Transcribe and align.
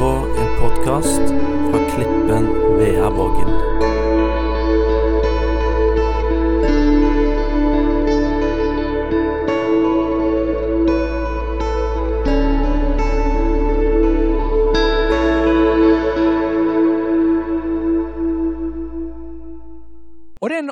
på 0.00 0.10
en 0.40 0.60
podkast 0.60 1.20
fra 1.70 1.78
Klippen 1.90 2.46
Veaborgen. 2.78 3.48
Og 3.48 4.29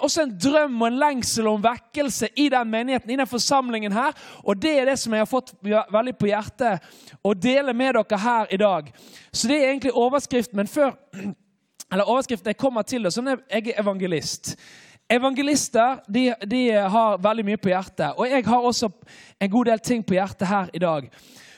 også 0.09 0.25
en 0.25 0.35
drøm 0.41 0.81
og 0.83 0.89
en 0.89 0.99
lengsel 0.99 1.49
en 1.51 1.65
vekkelse 1.65 2.31
i 2.37 2.49
den 2.53 2.71
menigheten, 2.73 3.13
i 3.13 3.19
den 3.21 3.29
forsamlingen 3.29 3.93
her. 3.93 4.17
Og 4.45 4.59
det 4.63 4.75
er 4.79 4.91
det 4.91 4.99
som 5.01 5.15
jeg 5.15 5.25
har 5.25 5.31
fått 5.31 5.55
veldig 5.63 6.17
på 6.19 6.31
hjertet 6.31 6.89
å 7.23 7.35
dele 7.37 7.75
med 7.77 7.99
dere 7.99 8.21
her 8.25 8.53
i 8.55 8.61
dag. 8.61 8.91
Så 9.33 9.51
det 9.51 9.61
er 9.61 9.71
egentlig 9.71 9.95
overskriften. 9.95 10.57
Men 10.57 10.71
før 10.71 10.95
eller 11.93 12.09
overskriften 12.09 12.53
jeg 12.53 12.61
kommer 12.61 12.87
til 12.89 13.05
det, 13.05 13.15
sånn 13.15 13.33
er 13.33 13.43
jeg 13.49 13.73
er 13.73 13.83
evangelist. 13.83 14.55
Evangelister 15.09 16.03
de, 16.09 16.29
de 16.45 16.63
har 16.77 17.21
veldig 17.25 17.47
mye 17.49 17.61
på 17.61 17.71
hjertet. 17.73 18.13
Og 18.17 18.29
jeg 18.29 18.45
har 18.45 18.71
også 18.71 18.91
en 19.41 19.51
god 19.51 19.71
del 19.71 19.85
ting 19.85 20.05
på 20.05 20.19
hjertet 20.19 20.49
her 20.51 20.73
i 20.77 20.83
dag. 20.85 21.09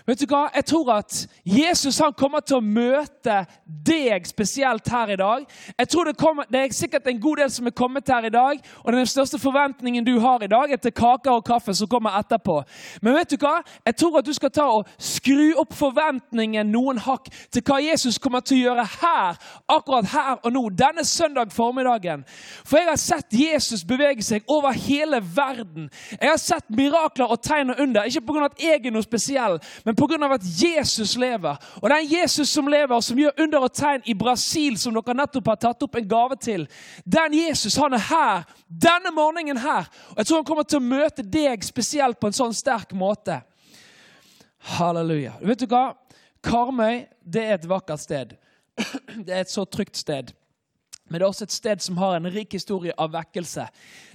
Vet 0.07 0.21
du 0.21 0.27
hva? 0.31 0.47
Jeg 0.55 0.65
tror 0.71 0.93
at 0.95 1.27
Jesus 1.45 1.99
han 2.01 2.15
kommer 2.17 2.41
til 2.41 2.57
å 2.57 2.65
møte 2.65 3.43
deg 3.65 4.27
spesielt 4.29 4.89
her 4.89 5.13
i 5.13 5.19
dag. 5.21 5.45
Jeg 5.79 5.89
tror 5.89 6.05
Det, 6.11 6.17
kommer, 6.19 6.45
det 6.51 6.61
er 6.61 6.73
sikkert 6.75 7.07
en 7.07 7.21
god 7.21 7.37
del 7.37 7.51
som 7.51 7.67
er 7.67 7.75
kommet 7.77 8.09
her 8.09 8.25
i 8.25 8.33
dag, 8.33 8.61
og 8.85 8.93
den 8.93 9.07
største 9.07 9.39
forventningen 9.39 10.05
du 10.05 10.19
har 10.21 10.43
i 10.43 10.49
dag, 10.51 10.73
er 10.73 10.77
til 10.77 10.93
kaker 10.93 11.31
og 11.37 11.45
kaffe 11.45 11.75
som 11.75 11.89
kommer 11.89 12.17
etterpå. 12.19 12.63
Men 13.03 13.15
vet 13.15 13.31
du 13.31 13.37
hva? 13.41 13.61
Jeg 13.87 13.97
tror 14.01 14.19
at 14.19 14.27
du 14.27 14.33
skal 14.33 14.51
ta 14.51 14.67
og 14.73 14.89
skru 14.99 15.53
opp 15.61 15.75
forventningen 15.77 16.73
noen 16.73 16.99
hakk 17.05 17.29
til 17.53 17.63
hva 17.67 17.79
Jesus 17.85 18.19
kommer 18.19 18.41
til 18.41 18.59
å 18.59 18.65
gjøre 18.65 18.87
her, 19.01 19.39
akkurat 19.69 20.11
her 20.15 20.41
og 20.41 20.53
nå, 20.55 20.65
denne 20.75 21.05
søndag 21.05 21.53
formiddagen. 21.55 22.25
For 22.65 22.81
jeg 22.81 22.89
har 22.89 23.01
sett 23.01 23.37
Jesus 23.37 23.85
bevege 23.87 24.25
seg 24.25 24.49
over 24.51 24.75
hele 24.75 25.21
verden. 25.37 25.91
Jeg 26.17 26.31
har 26.31 26.41
sett 26.41 26.67
mirakler 26.75 27.31
og 27.31 27.43
tegn 27.45 27.75
og 27.75 27.83
under, 27.85 28.09
ikke 28.09 28.25
pga. 28.27 28.49
at 28.51 28.63
jeg 28.63 28.81
er 28.87 28.95
noe 28.95 29.07
spesiell, 29.07 29.61
men 29.85 29.90
pga. 29.97 30.35
at 30.35 30.43
Jesus 30.45 31.17
lever. 31.17 31.57
Og 31.83 31.91
den 31.91 32.07
Jesus 32.11 32.49
som 32.49 32.69
lever, 32.69 33.01
som 33.01 33.19
gjør 33.19 33.43
under 33.43 33.59
og 33.59 33.73
tegn 33.73 34.03
i 34.05 34.15
Brasil, 34.15 34.79
som 34.79 34.95
dere 34.95 35.15
nettopp 35.15 35.47
har 35.47 35.57
tatt 35.57 35.83
opp 35.83 35.97
en 35.97 36.09
gave 36.09 36.37
til, 36.37 36.69
den 37.05 37.35
Jesus 37.35 37.77
han 37.77 37.95
er 37.95 38.07
her 38.11 38.45
denne 38.69 39.13
morgenen 39.15 39.59
her. 39.59 39.89
Og 40.11 40.19
jeg 40.19 40.27
tror 40.27 40.37
han 40.37 40.45
kommer 40.45 40.69
til 40.69 40.81
å 40.81 40.91
møte 40.91 41.23
deg 41.23 41.65
spesielt 41.65 42.21
på 42.21 42.31
en 42.31 42.37
sånn 42.37 42.55
sterk 42.55 42.93
måte. 42.93 43.41
Halleluja. 44.77 45.39
Vet 45.41 45.65
du 45.65 45.71
hva? 45.71 45.95
Karmøy 46.45 47.07
det 47.25 47.45
er 47.47 47.59
et 47.59 47.69
vakkert 47.69 48.01
sted. 48.01 48.37
Det 49.27 49.33
er 49.35 49.43
et 49.43 49.53
så 49.53 49.65
trygt 49.69 49.97
sted. 49.97 50.33
Men 51.11 51.19
det 51.19 51.25
er 51.25 51.33
også 51.33 51.47
et 51.49 51.55
sted 51.55 51.83
som 51.83 51.99
har 51.99 52.15
en 52.17 52.29
rik 52.31 52.53
historie 52.55 52.95
av 52.95 53.11
vekkelse. 53.11 53.65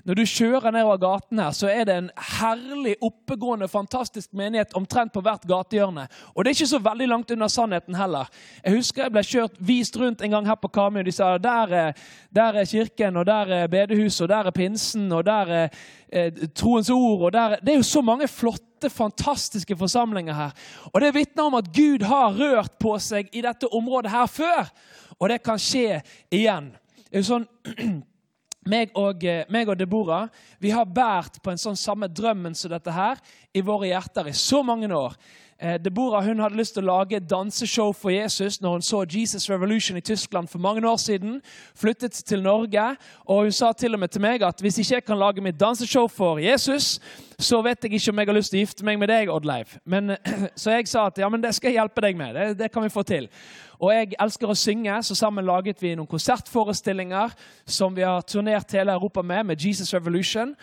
Når 0.06 0.16
du 0.16 0.22
kjører 0.30 0.72
nedover 0.72 1.00
gaten 1.02 1.40
her, 1.42 1.54
så 1.58 1.68
er 1.68 1.88
det 1.90 1.96
en 1.98 2.08
herlig, 2.38 2.94
oppegående, 3.04 3.68
fantastisk 3.68 4.32
menighet 4.38 4.76
omtrent 4.78 5.12
på 5.12 5.24
hvert 5.26 5.44
gatehjørne. 5.50 6.06
Og 6.32 6.46
det 6.46 6.52
er 6.52 6.56
ikke 6.60 6.70
så 6.70 6.80
veldig 6.86 7.08
langt 7.12 7.34
unna 7.36 7.50
sannheten 7.52 7.98
heller. 8.00 8.30
Jeg 8.62 8.78
husker 8.78 9.04
jeg 9.04 9.16
ble 9.16 9.24
kjørt, 9.26 9.58
vist 9.60 9.98
rundt 10.00 10.22
en 10.24 10.38
gang 10.38 10.48
her 10.48 10.60
på 10.62 10.72
Karmøy. 10.78 11.02
De 11.08 11.16
sa 11.16 11.34
der 11.42 11.74
er, 11.82 12.06
der 12.32 12.62
er 12.62 12.70
kirken, 12.70 13.18
og 13.18 13.28
der 13.28 13.52
er 13.58 13.68
bedehuset, 13.74 14.28
og 14.28 14.32
der 14.32 14.52
er 14.52 14.56
pinsen, 14.56 15.10
og 15.12 15.26
der 15.26 15.54
er 15.58 15.68
eh, 16.08 16.48
troens 16.56 16.94
ord. 16.94 17.28
og 17.28 17.34
der, 17.34 17.58
Det 17.60 17.74
er 17.74 17.82
jo 17.82 17.90
så 17.90 18.02
mange 18.02 18.28
flotte 18.28 18.90
fantastiske 18.90 19.78
forsamlinger 19.78 20.34
her. 20.34 20.56
Og 20.94 21.02
Det 21.02 21.14
vitner 21.16 21.44
om 21.44 21.60
at 21.60 21.74
Gud 21.74 22.06
har 22.06 22.40
rørt 22.40 22.80
på 22.80 22.96
seg 23.00 23.28
i 23.34 23.42
dette 23.42 23.68
området 23.74 24.12
her 24.12 24.26
før. 24.26 24.72
Og 25.20 25.30
det 25.30 25.44
kan 25.44 25.60
skje 25.60 26.02
igjen. 26.32 26.76
Jo 27.16 27.22
sånn, 27.24 27.46
meg 28.74 28.92
og, 29.00 29.24
eh, 29.24 29.46
meg 29.54 29.70
og 29.72 29.80
Deborah 29.80 30.28
vi 30.60 30.74
har 30.76 30.84
båret 30.84 31.38
på 31.40 31.54
en 31.54 31.62
sånn 31.62 31.78
samme 31.80 32.10
drømmen 32.12 32.58
som 32.58 32.74
dette 32.74 32.92
her 32.92 33.22
i 33.56 33.64
våre 33.64 33.88
hjerter 33.88 34.28
i 34.28 34.36
så 34.36 34.60
mange 34.68 34.90
år. 34.92 35.16
Eh, 35.56 35.78
Deborah 35.80 36.26
hun 36.26 36.42
hadde 36.44 36.60
lyst 36.60 36.76
til 36.76 36.84
å 36.84 36.98
lage 36.98 37.22
danseshow 37.24 37.94
for 37.96 38.12
Jesus 38.12 38.58
når 38.60 38.74
hun 38.74 38.84
så 38.84 39.06
Jesus 39.08 39.48
Revolution 39.48 39.96
i 39.96 40.04
Tyskland 40.04 40.52
for 40.52 40.60
mange 40.60 40.84
år 40.84 41.00
siden. 41.00 41.38
Flyttet 41.80 42.20
til 42.28 42.44
Norge, 42.44 42.90
og 43.24 43.46
hun 43.46 43.56
sa 43.56 43.72
til 43.72 43.96
og 43.96 44.02
med 44.04 44.12
til 44.12 44.26
meg 44.26 44.44
at 44.44 44.60
hvis 44.60 44.82
ikke 44.84 44.98
jeg 44.98 45.06
kan 45.08 45.22
lage 45.22 45.46
mitt 45.46 45.60
danseshow 45.60 46.10
for 46.12 46.44
Jesus, 46.44 47.00
så 47.40 47.62
vet 47.64 47.80
jeg 47.88 47.96
ikke 47.96 48.12
om 48.12 48.20
jeg 48.20 48.28
har 48.28 48.40
lyst 48.42 48.52
til 48.52 48.60
å 48.60 48.66
gifte 48.66 48.88
meg 48.88 49.00
med 49.00 49.14
deg, 49.14 49.32
Oddleif. 49.32 49.78
Men, 49.88 50.18
så 50.60 50.76
jeg 50.76 50.92
sa 50.92 51.08
at 51.08 51.24
ja, 51.24 51.32
men 51.32 51.40
det 51.40 51.56
skal 51.56 51.72
jeg 51.72 51.80
hjelpe 51.80 52.04
deg 52.04 52.20
med. 52.20 52.36
Det, 52.36 52.50
det 52.66 52.72
kan 52.74 52.84
vi 52.84 52.92
få 52.92 53.08
til. 53.08 53.32
Og 53.80 53.94
jeg 53.94 54.16
elsker 54.20 54.50
å 54.50 54.58
synge, 54.58 55.04
så 55.04 55.16
sammen 55.16 55.46
laget 55.46 55.82
vi 55.84 55.96
noen 55.96 56.10
konsertforestillinger 56.10 57.36
som 57.66 57.96
vi 57.96 58.06
har 58.06 58.26
turnert 58.28 58.72
hele 58.76 58.96
Europa 58.96 59.22
med, 59.22 59.44
med 59.52 59.62
Jesus 59.62 59.94
Revolution. 59.94 60.56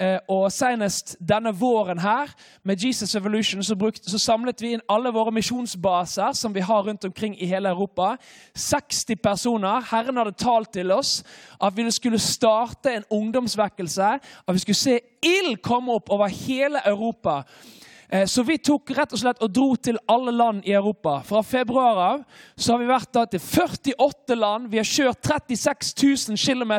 Eh, 0.00 0.18
og 0.28 0.48
Senest 0.50 1.12
denne 1.22 1.52
våren 1.54 2.00
her 2.02 2.32
med 2.66 2.82
Jesus 2.82 3.14
Evolution 3.14 3.62
så, 3.62 3.76
så, 4.02 4.18
samlet 4.18 4.62
vi 4.62 4.72
inn 4.74 4.82
alle 4.90 5.12
våre 5.14 5.30
misjonsbaser 5.30 6.32
som 6.34 6.54
vi 6.54 6.64
har 6.66 6.82
rundt 6.82 7.04
omkring 7.06 7.36
i 7.38 7.46
hele 7.46 7.70
Europa. 7.70 8.16
60 8.58 9.16
personer. 9.22 9.86
Herren 9.92 10.18
hadde 10.18 10.34
talt 10.34 10.72
til 10.74 10.90
oss 10.90 11.22
at 11.62 11.76
vi 11.76 11.86
skulle 11.94 12.18
starte 12.18 12.90
en 12.90 13.06
ungdomsvekkelse. 13.10 14.10
At 14.48 14.54
vi 14.54 14.64
skulle 14.64 14.82
se 14.82 14.98
ild 15.22 15.62
komme 15.62 15.94
opp 15.94 16.10
over 16.10 16.26
hele 16.26 16.82
Europa. 16.86 17.44
Eh, 18.14 18.26
så 18.26 18.42
vi 18.42 18.58
tok 18.58 18.90
rett 18.94 19.10
og 19.10 19.18
slett 19.18 19.40
og 19.42 19.50
dro 19.50 19.72
til 19.74 19.96
alle 20.06 20.30
land 20.30 20.62
i 20.68 20.74
Europa. 20.76 21.16
Fra 21.26 21.40
februar 21.42 21.98
av 21.98 22.20
så 22.54 22.74
har 22.74 22.78
vi 22.78 22.86
vært 22.86 23.10
da 23.16 23.24
til 23.26 23.40
48 23.42 24.36
land. 24.38 24.68
Vi 24.70 24.78
har 24.78 24.86
kjørt 24.86 25.26
36 25.26 25.90
000 26.30 26.38
km 26.38 26.74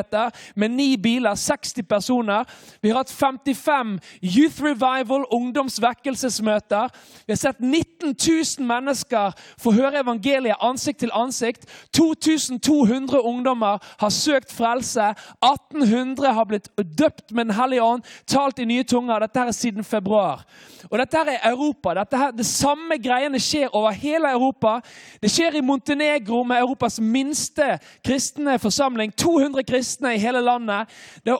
med 0.56 0.72
ni 0.72 0.94
biler, 0.96 1.36
60 1.36 1.84
personer. 1.84 2.48
Vi 2.80 2.88
har 2.88 3.02
hatt 3.02 3.12
55 3.12 3.98
Youth 4.22 4.62
Revival, 4.64 5.26
ungdomsvekkelsesmøter. 5.30 6.88
Vi 7.26 7.34
har 7.34 7.42
sett 7.42 7.60
19 7.60 8.16
000 8.16 8.64
mennesker 8.70 9.36
få 9.60 9.74
høre 9.76 10.00
evangeliet 10.00 10.64
ansikt 10.64 11.04
til 11.04 11.12
ansikt. 11.12 11.68
2200 11.92 13.20
ungdommer 13.20 13.84
har 14.00 14.14
søkt 14.14 14.56
frelse. 14.56 15.12
1800 15.44 16.32
har 16.32 16.48
blitt 16.48 16.72
døpt 16.80 17.28
med 17.32 17.46
Den 17.50 17.54
hellige 17.60 17.82
ånd, 17.84 18.02
talt 18.26 18.58
i 18.58 18.64
nye 18.64 18.88
tunger. 18.88 19.20
Dette 19.20 19.44
her 19.44 19.52
er 19.52 19.60
siden 19.60 19.84
februar. 19.84 20.46
Og 20.88 20.98
dette 20.98 21.25
her 21.26 21.38
er 21.42 21.50
Europa. 21.50 21.94
Her, 22.16 22.30
det 22.30 22.46
samme 22.46 22.98
greiene 23.02 23.40
skjer 23.40 23.74
over 23.74 23.90
hele 23.90 24.30
Europa. 24.30 24.80
Det 25.22 25.30
skjer 25.30 25.58
i 25.58 25.64
Montenegro 25.64 26.42
med 26.44 26.60
Europas 26.60 27.00
minste 27.00 27.78
kristne 28.04 28.58
forsamling. 28.58 29.12
200 29.12 29.64
kristne 29.68 30.14
i 30.14 30.18
hele 30.22 30.40
landet. 30.40 30.92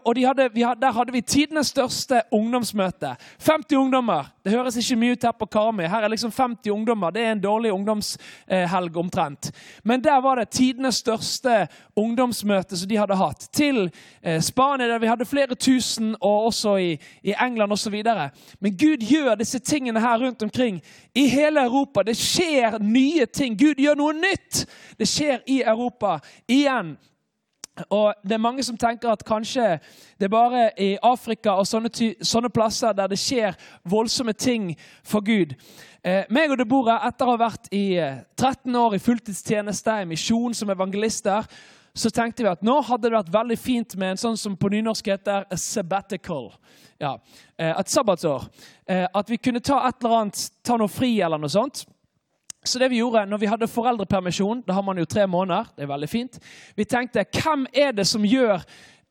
Og 0.04 0.14
de 0.16 0.24
hadde, 0.24 0.50
hadde, 0.56 0.80
der 0.80 0.92
hadde 0.92 1.12
vi 1.12 1.20
tidenes 1.20 1.72
største 1.74 2.22
ungdomsmøte. 2.32 3.16
50 3.38 3.76
ungdommer. 3.76 4.32
Det 4.44 4.52
høres 4.54 4.76
ikke 4.76 4.96
mye 5.00 5.16
ut 5.16 5.24
her 5.26 5.34
på 5.34 5.48
Karmøy. 5.50 5.86
Her 5.90 6.06
er 6.06 6.12
liksom 6.12 6.32
50 6.32 6.70
ungdommer. 6.70 7.10
Det 7.10 7.22
er 7.22 7.32
en 7.32 7.42
dårlig 7.42 7.72
ungdomshelg 7.72 8.96
omtrent. 8.96 9.50
Men 9.84 10.04
der 10.04 10.20
var 10.20 10.36
det 10.38 10.48
tidenes 10.54 11.02
største 11.02 11.66
ungdomsmøte 11.96 12.76
som 12.76 12.88
de 12.88 12.98
hadde 12.98 13.18
hatt. 13.18 13.48
Til 13.52 13.90
eh, 14.22 14.40
Spania, 14.40 14.88
der 14.88 14.98
vi 15.02 15.10
hadde 15.10 15.26
flere 15.26 15.54
tusen, 15.54 16.14
og 16.20 16.46
også 16.50 16.76
i, 16.76 16.92
i 17.22 17.34
England 17.42 17.72
osv. 17.72 18.02
Men 18.60 18.76
Gud 18.78 19.02
gjør 19.02 19.34
disse 19.34 19.58
tingene 19.66 20.00
her 20.00 20.22
rundt 20.22 20.42
omkring 20.46 20.78
i 21.14 21.26
hele 21.28 21.64
Europa. 21.66 22.02
Det 22.06 22.16
skjer 22.16 22.78
nye 22.78 23.26
ting. 23.26 23.58
Gud 23.58 23.82
gjør 23.82 23.98
noe 23.98 24.14
nytt. 24.14 24.64
Det 24.98 25.08
skjer 25.10 25.42
i 25.50 25.60
Europa 25.66 26.18
igjen. 26.48 26.94
Og 27.90 28.14
Det 28.24 28.32
er 28.32 28.40
mange 28.40 28.62
som 28.64 28.76
tenker 28.76 29.10
at 29.12 29.24
kanskje 29.24 29.78
det 30.18 30.24
er 30.24 30.32
bare 30.32 30.70
i 30.80 30.96
Afrika 31.02 31.58
og 31.60 31.66
sånne, 31.68 31.90
sånne 32.24 32.48
plasser 32.48 32.94
der 32.96 33.10
det 33.12 33.18
skjer 33.20 33.56
voldsomme 33.84 34.32
ting 34.32 34.70
for 35.04 35.20
Gud. 35.20 35.52
Eh, 36.06 36.24
meg 36.30 36.50
og 36.50 36.58
Deborah, 36.58 37.04
etter 37.08 37.26
å 37.26 37.34
ha 37.34 37.40
vært 37.40 37.68
i 37.74 37.98
13 38.38 38.70
eh, 38.70 38.80
år 38.80 38.96
i 38.96 39.02
fulltidstjeneste, 39.02 40.00
i 40.00 40.08
misjon 40.08 40.54
som 40.54 40.70
evangelister, 40.70 41.44
så 41.96 42.10
tenkte 42.12 42.44
vi 42.44 42.50
at 42.50 42.64
nå 42.64 42.74
hadde 42.84 43.08
det 43.08 43.16
vært 43.16 43.32
veldig 43.32 43.56
fint 43.56 43.94
med 43.96 44.12
en 44.12 44.20
sånn 44.20 44.36
som 44.36 44.56
på 44.58 44.68
nynorsk 44.72 45.06
heter 45.08 45.46
a 45.48 45.56
sabbatical. 45.56 46.50
Ja, 47.00 47.14
eh, 47.58 47.72
Et 47.80 47.88
sabbatsår. 47.88 48.44
Eh, 48.86 49.06
at 49.14 49.30
vi 49.30 49.36
kunne 49.36 49.60
ta 49.60 49.80
et 49.88 50.04
eller 50.04 50.16
annet, 50.20 50.50
ta 50.62 50.76
noe 50.76 50.88
fri 50.88 51.20
eller 51.20 51.40
noe 51.40 51.48
sånt. 51.48 51.86
Så 52.64 52.78
det 52.78 52.90
vi 52.90 52.98
gjorde 53.00 53.24
når 53.26 53.38
vi 53.38 53.46
hadde 53.48 53.68
foreldrepermisjon, 53.70 54.62
da 54.66 54.74
har 54.74 54.82
man 54.82 54.98
jo 54.98 55.04
tre 55.04 55.26
måneder, 55.26 55.70
det 55.76 55.86
er 55.86 55.92
veldig 55.94 56.08
fint, 56.08 56.38
vi 56.76 56.84
tenkte 56.84 57.24
hvem 57.24 57.66
er 57.72 57.92
det 57.92 58.06
som 58.06 58.24
gjør 58.24 58.60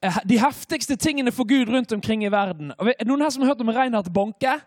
eh, 0.01 0.21
de 0.25 0.37
heftigste 0.37 0.95
tingene 0.95 1.31
for 1.31 1.47
Gud 1.49 1.71
rundt 1.71 1.91
omkring 1.91 2.25
i 2.25 2.31
verden? 2.31 2.73
Er 2.79 2.93
det 2.99 3.07
noen 3.07 3.21
her 3.21 3.29
som 3.33 3.41
har 3.41 3.55
hørt 3.55 3.61
om 3.61 3.73
Reinhard 3.73 4.13
Bonke? 4.13 4.59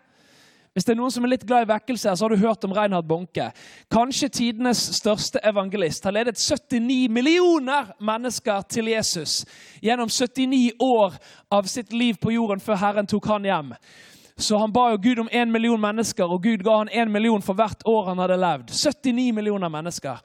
Hvis 0.73 0.85
det 0.85 0.93
er 0.93 0.99
noen 0.99 1.11
som 1.11 1.25
er 1.25 1.31
litt 1.33 1.45
glad 1.49 1.65
i 1.65 1.69
vekkelse, 1.71 2.11
så 2.13 2.25
har 2.25 2.29
du 2.33 2.43
hørt 2.43 2.63
om 2.63 2.73
Reinhard 2.77 3.07
Bonke. 3.09 3.49
Kanskje 3.91 4.29
tidenes 4.29 4.81
største 4.99 5.41
evangelist. 5.43 6.05
Har 6.05 6.13
ledet 6.13 6.37
79 6.37 7.09
millioner 7.09 7.89
mennesker 7.99 8.61
til 8.69 8.91
Jesus 8.93 9.41
gjennom 9.81 10.11
79 10.13 10.77
år 10.79 11.17
av 11.51 11.67
sitt 11.67 11.93
liv 11.93 12.21
på 12.21 12.35
jorden 12.37 12.61
før 12.61 12.79
Herren 12.83 13.09
tok 13.09 13.31
han 13.31 13.49
hjem. 13.49 13.73
Så 14.39 14.57
han 14.61 14.71
ba 14.71 14.91
jo 14.93 15.01
Gud 15.03 15.19
om 15.25 15.29
én 15.35 15.51
million 15.51 15.81
mennesker, 15.81 16.23
og 16.23 16.43
Gud 16.43 16.63
ga 16.63 16.77
han 16.77 16.89
én 16.89 17.11
million 17.11 17.41
for 17.43 17.57
hvert 17.59 17.81
år 17.85 18.13
han 18.13 18.21
hadde 18.23 18.37
levd. 18.39 18.71
79 18.71 19.33
millioner 19.35 19.73
mennesker. 19.73 20.21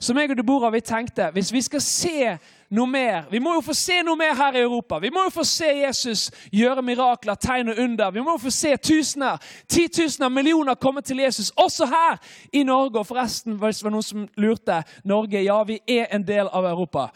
Så 0.00 0.14
meg 0.16 0.30
og 0.32 0.38
Deborah 0.38 0.72
vi 0.72 0.80
tenkte 0.80 1.28
hvis 1.34 1.52
vi 1.52 1.60
skal 1.66 1.82
se 1.84 2.38
noe 2.70 2.86
mer 2.86 3.26
Vi 3.30 3.38
må 3.42 3.54
jo 3.56 3.62
få 3.64 3.74
se 3.74 4.00
noe 4.06 4.18
mer 4.18 4.34
her 4.38 4.56
i 4.56 4.62
Europa. 4.62 4.98
Vi 5.02 5.10
må 5.10 5.24
jo 5.26 5.32
få 5.34 5.44
se 5.46 5.66
Jesus 5.80 6.28
gjøre 6.54 6.82
mirakler, 6.86 7.34
tegn 7.34 7.72
og 7.72 7.78
under. 7.82 8.10
Vi 8.14 8.22
må 8.22 8.36
jo 8.36 8.44
få 8.44 8.52
se 8.54 8.76
tusener, 8.76 9.38
titusener, 9.68 10.30
millioner 10.30 10.78
komme 10.78 11.02
til 11.02 11.18
Jesus, 11.18 11.50
også 11.56 11.86
her 11.90 12.18
i 12.52 12.62
Norge. 12.62 12.98
Og 12.98 13.06
forresten, 13.06 13.58
hvis 13.58 13.82
det 13.82 13.88
var 13.88 13.94
noen 13.94 14.06
som 14.06 14.26
lurte, 14.38 14.82
Norge, 15.04 15.42
ja, 15.42 15.58
vi 15.66 15.80
er 15.88 16.06
en 16.14 16.26
del 16.26 16.50
av 16.52 16.66
Europa. 16.70 17.08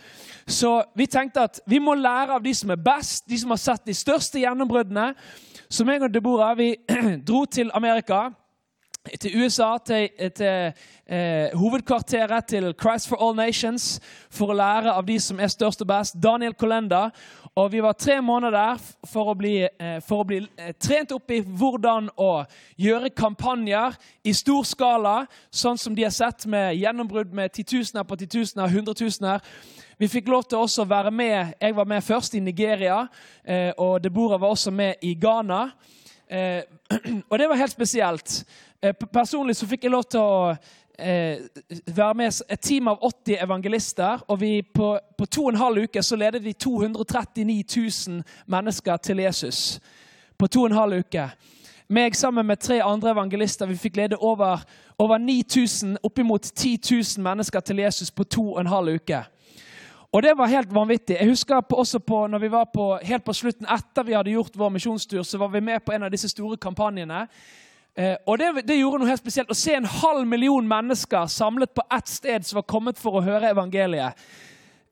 Så 0.46 0.82
vi 0.96 1.06
tenkte 1.06 1.46
at 1.46 1.60
vi 1.66 1.78
må 1.78 1.94
lære 1.94 2.34
av 2.34 2.42
de 2.44 2.54
som 2.54 2.70
er 2.70 2.82
best, 2.82 3.28
de 3.28 3.38
som 3.38 3.54
har 3.54 3.62
sett 3.62 3.86
de 3.86 3.94
største 3.94 4.42
gjennombruddene. 4.42 5.12
Så 5.70 5.86
meg 5.86 6.02
og 6.02 6.12
Deborah 6.14 6.56
vi 6.58 6.74
dro 7.28 7.44
til 7.46 7.70
Amerika 7.74 8.28
til 9.20 9.44
USA, 9.44 9.76
til, 9.84 10.08
til 10.36 10.72
eh, 11.06 11.58
hovedkvarteret 11.58 12.44
til 12.44 12.74
Christ 12.80 13.08
for 13.08 13.20
All 13.20 13.36
Nations, 13.36 14.00
for 14.30 14.52
å 14.52 14.56
lære 14.56 14.92
av 14.92 15.04
de 15.06 15.18
som 15.20 15.40
er 15.40 15.52
størst 15.52 15.84
og 15.84 15.90
best. 15.90 16.16
Daniel 16.22 16.54
Kolenda. 16.54 17.10
Og 17.54 17.68
vi 17.72 17.82
var 17.84 17.92
tre 17.92 18.16
måneder 18.24 18.50
der 18.50 18.80
for 19.06 19.30
å 19.30 19.36
bli, 19.38 19.60
eh, 19.62 20.00
for 20.02 20.24
å 20.24 20.26
bli 20.26 20.40
eh, 20.42 20.72
trent 20.80 21.12
opp 21.14 21.30
i 21.30 21.42
hvordan 21.44 22.08
å 22.16 22.32
gjøre 22.80 23.12
kampanjer 23.14 23.94
i 24.24 24.32
stor 24.34 24.64
skala, 24.66 25.14
sånn 25.52 25.78
som 25.78 25.94
de 25.94 26.02
har 26.02 26.14
sett 26.14 26.48
med 26.50 26.74
gjennombrudd 26.80 27.34
med 27.36 27.52
titusener 27.54 28.08
på 28.08 28.18
titusener, 28.18 28.72
hundretusener. 28.72 29.44
Vi 29.98 30.08
fikk 30.10 30.32
lov 30.32 30.48
til 30.48 30.64
også 30.64 30.82
å 30.82 30.90
være 30.90 31.12
med. 31.14 31.54
Jeg 31.60 31.76
var 31.76 31.86
med 31.86 32.02
først 32.02 32.34
i 32.34 32.42
Nigeria, 32.42 33.04
eh, 33.44 33.70
og 33.78 34.00
Deborah 34.02 34.40
var 34.40 34.56
også 34.56 34.72
med 34.74 35.04
i 35.06 35.14
Ghana. 35.14 35.68
Eh, 36.26 36.62
og 37.30 37.38
det 37.38 37.48
var 37.48 37.60
helt 37.60 37.72
spesielt. 37.72 38.44
Eh, 38.84 38.92
personlig 38.92 39.56
så 39.56 39.66
fikk 39.66 39.86
jeg 39.86 39.92
lov 39.94 40.02
til 40.12 40.20
å 40.20 40.40
eh, 40.98 41.40
være 41.88 42.16
med 42.19 42.40
et 42.52 42.60
team 42.60 42.90
av 42.92 43.00
80 43.00 43.38
evangelister. 43.40 44.25
Og 44.28 44.40
vi 44.42 44.58
på, 44.62 44.90
på 45.19 45.26
to 45.26 45.46
og 45.46 45.54
en 45.54 45.60
halv 45.62 45.86
uke 45.86 46.02
så 46.04 46.19
ledet 46.20 46.42
vi 46.44 46.52
239 46.52 47.64
000 47.64 48.20
mennesker 48.46 49.00
til 49.00 49.22
Jesus. 49.25 49.81
På 50.36 50.50
to 50.52 50.66
og 50.66 50.72
en 50.72 50.76
halv 50.76 51.00
uke. 51.00 51.31
Meg 51.88 52.16
sammen 52.16 52.44
med 52.46 52.60
tre 52.60 52.82
andre 52.84 53.14
evangelister 53.14 53.69
vi 53.70 53.78
fikk 53.81 53.96
lede 53.96 54.20
over, 54.20 54.60
over 54.98 55.19
9000, 55.19 55.96
oppimot 56.02 56.52
10 56.52 56.78
000 57.16 57.25
mennesker 57.25 57.60
til 57.60 57.81
Jesus 57.81 58.10
på 58.10 58.25
to 58.25 58.50
og 58.52 58.60
en 58.60 58.72
halv 58.72 59.00
uke. 59.00 59.25
Og 60.12 60.22
det 60.22 60.36
var 60.38 60.52
helt 60.52 60.75
vanvittig. 60.75 61.16
Jeg 61.20 61.28
husker 61.28 61.60
på, 61.60 61.76
også 61.76 61.98
på, 61.98 62.26
når 62.26 62.38
vi 62.38 62.50
var 62.50 62.69
på, 62.75 62.98
helt 63.02 63.25
på 63.25 63.32
slutten, 63.32 63.66
etter 63.66 64.04
vi 64.04 64.14
hadde 64.14 64.31
gjort 64.31 64.56
vår 64.56 64.76
misjonstur, 64.76 65.22
så 65.22 65.38
var 65.38 65.48
vi 65.48 65.60
med 65.60 65.81
på 65.82 65.92
en 65.92 66.06
av 66.06 66.12
disse 66.12 66.28
store 66.28 66.56
kampanjene. 66.56 67.25
Eh, 67.94 68.17
og 68.26 68.38
det, 68.38 68.64
det, 68.67 68.81
gjorde 68.81 69.05
noe 69.05 69.11
helt 69.12 69.23
spesielt. 69.23 69.52
Å 69.52 69.58
se 69.58 69.76
en 69.76 69.87
halv 69.87 70.26
million 70.26 70.67
mennesker 70.67 71.29
samlet 71.31 71.75
på 71.75 71.85
ett 71.94 72.11
sted 72.11 72.46
som 72.46 72.58
var 72.58 72.67
kommet 72.70 72.99
for 72.99 73.20
å 73.20 73.25
høre 73.25 73.52
evangeliet. 73.55 74.19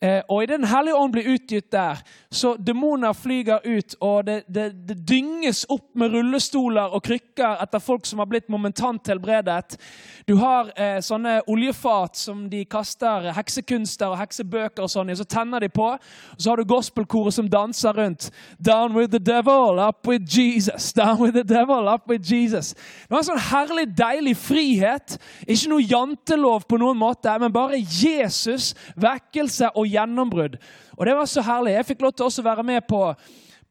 Eh, 0.02 0.20
og 0.28 0.42
i 0.42 0.50
Den 0.50 0.66
hellige 0.70 0.98
ånd 0.98 1.14
blir 1.14 1.32
utgitt 1.34 1.70
der, 1.74 2.02
så 2.32 2.56
demoner 2.56 3.12
flyger 3.12 3.60
ut, 3.64 3.94
og 4.00 4.24
det, 4.24 4.42
det, 4.48 4.70
det, 4.88 4.94
dynges 5.08 5.66
opp 5.68 5.90
med 6.00 6.14
rullestoler 6.14 6.94
og 6.96 7.02
krykker 7.04 7.60
etter 7.60 7.82
folk 7.82 8.06
som 8.08 8.22
har 8.22 8.28
blitt 8.30 8.48
momentant 8.52 9.08
helbredet. 9.12 9.76
Du 10.24 10.38
har 10.40 10.70
eh, 10.80 10.96
sånne 11.04 11.42
oljefat 11.50 12.16
som 12.16 12.46
de 12.48 12.62
kaster 12.64 13.28
heksekunster 13.36 14.14
og 14.14 14.16
heksebøker 14.22 14.86
og 14.86 14.92
sånn 14.92 15.12
i, 15.12 15.16
så 15.18 15.26
tenner 15.28 15.60
de 15.60 15.68
på. 15.72 15.90
Og 15.92 16.40
så 16.40 16.52
har 16.54 16.62
du 16.62 16.70
gospelkoret 16.70 17.36
som 17.36 17.50
danser 17.52 18.00
rundt. 18.00 18.30
Down 18.56 18.96
with 18.96 19.12
the 19.12 19.20
devil, 19.20 19.82
up 19.82 20.08
with 20.08 20.24
Jesus. 20.24 20.92
Down 20.96 21.20
with 21.20 21.36
the 21.36 21.44
devil, 21.44 21.88
up 21.88 22.08
with 22.08 22.24
Jesus. 22.24 22.72
Det 22.72 23.12
var 23.12 23.20
en 23.20 23.28
sånn 23.28 23.44
herlig, 23.50 23.90
deilig 23.98 24.38
frihet. 24.40 25.18
Ikke 25.44 25.74
noe 25.74 25.84
jantelov 25.84 26.64
på 26.64 26.80
noen 26.80 26.96
måte, 26.96 27.36
men 27.42 27.52
bare 27.52 27.82
Jesus, 27.82 28.72
vekkelse 28.96 29.74
og 29.76 29.92
gjennombrudd. 29.92 30.56
Og 30.96 31.06
det 31.06 31.16
var 31.16 31.30
så 31.30 31.44
herlig. 31.44 31.76
Jeg 31.76 31.88
fikk 31.92 32.04
lov 32.04 32.12
til 32.16 32.26
også 32.26 32.42
å 32.42 32.46
være 32.46 32.64
med 32.66 32.84
på, 32.88 33.00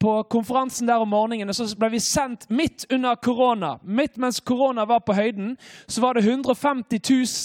på 0.02 0.14
konferansen 0.34 0.90
der 0.90 1.04
om 1.04 1.12
morgenen. 1.14 1.50
og 1.50 1.56
Så 1.56 1.68
ble 1.78 1.92
vi 1.94 2.02
sendt 2.02 2.48
midt 2.50 2.86
under 2.92 3.16
korona. 3.16 3.76
Midt 3.84 4.18
mens 4.18 4.40
korona 4.40 4.86
var 4.90 5.04
på 5.06 5.14
høyden, 5.14 5.58
så 5.88 6.02
var 6.02 6.18
det 6.18 6.26
150 6.26 7.00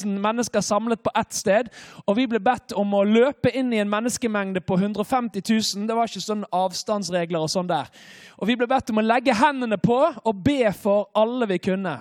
000 0.04 0.20
mennesker 0.24 0.64
samlet 0.64 1.02
på 1.02 1.12
ett 1.18 1.34
sted. 1.36 1.68
Og 2.06 2.16
vi 2.16 2.28
ble 2.30 2.40
bedt 2.40 2.72
om 2.72 2.94
å 2.94 3.04
løpe 3.04 3.52
inn 3.52 3.72
i 3.74 3.82
en 3.82 3.92
menneskemengde 3.92 4.64
på 4.64 4.78
150 4.80 5.44
000. 5.48 5.88
Det 5.88 5.98
var 5.98 6.08
ikke 6.08 6.24
sånne 6.24 6.50
avstandsregler 6.52 7.44
og 7.44 7.52
sånn 7.52 7.68
der. 7.70 7.92
Og 8.40 8.48
vi 8.48 8.56
ble 8.56 8.70
bedt 8.70 8.90
om 8.92 9.02
å 9.02 9.06
legge 9.06 9.36
hendene 9.36 9.78
på 9.80 10.00
og 10.16 10.42
be 10.44 10.72
for 10.76 11.10
alle 11.16 11.48
vi 11.52 11.60
kunne. 11.70 12.00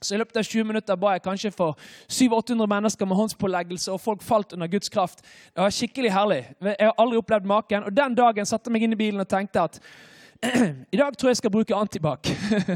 Så 0.00 0.14
I 0.14 0.18
løpet 0.20 0.36
av 0.38 0.46
20 0.46 0.64
minutter 0.64 0.96
ba 0.96 1.16
jeg 1.16 1.24
kanskje 1.24 1.50
for 1.50 1.78
700-800 2.06 2.70
mennesker 2.70 3.08
med 3.08 3.18
håndspåleggelse, 3.18 3.90
og 3.90 4.00
folk 4.00 4.22
falt 4.22 4.52
under 4.54 4.70
Guds 4.70 4.92
kraft. 4.94 5.24
Det 5.50 5.58
var 5.64 5.74
skikkelig 5.74 6.12
herlig. 6.14 6.44
Jeg 6.62 6.86
har 6.86 6.94
aldri 7.02 7.18
opplevd 7.18 7.48
maken. 7.50 7.88
Og 7.88 7.96
Den 7.96 8.14
dagen 8.14 8.46
satte 8.46 8.70
jeg 8.70 8.76
meg 8.76 8.86
inn 8.86 8.94
i 8.94 9.00
bilen 9.00 9.24
og 9.24 9.28
tenkte 9.28 9.64
at 9.66 9.80
i 10.94 11.00
dag 11.00 11.16
tror 11.18 11.32
jeg 11.32 11.34
jeg 11.34 11.40
skal 11.42 11.50
bruke 11.50 11.74
antibac. 11.74 12.30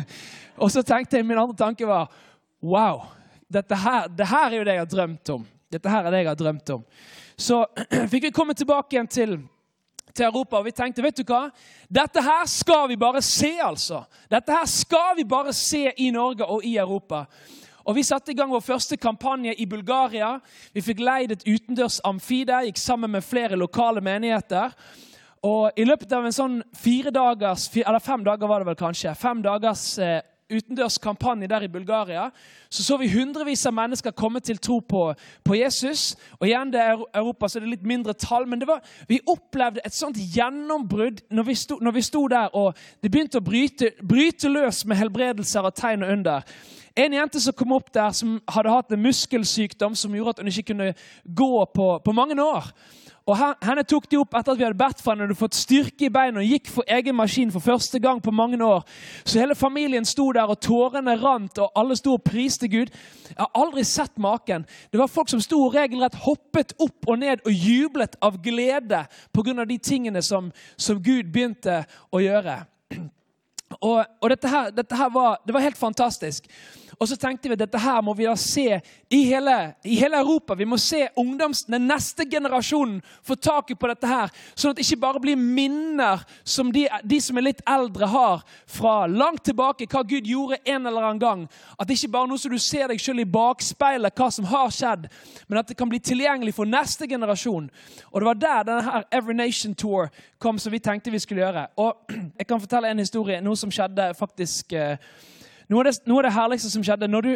og 0.63 0.71
så 0.75 0.83
tenkte 0.83 1.21
jeg, 1.21 1.27
min 1.27 1.39
andre 1.39 1.55
tanke 1.57 1.87
var 1.87 2.11
wow, 2.59 3.05
dette 3.47 3.79
her, 3.79 4.11
det 4.11 4.27
her 4.27 4.49
er 4.49 4.59
jo 4.59 4.67
det 4.67 4.75
jeg 4.75 4.83
har 4.83 4.93
drømt 4.97 5.35
om. 5.37 5.47
Dette 5.73 5.95
her 5.95 6.03
er 6.03 6.11
det 6.11 6.25
jeg 6.25 6.31
har 6.33 6.43
drømt 6.43 6.75
om. 6.75 6.85
Så 7.39 7.63
fikk 8.11 8.27
vi 8.27 8.35
komme 8.35 8.59
tilbake 8.59 8.97
igjen 8.97 9.11
til 9.11 9.39
til 10.15 10.29
Europa. 10.29 10.59
Og 10.59 10.69
vi 10.69 10.75
tenkte 10.77 11.03
vet 11.05 11.19
du 11.19 11.25
hva? 11.27 11.47
Dette 11.89 12.23
her 12.23 12.47
skal 12.51 12.87
vi 12.93 12.97
bare 13.01 13.23
se, 13.25 13.57
altså. 13.63 14.05
Dette 14.31 14.55
her 14.55 14.69
skal 14.71 15.17
vi 15.19 15.27
bare 15.29 15.53
se 15.57 15.89
i 15.97 16.11
Norge 16.15 16.47
og 16.47 16.65
i 16.65 16.77
Europa. 16.77 17.27
Og 17.85 17.97
Vi 17.97 18.03
satte 18.07 18.31
i 18.31 18.35
gang 18.35 18.51
vår 18.51 18.63
første 18.63 18.97
kampanje 18.97 19.55
i 19.59 19.67
Bulgaria. 19.67 20.37
Vi 20.73 20.81
fikk 20.81 21.01
leid 21.03 21.33
et 21.33 21.47
utendørs 21.47 22.01
amfi 22.07 22.45
der, 22.47 22.69
gikk 22.69 22.79
sammen 22.79 23.11
med 23.11 23.25
flere 23.27 23.59
lokale 23.59 24.01
menigheter. 24.01 24.71
Og 25.43 25.75
I 25.77 25.85
løpet 25.85 26.13
av 26.15 26.27
en 26.27 26.35
sånn 26.35 26.61
fire 26.79 27.11
dagers, 27.11 27.67
eller 27.75 27.99
fem 27.99 28.23
dager 28.23 28.47
var 28.47 28.63
det 28.63 28.71
vel 28.71 28.79
kanskje, 28.79 29.15
fem 29.19 29.43
dagers 29.43 29.99
eh, 29.99 30.21
utendørs 30.53 30.99
kampanje 31.03 31.49
der 31.51 31.65
i 31.67 31.71
Bulgaria, 31.73 32.29
så 32.71 32.85
så 32.85 32.97
vi 33.01 33.11
hundrevis 33.13 33.67
av 33.67 33.75
mennesker 33.77 34.15
komme 34.17 34.41
til 34.41 34.59
tro 34.59 34.79
på, 34.81 35.03
på 35.45 35.57
Jesus. 35.59 36.17
Og 36.41 36.47
igjen, 36.49 36.73
det 36.73 36.81
er 36.81 37.05
Europa, 37.15 37.49
så 37.49 37.61
det 37.61 37.67
er 37.67 37.75
litt 37.75 37.89
mindre 37.89 38.13
tall. 38.13 38.47
Men 38.49 38.65
var, 38.69 38.81
vi 39.09 39.21
opplevde 39.27 39.85
et 39.85 39.97
sånt 39.97 40.17
gjennombrudd 40.17 41.25
når 41.31 41.49
vi, 41.49 41.57
sto, 41.59 41.79
når 41.81 41.97
vi 41.99 42.05
sto 42.07 42.27
der, 42.29 42.55
og 42.57 42.79
det 43.03 43.11
begynte 43.13 43.43
å 43.43 43.45
bryte, 43.45 43.93
bryte 44.01 44.53
løs 44.53 44.85
med 44.87 45.01
helbredelser 45.01 45.69
og 45.69 45.77
tegn 45.77 46.07
og 46.07 46.15
under. 46.17 46.55
En 46.97 47.15
jente 47.17 47.41
som 47.41 47.55
kom 47.57 47.73
opp 47.73 47.89
der, 47.95 48.11
som 48.13 48.37
hadde 48.53 48.73
hatt 48.73 48.93
en 48.93 49.01
muskelsykdom 49.01 49.95
som 49.97 50.13
gjorde 50.13 50.37
at 50.37 50.43
hun 50.43 50.51
ikke 50.53 50.75
kunne 50.75 50.91
gå 51.25 51.53
på, 51.75 51.87
på 52.05 52.13
mange 52.13 52.37
år. 52.43 52.69
Og 53.27 53.39
Henne 53.63 53.85
tok 53.87 54.09
de 54.11 54.19
opp 54.19 54.35
etter 54.35 54.55
at 54.55 54.59
vi 54.59 54.65
hadde 54.67 54.79
bedt 54.79 55.03
for 55.03 55.13
henne. 55.13 55.23
Hun 55.23 55.31
hadde 55.31 55.39
fått 55.39 55.59
styrke 55.59 56.09
i 56.09 56.13
beina 56.13 56.43
og 56.43 56.49
gikk 56.49 56.71
for 56.75 56.89
egen 56.91 57.15
maskin 57.15 57.53
for 57.55 57.63
første 57.63 58.01
gang 58.03 58.19
på 58.23 58.35
mange 58.35 58.59
år. 58.67 58.83
Så 59.23 59.39
hele 59.39 59.55
familien 59.55 60.07
sto 60.09 60.27
der, 60.35 60.51
og 60.51 60.59
tårene 60.65 61.15
rant, 61.21 61.61
og 61.63 61.71
alle 61.79 61.97
sto 61.99 62.17
og 62.17 62.25
priste 62.27 62.71
Gud. 62.73 62.91
Jeg 63.29 63.39
har 63.39 63.51
aldri 63.55 63.87
sett 63.87 64.19
maken. 64.19 64.67
Det 64.91 64.99
var 64.99 65.13
folk 65.13 65.31
som 65.31 65.43
sto 65.45 65.61
og 65.63 65.77
regelrett 65.77 66.19
hoppet 66.27 66.75
opp 66.83 67.07
og 67.07 67.23
ned 67.23 67.47
og 67.47 67.55
jublet 67.55 68.19
av 68.23 68.43
glede 68.43 69.05
pga. 69.33 69.65
de 69.65 69.79
tingene 69.79 70.23
som, 70.23 70.51
som 70.77 71.03
Gud 71.03 71.31
begynte 71.33 71.85
å 72.11 72.21
gjøre. 72.23 72.63
Og, 73.81 74.05
og 74.21 74.29
dette, 74.29 74.49
her, 74.53 74.67
dette 74.71 74.95
her 74.95 75.09
var, 75.09 75.39
det 75.47 75.55
var 75.57 75.63
helt 75.65 75.79
fantastisk. 75.81 76.45
Og 77.03 77.09
så 77.11 77.17
tenkte 77.19 77.51
vi 77.51 77.57
at 77.57 77.65
dette 77.65 77.81
her 77.83 77.99
må 78.07 78.13
vi 78.15 78.29
da 78.29 78.37
se 78.39 78.77
i 79.11 79.19
hele, 79.27 79.55
i 79.83 79.97
hele 79.99 80.21
Europa. 80.23 80.55
Vi 80.55 80.67
må 80.71 80.77
se 80.79 81.09
ungdoms, 81.19 81.65
den 81.67 81.89
neste 81.91 82.23
generasjonen 82.31 83.01
få 83.27 83.35
taket 83.35 83.81
på 83.81 83.89
dette 83.91 84.07
her, 84.07 84.31
sånn 84.55 84.71
at 84.71 84.79
det 84.79 84.85
ikke 84.87 85.01
bare 85.03 85.23
blir 85.25 85.41
minner 85.41 86.23
som 86.47 86.71
de, 86.71 86.85
de, 87.03 87.19
som 87.19 87.41
er 87.41 87.49
litt 87.49 87.65
eldre, 87.67 88.07
har 88.07 88.45
fra 88.71 89.09
langt 89.11 89.43
tilbake, 89.49 89.89
hva 89.91 90.05
Gud 90.07 90.31
gjorde 90.31 90.61
en 90.63 90.87
eller 90.87 91.09
annen 91.09 91.23
gang. 91.25 91.43
At 91.75 91.91
det 91.91 91.97
ikke 91.99 92.13
bare 92.15 92.29
er 92.29 92.33
noe 92.37 92.45
som 92.45 92.55
du 92.55 92.63
ser 92.63 92.95
deg 92.95 93.03
selv 93.03 93.25
i 93.25 93.27
bakspeilet, 93.35 94.23
hva 94.23 94.31
som 94.39 94.47
har 94.53 94.71
skjedd, 94.71 95.11
men 95.49 95.59
at 95.59 95.75
det 95.75 95.79
kan 95.83 95.91
bli 95.91 95.99
tilgjengelig 95.99 96.55
for 96.61 96.71
neste 96.71 97.11
generasjon. 97.11 97.67
Og 98.13 98.21
det 98.21 98.31
var 98.31 98.41
der 98.47 98.71
denne 98.71 98.87
her 98.87 99.09
Every 99.11 99.35
Nation 99.35 99.75
Tour 99.75 100.07
kom, 100.39 100.63
som 100.63 100.71
vi 100.71 100.79
tenkte 100.79 101.11
vi 101.11 101.19
skulle 101.27 101.43
gjøre. 101.43 101.67
Og 101.83 102.15
jeg 102.39 102.47
kan 102.47 102.63
fortelle 102.63 102.95
en 102.95 103.03
historie, 103.03 103.43
noe 103.43 103.59
som 103.59 103.75
skjedde 103.75 104.13
faktisk 104.23 104.79
eh, 104.79 104.95
noe 105.73 105.85
av 105.85 105.89
det, 105.89 106.03
noe 106.09 106.21
av 106.21 106.29
det 106.29 106.37
herligste 106.37 106.71
som 106.73 106.85
skjedde 106.85 107.09
når 107.09 107.27
du, 107.27 107.33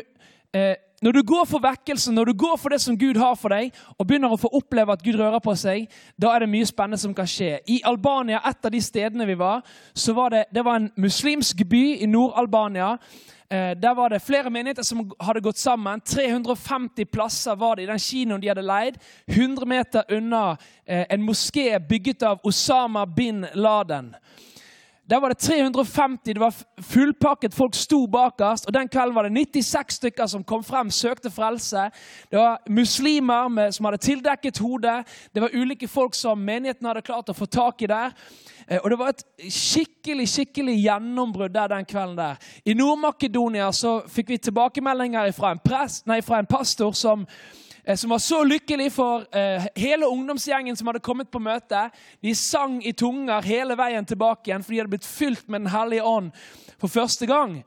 eh, 0.56 0.74
når 1.04 1.12
du 1.12 1.22
går 1.28 1.44
for 1.48 1.64
vekkelse, 1.64 2.12
når 2.12 2.30
du 2.30 2.34
går 2.40 2.56
for 2.60 2.72
det 2.72 2.80
som 2.80 2.96
Gud 2.98 3.16
har 3.20 3.36
for 3.36 3.52
deg, 3.52 3.72
og 3.96 4.06
begynner 4.08 4.32
å 4.32 4.40
få 4.40 4.50
oppleve 4.56 4.92
at 4.92 5.04
Gud 5.04 5.18
rører 5.20 5.40
på 5.44 5.54
seg, 5.56 5.86
da 6.20 6.32
er 6.34 6.44
det 6.44 6.50
mye 6.52 6.68
spennende 6.68 7.00
som 7.00 7.14
kan 7.16 7.28
skje. 7.28 7.58
I 7.68 7.82
Albania, 7.84 8.40
et 8.44 8.64
av 8.64 8.72
de 8.72 8.80
stedene 8.80 9.28
vi 9.28 9.36
var, 9.40 9.64
så 9.94 10.16
var 10.16 10.32
det, 10.32 10.44
det 10.52 10.64
var 10.64 10.80
en 10.80 10.90
muslimsk 10.96 11.64
by 11.68 11.84
i 12.04 12.08
Nord-Albania. 12.08 12.94
Eh, 13.50 13.76
der 13.78 13.94
var 13.94 14.08
det 14.08 14.24
flere 14.24 14.50
menigheter 14.50 14.82
som 14.82 15.04
hadde 15.20 15.44
gått 15.44 15.60
sammen. 15.60 16.00
350 16.00 17.04
plasser 17.12 17.54
var 17.54 17.76
det 17.76 17.84
i 17.86 17.92
den 17.92 18.02
kinoen 18.02 18.42
de 18.42 18.48
hadde 18.48 18.64
leid. 18.66 18.98
100 19.28 19.68
meter 19.68 20.02
unna 20.16 20.56
eh, 20.84 21.06
en 21.10 21.22
moské 21.22 21.78
bygget 21.78 22.22
av 22.22 22.40
Osama 22.44 23.06
bin 23.06 23.46
Laden. 23.54 24.14
Der 25.10 25.20
var 25.20 25.28
det 25.28 25.38
350, 25.38 26.32
det 26.34 26.40
var 26.40 26.54
fullpakket, 26.80 27.54
folk 27.54 27.74
sto 27.74 28.06
bakerst. 28.06 28.66
Og 28.66 28.74
den 28.74 28.88
kvelden 28.88 29.14
var 29.14 29.22
det 29.22 29.32
96 29.32 29.94
stykker 29.94 30.26
som 30.26 30.44
kom 30.44 30.64
frem, 30.64 30.90
søkte 30.90 31.30
frelse. 31.30 31.90
Det 32.30 32.38
var 32.38 32.58
muslimer 32.68 33.48
med, 33.48 33.72
som 33.72 33.86
hadde 33.86 34.02
tildekket 34.02 34.58
hodet. 34.58 35.06
Det 35.34 35.42
var 35.42 35.54
ulike 35.54 35.88
folk 35.88 36.14
som 36.14 36.38
menigheten 36.38 36.86
hadde 36.86 37.04
klart 37.06 37.30
å 37.30 37.36
få 37.38 37.46
tak 37.46 37.82
i 37.86 37.90
der. 37.90 38.16
Eh, 38.66 38.80
og 38.82 38.90
det 38.90 38.98
var 38.98 39.14
et 39.14 39.22
skikkelig 39.46 40.26
skikkelig 40.28 40.74
gjennombrudd 40.82 41.54
der 41.54 41.68
den 41.68 41.86
kvelden. 41.86 42.16
der. 42.16 42.36
I 42.64 42.74
Nord-Makedonia 42.74 43.70
så 43.72 44.00
fikk 44.08 44.28
vi 44.28 44.38
tilbakemeldinger 44.38 45.30
fra 45.32 45.54
en, 45.54 45.62
prest, 45.62 46.06
nei, 46.06 46.20
fra 46.20 46.38
en 46.38 46.50
pastor 46.50 46.92
som 46.92 47.26
som 47.94 48.10
var 48.10 48.18
så 48.18 48.40
lykkelig 48.44 48.88
for 48.92 49.26
eh, 49.36 49.66
hele 49.78 50.08
ungdomsgjengen 50.10 50.76
som 50.76 50.88
hadde 50.90 51.04
kommet 51.06 51.30
på 51.30 51.38
møte. 51.38 51.84
De 52.22 52.34
sang 52.34 52.80
i 52.82 52.92
tunger 52.92 53.46
hele 53.46 53.76
veien 53.78 54.06
tilbake 54.06 54.50
igjen, 54.50 54.64
for 54.66 54.74
de 54.74 54.80
hadde 54.80 54.90
blitt 54.96 55.06
fylt 55.06 55.46
med 55.46 55.60
Den 55.60 55.70
hellige 55.70 56.02
ånd 56.02 56.32
for 56.80 56.90
første 56.90 57.26
gang. 57.30 57.60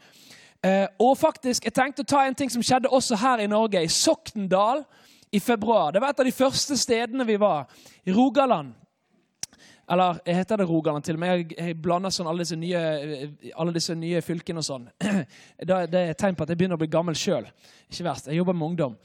Eh, 0.64 0.88
og 1.00 1.18
faktisk, 1.18 1.64
Jeg 1.66 1.74
tenkte 1.74 2.04
å 2.04 2.10
ta 2.10 2.26
en 2.26 2.36
ting 2.36 2.52
som 2.52 2.64
skjedde 2.64 2.92
også 2.92 3.16
her 3.16 3.40
i 3.40 3.48
Norge, 3.48 3.84
i 3.84 3.88
Sokndal 3.88 4.84
i 5.32 5.40
februar. 5.40 5.92
Det 5.92 6.00
var 6.00 6.10
et 6.10 6.20
av 6.20 6.26
de 6.26 6.36
første 6.36 6.78
stedene 6.78 7.24
vi 7.26 7.38
var. 7.40 7.66
I 8.04 8.12
Rogaland. 8.12 8.74
Eller 9.90 10.20
jeg 10.26 10.36
heter 10.36 10.58
det 10.58 10.68
Rogaland 10.70 11.04
til 11.04 11.16
og 11.18 11.20
med. 11.20 11.54
Jeg 11.58 11.78
blander 11.82 12.14
sånn 12.14 12.28
alle 12.30 12.44
disse 12.44 12.58
nye, 12.60 12.82
alle 13.56 13.74
disse 13.74 13.96
nye 13.98 14.22
fylkene 14.22 14.62
og 14.62 14.68
sånn. 14.68 14.86
Det 15.66 15.80
er 15.80 16.12
et 16.12 16.20
tegn 16.20 16.38
på 16.38 16.46
at 16.46 16.52
jeg 16.52 16.60
begynner 16.60 16.78
å 16.78 16.82
bli 16.82 16.92
gammel 16.92 17.18
sjøl. 17.18 17.48
Ikke 17.90 18.06
verst. 18.06 18.30
Jeg 18.30 18.38
jobber 18.38 18.58
med 18.58 18.68
ungdom. 18.68 19.00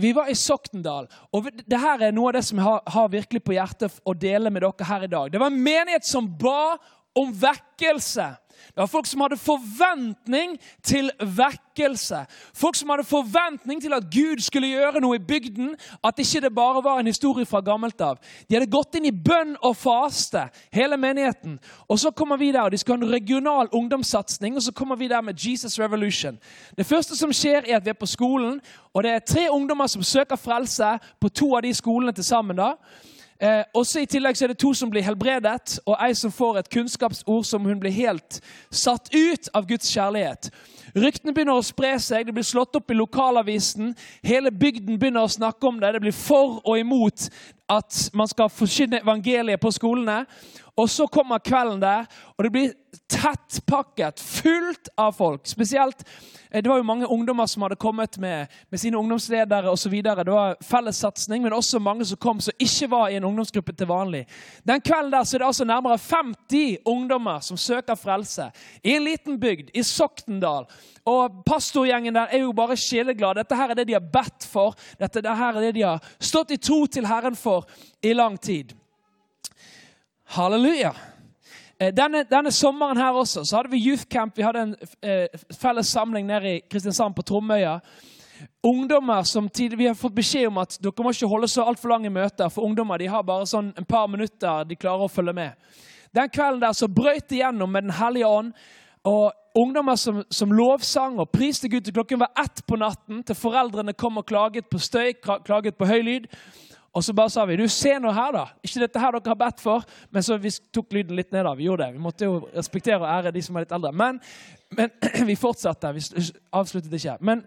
Vi 0.00 0.12
var 0.12 0.30
i 0.30 0.34
Sokndal, 0.34 1.06
og 1.30 1.50
det 1.54 1.78
her 1.78 2.02
er 2.02 2.14
noe 2.14 2.32
av 2.32 2.38
det 2.38 2.44
som 2.48 2.58
jeg 2.58 2.66
har, 2.66 2.80
har 2.96 3.12
virkelig 3.12 3.44
på 3.46 3.54
hjertet 3.54 4.00
å 4.02 4.14
dele 4.18 4.50
med 4.50 4.64
dere 4.64 4.88
her 4.88 5.06
i 5.06 5.10
dag. 5.12 5.30
Det 5.30 5.42
var 5.42 5.52
en 5.52 5.62
menighet 5.62 6.06
som 6.08 6.26
ba 6.26 6.74
om 7.14 7.30
vekkelse. 7.30 8.26
Det 8.74 8.80
var 8.80 8.86
folk 8.86 9.06
som 9.06 9.20
hadde 9.20 9.36
forventning 9.36 10.56
til 10.82 11.10
vekkelse. 11.20 12.24
Folk 12.54 12.76
som 12.76 12.90
hadde 12.90 13.06
forventning 13.06 13.82
til 13.82 13.94
at 13.96 14.06
Gud 14.10 14.42
skulle 14.42 14.70
gjøre 14.72 15.02
noe 15.04 15.18
i 15.18 15.22
bygden. 15.22 15.74
At 16.04 16.18
ikke 16.18 16.40
det 16.44 16.54
bare 16.54 16.82
var 16.84 17.00
en 17.00 17.10
historie 17.10 17.46
fra 17.46 17.60
gammelt 17.64 18.00
av. 18.00 18.18
De 18.48 18.56
hadde 18.56 18.70
gått 18.70 18.98
inn 18.98 19.08
i 19.08 19.14
bønn 19.14 19.56
og 19.62 19.76
faste, 19.76 20.48
hele 20.74 20.98
menigheten. 21.00 21.58
Og 21.88 21.98
så 22.02 22.10
kommer 22.10 22.36
vi 22.36 22.52
der, 22.52 22.62
og 22.62 22.72
De 22.72 22.78
skal 22.78 22.96
ha 22.96 23.04
en 23.04 23.12
regional 23.12 23.68
ungdomssatsing, 23.72 24.56
og 24.56 24.62
så 24.62 24.72
kommer 24.72 24.96
vi 24.96 25.08
der 25.08 25.20
med 25.20 25.38
Jesus 25.38 25.78
Revolution. 25.78 26.38
Det 26.76 26.86
første 26.86 27.16
som 27.16 27.32
skjer, 27.32 27.62
er 27.68 27.76
at 27.76 27.84
vi 27.84 27.90
er 27.90 27.98
på 27.98 28.06
skolen, 28.06 28.60
og 28.94 29.02
det 29.02 29.10
er 29.10 29.18
tre 29.18 29.48
ungdommer 29.50 29.86
som 29.86 30.02
søker 30.02 30.36
frelse 30.36 30.98
på 31.20 31.28
to 31.28 31.54
av 31.56 31.62
de 31.62 31.74
skolene 31.74 32.12
til 32.12 32.24
sammen. 32.24 32.56
da. 32.56 32.74
Eh, 33.44 33.64
også 33.76 34.00
I 34.00 34.06
tillegg 34.08 34.38
så 34.38 34.46
er 34.46 34.54
det 34.54 34.60
to 34.62 34.70
som 34.72 34.88
blir 34.88 35.04
helbredet, 35.04 35.74
og 35.84 35.98
ei 36.00 36.14
som 36.16 36.32
får 36.32 36.62
et 36.62 36.68
kunnskapsord 36.72 37.44
som 37.44 37.66
hun 37.68 37.80
blir 37.82 37.92
helt 37.92 38.38
satt 38.72 39.10
ut 39.12 39.50
av 39.52 39.66
Guds 39.68 39.90
kjærlighet. 39.92 40.48
Ryktene 40.96 41.34
begynner 41.34 41.58
å 41.58 41.66
spre 41.66 41.90
seg, 42.00 42.24
det 42.24 42.32
blir 42.36 42.46
slått 42.46 42.78
opp 42.78 42.92
i 42.94 42.96
lokalavisen. 42.96 43.92
Hele 44.24 44.52
bygden 44.54 44.96
begynner 44.96 45.26
å 45.26 45.34
snakke 45.34 45.68
om 45.68 45.82
det. 45.82 45.92
Det 45.92 46.04
blir 46.06 46.16
for 46.16 46.62
og 46.62 46.78
imot 46.78 47.26
at 47.68 48.10
man 48.12 48.28
skal 48.28 48.52
forkynne 48.52 49.00
evangeliet 49.02 49.60
på 49.60 49.70
skolene. 49.70 50.24
Og 50.76 50.90
så 50.90 51.06
kommer 51.06 51.38
kvelden 51.38 51.78
der, 51.82 52.06
og 52.34 52.44
det 52.44 52.50
blir 52.52 52.72
tettpakket, 53.10 54.20
fullt 54.20 54.88
av 54.98 55.12
folk. 55.14 55.46
Spesielt 55.46 56.02
eh, 56.50 56.62
Det 56.62 56.70
var 56.70 56.80
jo 56.80 56.86
mange 56.86 57.06
ungdommer 57.06 57.46
som 57.46 57.62
hadde 57.62 57.78
kommet 57.78 58.18
med, 58.18 58.46
med 58.70 58.80
sine 58.80 58.98
ungdomsledere 58.98 59.70
osv. 59.70 59.94
Det 60.02 60.26
var 60.26 60.56
fellessatsing, 60.62 61.42
men 61.42 61.52
også 61.52 61.78
mange 61.78 62.04
som 62.04 62.18
kom 62.18 62.40
som 62.42 62.58
ikke 62.58 62.90
var 62.90 63.08
i 63.08 63.20
en 63.20 63.24
ungdomsgruppe 63.24 63.72
til 63.72 63.86
vanlig. 63.86 64.24
Den 64.66 64.82
kvelden 64.82 65.12
der 65.12 65.22
så 65.22 65.36
er 65.36 65.44
det 65.44 65.46
altså 65.46 65.64
nærmere 65.64 65.98
50 65.98 66.76
ungdommer 66.84 67.38
som 67.40 67.56
søker 67.56 67.94
frelse. 67.94 68.50
I 68.82 68.96
en 68.96 69.06
liten 69.06 69.38
bygd, 69.40 69.70
i 69.74 69.82
Sokndal. 69.82 70.66
Og 71.06 71.42
pastorgjengen 71.46 72.14
der 72.16 72.32
er 72.32 72.46
jo 72.46 72.52
bare 72.56 72.76
sjeleglade. 72.80 73.42
Dette 73.42 73.56
her 73.56 73.70
er 73.70 73.74
det 73.78 73.88
de 73.88 73.92
har 73.92 74.06
bedt 74.12 74.46
for. 74.48 74.74
Dette 74.98 75.20
her 75.22 75.52
er 75.52 75.60
det 75.60 75.74
de 75.76 75.82
har 75.84 76.02
stått 76.18 76.50
i 76.50 76.56
tro 76.56 76.86
til 76.86 77.06
Herren 77.06 77.36
for 77.36 77.53
i 78.02 78.14
lang 78.14 78.38
tid. 78.38 78.74
Halleluja. 80.34 80.94
Eh, 81.78 81.92
denne, 81.94 82.24
denne, 82.30 82.52
sommeren 82.54 82.96
her 82.96 83.16
også 83.18 83.44
så 83.44 83.58
hadde 83.58 83.70
vi 83.72 83.82
Youth 83.82 84.06
Camp. 84.10 84.36
Vi 84.38 84.46
hadde 84.46 84.62
en 84.62 84.74
eh, 85.02 85.46
felles 85.58 85.90
samling 85.90 86.26
nede 86.26 86.56
i 86.56 86.60
Kristiansand, 86.70 87.14
på 87.14 87.22
Tromøya. 87.22 87.78
Ungdommer 88.62 89.22
som 89.22 89.48
tid, 89.48 89.74
Vi 89.76 89.86
har 89.86 89.94
fått 89.94 90.14
beskjed 90.14 90.48
om 90.48 90.58
at 90.58 90.78
dere 90.82 91.04
må 91.04 91.12
ikke 91.12 91.28
holde 91.28 91.48
så 91.48 91.66
altfor 91.68 91.92
lange 91.92 92.10
møter, 92.10 92.48
for 92.48 92.64
ungdommer 92.64 92.98
de 92.98 93.10
har 93.10 93.22
bare 93.22 93.46
sånn 93.46 93.72
en 93.76 93.84
par 93.88 94.08
minutter 94.08 94.64
de 94.64 94.76
klarer 94.76 95.06
å 95.06 95.12
følge 95.12 95.34
med. 95.36 95.52
Den 96.14 96.30
kvelden 96.30 96.62
der 96.62 96.72
så 96.72 96.88
brøyt 96.88 97.28
det 97.28 97.42
gjennom 97.42 97.72
med 97.72 97.84
Den 97.84 97.96
hellige 97.98 98.26
ånd. 98.26 98.52
Og 99.04 99.32
ungdommer 99.54 99.96
som, 99.96 100.22
som, 100.30 100.52
lovsang 100.52 101.18
og 101.20 101.30
priste 101.34 101.68
Gud 101.68 101.84
til 101.84 101.94
klokken 101.94 102.22
var 102.22 102.32
ett 102.40 102.62
på 102.66 102.78
natten, 102.80 103.22
til 103.22 103.36
foreldrene 103.36 103.92
kom 103.92 104.18
og 104.18 104.26
klaget 104.26 104.70
på 104.70 104.78
støy, 104.78 105.12
klaget 105.20 105.76
på 105.76 105.88
høy 105.90 106.00
lyd. 106.06 106.30
Og 106.94 107.04
så 107.04 107.12
bare 107.12 107.30
sa 107.30 107.44
vi 107.44 107.56
du, 107.58 107.66
se 107.68 107.96
nå 107.98 108.10
her, 108.14 108.34
da. 108.36 108.44
Ikke 108.62 108.84
dette 108.84 109.00
her 109.02 109.16
dere 109.16 109.32
har 109.32 109.38
bedt 109.38 109.62
for. 109.62 109.82
Men 110.14 110.22
så 110.22 110.36
vi 110.38 110.52
tok 110.74 110.92
lyden 110.94 111.16
litt 111.18 111.32
ned. 111.34 111.42
da. 111.42 111.54
Vi 111.58 111.66
gjorde 111.66 111.88
det. 111.88 111.96
Vi 111.96 112.02
måtte 112.02 112.28
jo 112.28 112.36
respektere 112.54 113.00
og 113.00 113.08
ære 113.10 113.32
de 113.34 113.42
som 113.42 113.56
er 113.56 113.64
litt 113.64 113.74
eldre. 113.74 113.90
Men, 113.92 114.20
men 114.70 114.92
vi 115.28 115.34
fortsatte. 115.34 115.90
Vi 115.96 116.04
avsluttet 116.54 116.94
ikke. 116.94 117.16
Men, 117.20 117.42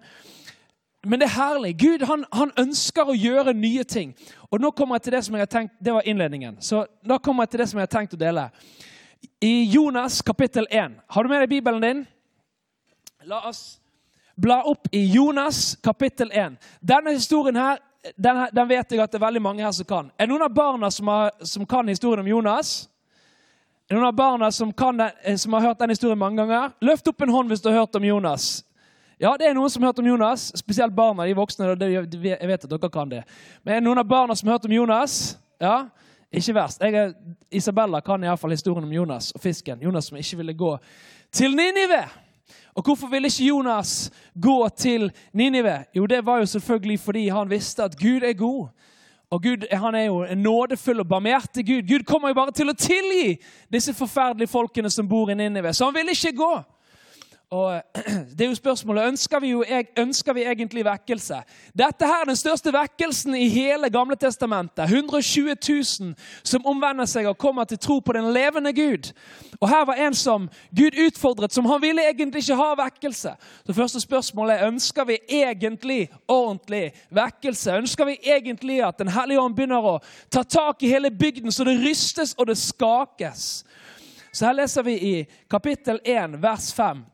men 1.08 1.24
det 1.24 1.30
er 1.30 1.38
herlig. 1.38 1.78
Gud 1.80 2.04
han, 2.10 2.28
han, 2.36 2.52
ønsker 2.60 3.08
å 3.08 3.16
gjøre 3.16 3.56
nye 3.56 3.88
ting. 3.88 4.12
Og 4.52 4.60
nå 4.60 4.74
kommer 4.76 5.00
jeg 5.00 5.08
til 5.08 5.18
Det 5.18 5.24
som 5.30 5.40
jeg 5.40 5.48
har 5.48 5.54
tenkt, 5.56 5.80
det 5.80 5.96
var 5.96 6.12
innledningen. 6.12 6.60
Så 6.60 6.84
da 7.08 7.18
kommer 7.18 7.48
jeg 7.48 7.56
til 7.56 7.64
det 7.64 7.72
som 7.72 7.80
jeg 7.80 7.88
har 7.88 7.96
tenkt 7.96 8.20
å 8.20 8.24
dele. 8.28 8.50
I 9.40 9.56
Jonas 9.72 10.20
kapittel 10.22 10.68
1. 10.68 11.00
Har 11.08 11.24
du 11.24 11.32
med 11.32 11.46
deg 11.46 11.56
Bibelen 11.56 11.84
din? 11.88 12.08
La 13.24 13.46
oss 13.48 13.78
bla 14.38 14.64
opp 14.64 14.88
i 14.92 15.06
Jonas 15.14 15.76
kapittel 15.84 16.32
1. 16.32 16.58
Denne 16.80 17.16
historien 17.16 17.58
her 17.58 17.80
den, 18.16 18.48
den, 18.52 18.68
vet 18.68 18.92
jeg 18.92 19.02
at 19.02 19.12
det 19.12 19.20
er 19.20 19.26
veldig 19.26 19.42
mange 19.42 19.64
her 19.64 19.74
som 19.76 19.88
kan. 19.88 20.12
Er 20.18 20.28
det 20.28 20.34
noen 20.34 20.46
av 20.46 20.54
barna 20.54 20.92
som, 20.94 21.10
har, 21.12 21.32
som 21.46 21.66
kan 21.66 21.88
historien 21.88 22.24
om 22.24 22.30
Jonas? 22.30 22.88
Er 23.88 23.96
det 23.96 24.00
noen 24.00 24.10
av 24.10 24.16
barna 24.16 24.52
som, 24.52 24.72
den, 24.72 25.02
eh, 25.24 25.36
som, 25.36 25.54
har 25.54 25.70
hørt 25.70 25.80
den 25.80 25.94
historien 25.96 26.20
mange 26.20 26.42
ganger? 26.42 26.74
Løft 26.82 27.08
opp 27.08 27.22
en 27.22 27.34
hånd 27.34 27.52
hvis 27.52 27.64
du 27.64 27.70
har 27.72 27.82
hørt 27.82 27.96
om 27.96 28.06
Jonas. 28.06 28.64
Ja, 29.18 29.34
det 29.40 29.48
er 29.50 29.56
noen 29.58 29.72
som 29.74 29.84
har 29.84 29.92
hørt 29.92 30.02
om 30.04 30.08
Jonas. 30.08 30.52
Spesielt 30.60 30.94
barna. 30.94 31.26
De 31.26 31.34
voksne. 31.38 31.74
Jeg 31.74 32.50
vet 32.52 32.66
at 32.68 32.70
dere 32.70 32.90
kan 32.94 33.10
det. 33.10 33.24
Men 33.64 33.74
er 33.74 33.82
det 33.82 33.88
noen 33.88 34.04
av 34.04 34.08
barna 34.08 34.36
som 34.36 34.50
har 34.50 34.60
hørt 34.60 34.68
om 34.70 34.76
Jonas? 34.76 35.38
Ja, 35.58 35.88
ikke 36.30 36.54
verst. 36.54 36.84
Jeg, 36.84 37.16
Isabella 37.50 38.02
kan 38.06 38.24
iallfall 38.24 38.54
historien 38.54 38.86
om 38.86 38.94
Jonas 38.94 39.32
og 39.34 39.42
fisken. 39.42 39.82
Jonas 39.82 40.12
som 40.12 40.20
ikke 40.20 40.42
ville 40.44 40.54
gå 40.54 40.76
til 41.34 41.56
Ninive. 41.58 42.04
Og 42.78 42.84
hvorfor 42.84 43.08
ville 43.08 43.28
ikke 43.28 43.48
Jonas 43.48 44.12
gå 44.42 44.70
til 44.70 45.12
Ninive? 45.34 45.84
Jo, 45.96 46.06
det 46.06 46.26
var 46.26 46.38
jo 46.38 46.46
selvfølgelig 46.46 47.00
fordi 47.00 47.28
han 47.28 47.50
visste 47.50 47.84
at 47.84 47.96
Gud 48.00 48.22
er 48.22 48.34
god. 48.34 48.68
Og 49.30 49.44
Gud 49.44 49.66
han 49.72 49.96
er 49.96 50.04
jo 50.04 50.24
en 50.24 50.38
nådefull 50.38 51.00
og 51.00 51.08
barmhjertig 51.08 51.66
Gud. 51.66 51.88
Gud 51.88 52.04
kommer 52.04 52.30
jo 52.30 52.34
bare 52.38 52.52
til 52.52 52.70
å 52.70 52.78
tilgi 52.78 53.40
disse 53.74 53.94
forferdelige 53.94 54.52
folkene 54.52 54.90
som 54.94 55.10
bor 55.10 55.32
i 55.32 55.36
Ninive. 55.36 55.74
Så 55.74 55.90
han 55.90 55.96
ville 55.98 56.14
ikke 56.14 56.38
gå. 56.38 56.54
Og 57.52 57.82
det 58.38 58.42
er 58.42 58.50
jo 58.50 58.56
spørsmålet, 58.56 59.08
ønsker 59.08 59.40
vi, 59.40 59.48
jo, 59.48 59.64
ønsker 59.98 60.34
vi 60.34 60.44
egentlig 60.44 60.84
vekkelse? 60.84 61.38
Dette 61.80 62.10
her 62.10 62.26
er 62.26 62.28
den 62.28 62.36
største 62.36 62.74
vekkelsen 62.76 63.38
i 63.40 63.48
hele 63.48 63.88
Gamle 63.90 64.18
testamentet. 64.20 64.84
120 64.84 65.56
000 65.70 66.12
som 66.44 66.68
omvender 66.68 67.08
seg 67.08 67.30
og 67.32 67.38
kommer 67.40 67.64
til 67.64 67.80
tro 67.80 68.00
på 68.04 68.18
den 68.20 68.28
levende 68.36 68.76
Gud. 68.76 69.14
Og 69.62 69.70
her 69.70 69.86
var 69.88 69.96
en 69.96 70.14
som 70.14 70.50
Gud 70.76 71.00
utfordret, 71.08 71.54
som 71.54 71.66
han 71.72 71.82
ville 71.82 72.10
egentlig 72.10 72.44
ikke 72.44 72.60
ha 72.60 72.76
vekkelse. 72.84 73.36
Så 73.66 73.80
første 73.80 74.04
spørsmålet 74.04 74.58
er 74.58 74.68
ønsker 74.68 75.08
vi 75.08 75.20
egentlig 75.30 76.10
ordentlig 76.28 76.92
vekkelse. 77.16 77.80
Ønsker 77.80 78.06
vi 78.06 78.20
egentlig 78.24 78.84
at 78.84 79.00
Den 79.00 79.08
hellige 79.08 79.40
ånd 79.40 79.56
begynner 79.56 79.94
å 79.96 80.00
ta 80.30 80.44
tak 80.44 80.84
i 80.84 80.92
hele 80.92 81.12
bygden 81.12 81.52
så 81.52 81.64
det 81.64 81.80
rystes 81.80 82.36
og 82.36 82.48
det 82.48 82.58
skakes? 82.58 83.64
Så 84.34 84.46
her 84.46 84.54
leser 84.54 84.84
vi 84.84 84.98
i 85.00 85.14
kapittel 85.50 86.02
1, 86.04 86.42
vers 86.44 86.74
5. 86.76 87.08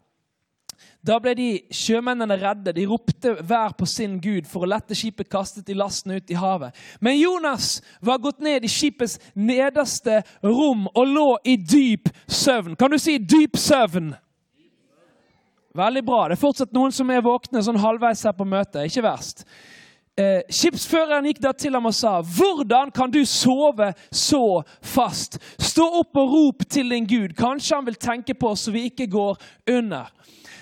Da 1.04 1.18
ble 1.20 1.34
de 1.36 1.48
sjømennene 1.74 2.38
redde. 2.40 2.72
De 2.76 2.86
ropte 2.88 3.34
hver 3.44 3.76
på 3.76 3.88
sin 3.90 4.16
gud 4.24 4.48
for 4.48 4.64
å 4.64 4.70
lette 4.72 4.96
skipet 4.96 5.28
kastet 5.32 5.68
i 5.70 5.76
lasten 5.76 6.16
ut 6.16 6.32
i 6.32 6.38
havet. 6.40 6.72
Men 7.04 7.20
Jonas 7.20 7.82
var 8.00 8.22
gått 8.24 8.40
ned 8.40 8.64
i 8.64 8.72
skipets 8.72 9.20
nederste 9.36 10.22
rom 10.44 10.88
og 10.94 11.04
lå 11.12 11.30
i 11.44 11.58
dyp 11.60 12.08
søvn. 12.28 12.78
Kan 12.80 12.96
du 12.96 13.00
si 13.02 13.18
dyp 13.20 13.60
søvn? 13.60 14.14
Veldig 15.76 16.04
bra. 16.06 16.28
Det 16.30 16.38
er 16.38 16.44
fortsatt 16.46 16.76
noen 16.76 16.94
som 16.94 17.10
er 17.10 17.24
våkne 17.26 17.64
sånn 17.66 17.82
halvveis 17.82 18.24
her 18.24 18.36
på 18.38 18.48
møtet. 18.48 18.86
Ikke 18.88 19.04
verst. 19.04 19.44
Eh, 20.14 20.44
skipsføreren 20.54 21.26
gikk 21.26 21.40
da 21.42 21.52
til 21.58 21.74
ham 21.74 21.88
og 21.90 21.94
sa, 21.98 22.22
'Hvordan 22.22 22.92
kan 22.94 23.10
du 23.10 23.26
sove 23.26 23.94
så 24.12 24.64
fast?' 24.80 25.40
'Stå 25.58 25.90
opp 26.00 26.16
og 26.16 26.32
rop 26.32 26.70
til 26.70 26.90
din 26.90 27.06
Gud. 27.06 27.34
Kanskje 27.36 27.76
han 27.76 27.86
vil 27.86 27.96
tenke 27.96 28.34
på 28.34 28.50
oss 28.50 28.60
så 28.60 28.72
vi 28.72 28.90
ikke 28.90 29.08
går 29.08 29.38
under.' 29.68 30.12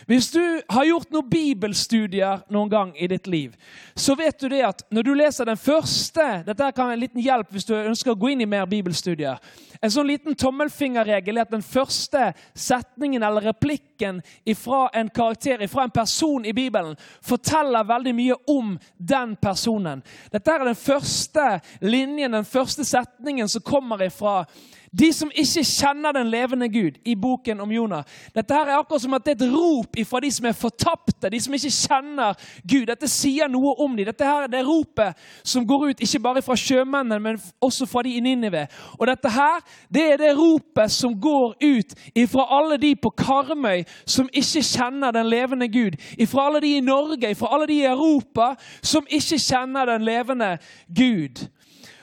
Hvis 0.07 0.31
du 0.33 0.41
har 0.69 0.85
gjort 0.85 1.11
noen 1.13 1.29
bibelstudier 1.29 2.45
noen 2.51 2.69
gang 2.71 2.93
i 2.97 3.07
ditt 3.11 3.27
liv, 3.27 3.55
så 3.95 4.15
vet 4.15 4.39
du 4.39 4.47
det 4.49 4.63
at 4.65 4.85
når 4.91 5.05
du 5.05 5.11
leser 5.13 5.47
den 5.47 5.59
første 5.59 6.23
Dette 6.45 6.71
kan 6.75 6.87
være 6.87 6.97
en 6.97 7.03
liten 7.03 7.21
hjelp 7.21 7.51
hvis 7.53 7.67
du 7.67 7.75
ønsker 7.75 8.13
å 8.13 8.19
gå 8.19 8.31
inn 8.33 8.43
i 8.43 8.49
mer 8.49 8.65
bibelstudier. 8.69 9.39
En 9.81 9.91
sånn 9.91 10.11
liten 10.11 10.35
tommelfingerregel 10.37 11.39
er 11.39 11.47
at 11.47 11.53
den 11.53 11.63
første 11.65 12.27
setningen 12.53 13.23
eller 13.25 13.47
replikken 13.49 14.19
fra 14.57 14.83
en 14.93 15.09
karakter, 15.09 15.63
fra 15.67 15.87
en 15.87 15.93
person 15.95 16.45
i 16.45 16.53
Bibelen, 16.53 16.93
forteller 17.25 17.87
veldig 17.89 18.13
mye 18.17 18.37
om 18.53 18.75
den 18.97 19.33
personen. 19.41 20.03
Dette 20.29 20.53
er 20.53 20.67
den 20.67 20.77
første 20.77 21.47
linjen, 21.81 22.37
den 22.37 22.45
første 22.45 22.85
setningen 22.85 23.49
som 23.49 23.65
kommer 23.65 24.05
ifra 24.05 24.43
de 24.91 25.07
som 25.15 25.29
ikke 25.31 25.63
kjenner 25.63 26.11
den 26.11 26.27
levende 26.27 26.67
Gud, 26.69 26.97
i 27.05 27.15
boken 27.15 27.61
om 27.63 27.71
Jonah. 27.71 28.03
Dette 28.35 28.53
her 28.53 28.67
er 28.67 28.79
akkurat 28.79 29.01
som 29.01 29.13
at 29.15 29.23
det 29.25 29.37
er 29.37 29.45
et 29.45 29.53
rop 29.53 29.95
fra 30.07 30.19
de 30.19 30.31
som 30.31 30.47
er 30.49 30.57
fortapte, 30.57 31.29
de 31.31 31.39
som 31.39 31.53
ikke 31.55 31.71
kjenner 31.71 32.35
Gud. 32.67 32.85
Dette 32.89 33.07
sier 33.07 33.47
noe 33.51 33.71
om 33.79 33.95
dem. 33.95 34.09
Dette 34.09 34.27
her 34.27 34.45
er 34.45 34.51
det 34.51 34.65
ropet 34.67 35.15
som 35.47 35.63
går 35.67 35.85
ut 35.91 36.03
ikke 36.03 36.19
bare 36.25 36.43
fra 36.43 36.57
sjømennene, 36.59 37.21
men 37.23 37.39
også 37.63 37.87
fra 37.87 38.03
de 38.03 38.17
i 38.17 38.23
Ninive. 38.23 38.65
Og 38.99 39.07
dette 39.07 39.31
her, 39.31 39.63
det 39.87 40.05
er 40.11 40.19
det 40.19 40.33
ropet 40.37 40.91
som 40.91 41.15
går 41.15 41.55
ut 41.61 41.95
fra 42.33 42.47
alle 42.59 42.77
de 42.81 42.91
på 42.99 43.13
Karmøy 43.15 43.85
som 44.05 44.27
ikke 44.27 44.65
kjenner 44.73 45.15
den 45.15 45.31
levende 45.31 45.71
Gud. 45.71 45.95
Fra 46.27 46.49
alle 46.49 46.61
de 46.61 46.75
i 46.77 46.83
Norge, 46.83 47.31
fra 47.35 47.53
alle 47.55 47.71
de 47.71 47.79
i 47.79 47.87
Europa 47.87 48.53
som 48.83 49.07
ikke 49.07 49.39
kjenner 49.39 49.87
den 49.87 50.03
levende 50.03 50.57
Gud. 50.91 51.47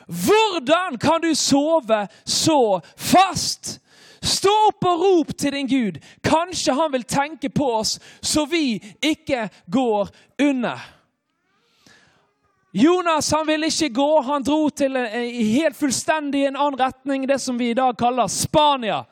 Hvordan 0.08 0.98
kan 0.98 1.20
du 1.20 1.34
sove 1.34 2.06
så 2.24 2.80
fast? 2.96 3.80
Stå 4.24 4.50
opp 4.68 4.86
og 4.88 5.02
rop 5.02 5.34
til 5.38 5.52
din 5.54 5.68
Gud. 5.68 5.98
Kanskje 6.24 6.74
han 6.74 6.92
vil 6.92 7.04
tenke 7.04 7.50
på 7.52 7.68
oss, 7.78 7.98
så 8.20 8.46
vi 8.48 8.80
ikke 9.04 9.48
går 9.70 10.08
under. 10.42 10.80
Jonas 12.72 13.30
han 13.32 13.46
ville 13.46 13.66
ikke 13.66 13.88
gå. 13.94 14.08
Han 14.20 14.42
dro 14.42 14.68
til 14.70 14.96
helt 14.96 15.76
fullstendig 15.76 16.46
en 16.46 16.56
annen 16.56 16.80
retning, 16.80 17.28
det 17.28 17.38
som 17.40 17.58
vi 17.58 17.70
i 17.70 17.78
dag 17.78 17.96
kaller 17.98 18.28
Spania. 18.32 19.04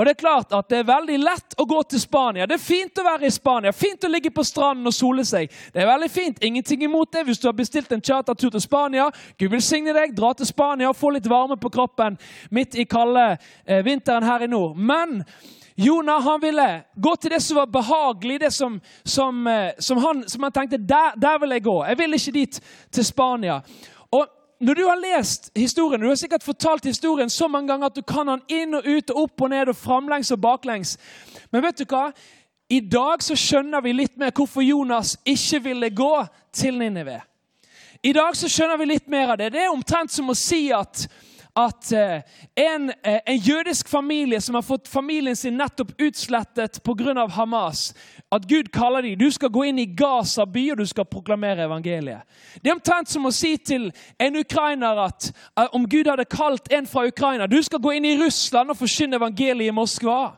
Og 0.00 0.06
Det 0.06 0.10
er 0.10 0.20
klart 0.20 0.52
at 0.56 0.68
det 0.72 0.78
er 0.80 0.86
veldig 0.88 1.16
lett 1.20 1.54
å 1.60 1.64
gå 1.68 1.82
til 1.84 2.00
Spania. 2.00 2.46
Det 2.48 2.56
er 2.56 2.62
fint 2.62 2.96
å 2.96 3.02
være 3.04 3.28
i 3.28 3.32
Spania, 3.34 3.72
fint 3.76 4.04
å 4.04 4.08
ligge 4.08 4.30
på 4.32 4.44
stranden 4.48 4.88
og 4.88 4.94
sole 4.96 5.26
seg. 5.28 5.52
Det 5.74 5.82
er 5.82 5.90
veldig 5.90 6.08
fint, 6.08 6.38
Ingenting 6.40 6.86
imot 6.86 7.12
det 7.12 7.26
hvis 7.28 7.42
du 7.42 7.44
har 7.50 7.58
bestilt 7.58 7.92
en 7.92 8.00
chartertur 8.00 8.48
til 8.54 8.64
Spania. 8.64 9.10
Gud 9.36 9.52
velsigne 9.52 9.92
deg, 9.92 10.14
dra 10.16 10.32
til 10.32 10.48
Spania 10.48 10.88
og 10.88 10.96
få 10.96 11.10
litt 11.12 11.28
varme 11.28 11.60
på 11.60 11.68
kroppen 11.74 12.16
midt 12.48 12.80
i 12.80 12.88
kalde 12.88 13.26
eh, 13.66 13.84
vinteren 13.84 14.24
her 14.24 14.46
i 14.46 14.48
nord. 14.48 14.80
Men 14.80 15.20
Jonah 15.76 16.24
han 16.24 16.40
ville 16.40 16.68
gå 16.96 17.16
til 17.20 17.36
det 17.36 17.42
som 17.44 17.60
var 17.60 17.68
behagelig, 17.68 18.40
det 18.40 18.54
som, 18.56 18.80
som, 19.04 19.46
eh, 19.52 19.76
som, 19.84 20.00
han, 20.00 20.24
som 20.24 20.48
han, 20.48 20.56
tenkte 20.56 20.80
der, 20.80 21.12
der 21.20 21.44
vil 21.44 21.58
jeg 21.58 21.68
gå. 21.68 21.78
Jeg 21.84 22.00
vil 22.00 22.22
ikke 22.22 22.38
dit 22.40 22.60
til 22.88 23.04
Spania. 23.04 23.60
Når 24.60 24.74
du 24.74 24.82
har 24.84 25.00
lest 25.00 25.50
historien, 25.56 26.00
du 26.00 26.08
har 26.08 26.18
sikkert 26.20 26.44
fortalt 26.44 26.84
historien 26.84 27.30
så 27.30 27.48
mange 27.48 27.68
ganger 27.72 27.88
at 27.88 27.96
du 27.96 28.02
kan 28.04 28.28
den 28.28 28.42
inn 28.48 28.76
og 28.76 28.84
ut 28.84 29.10
og 29.10 29.22
opp 29.22 29.46
og 29.46 29.50
ned 29.54 29.70
og 29.72 29.76
framlengs 29.76 30.32
og 30.36 30.40
baklengs. 30.40 30.98
Men 31.52 31.64
vet 31.64 31.80
du 31.80 31.86
hva? 31.88 32.10
I 32.70 32.80
dag 32.84 33.24
så 33.24 33.34
skjønner 33.40 33.80
vi 33.80 33.94
litt 33.96 34.18
mer 34.20 34.34
hvorfor 34.36 34.62
Jonas 34.62 35.16
ikke 35.24 35.62
ville 35.64 35.90
gå 35.96 36.12
til 36.52 36.76
Ninive. 36.78 37.16
I 38.04 38.12
dag 38.12 38.36
så 38.36 38.48
skjønner 38.52 38.76
vi 38.80 38.90
litt 38.92 39.08
mer 39.08 39.32
av 39.32 39.40
det. 39.40 39.48
Det 39.54 39.64
er 39.64 39.72
omtrent 39.72 40.12
som 40.12 40.28
å 40.28 40.36
si 40.36 40.68
at 40.76 41.06
at 41.60 41.92
eh, 41.92 42.22
en, 42.54 42.92
eh, 43.02 43.20
en, 43.26 43.36
jødisk 43.36 43.88
familie 43.88 44.40
som 44.40 44.54
har 44.54 44.62
fått 44.62 44.88
familien 44.88 45.36
sin 45.36 45.56
nettopp 45.58 45.92
utslettet 45.98 46.82
pga. 46.84 47.26
Hamas 47.28 47.94
At 48.30 48.48
Gud 48.48 48.72
kaller 48.72 49.02
dem 49.02 49.18
du 49.18 49.30
skal 49.32 49.48
gå 49.48 49.64
inn 49.64 49.78
i 49.78 49.86
Gaza 49.86 50.46
by 50.46 50.70
og 50.72 50.78
du 50.78 50.86
skal 50.86 51.04
proklamere 51.04 51.64
evangeliet. 51.64 52.22
Det 52.62 52.70
er 52.70 52.76
omtrent 52.76 53.10
som 53.10 53.26
å 53.26 53.32
si 53.34 53.56
til 53.58 53.90
en 54.18 54.36
ukrainer 54.36 55.04
at 55.06 55.30
eh, 55.30 55.68
om 55.72 55.88
Gud 55.88 56.08
hadde 56.08 56.28
kalt 56.30 56.72
en 56.72 56.86
fra 56.86 57.06
Ukraina 57.08 57.48
du 57.50 57.60
skal 57.62 57.82
gå 57.82 57.96
inn 57.98 58.08
i 58.08 58.16
Russland 58.20 58.70
og 58.70 58.80
forkynne 58.80 59.20
evangeliet 59.20 59.72
i 59.72 59.76
Moskva. 59.76 60.36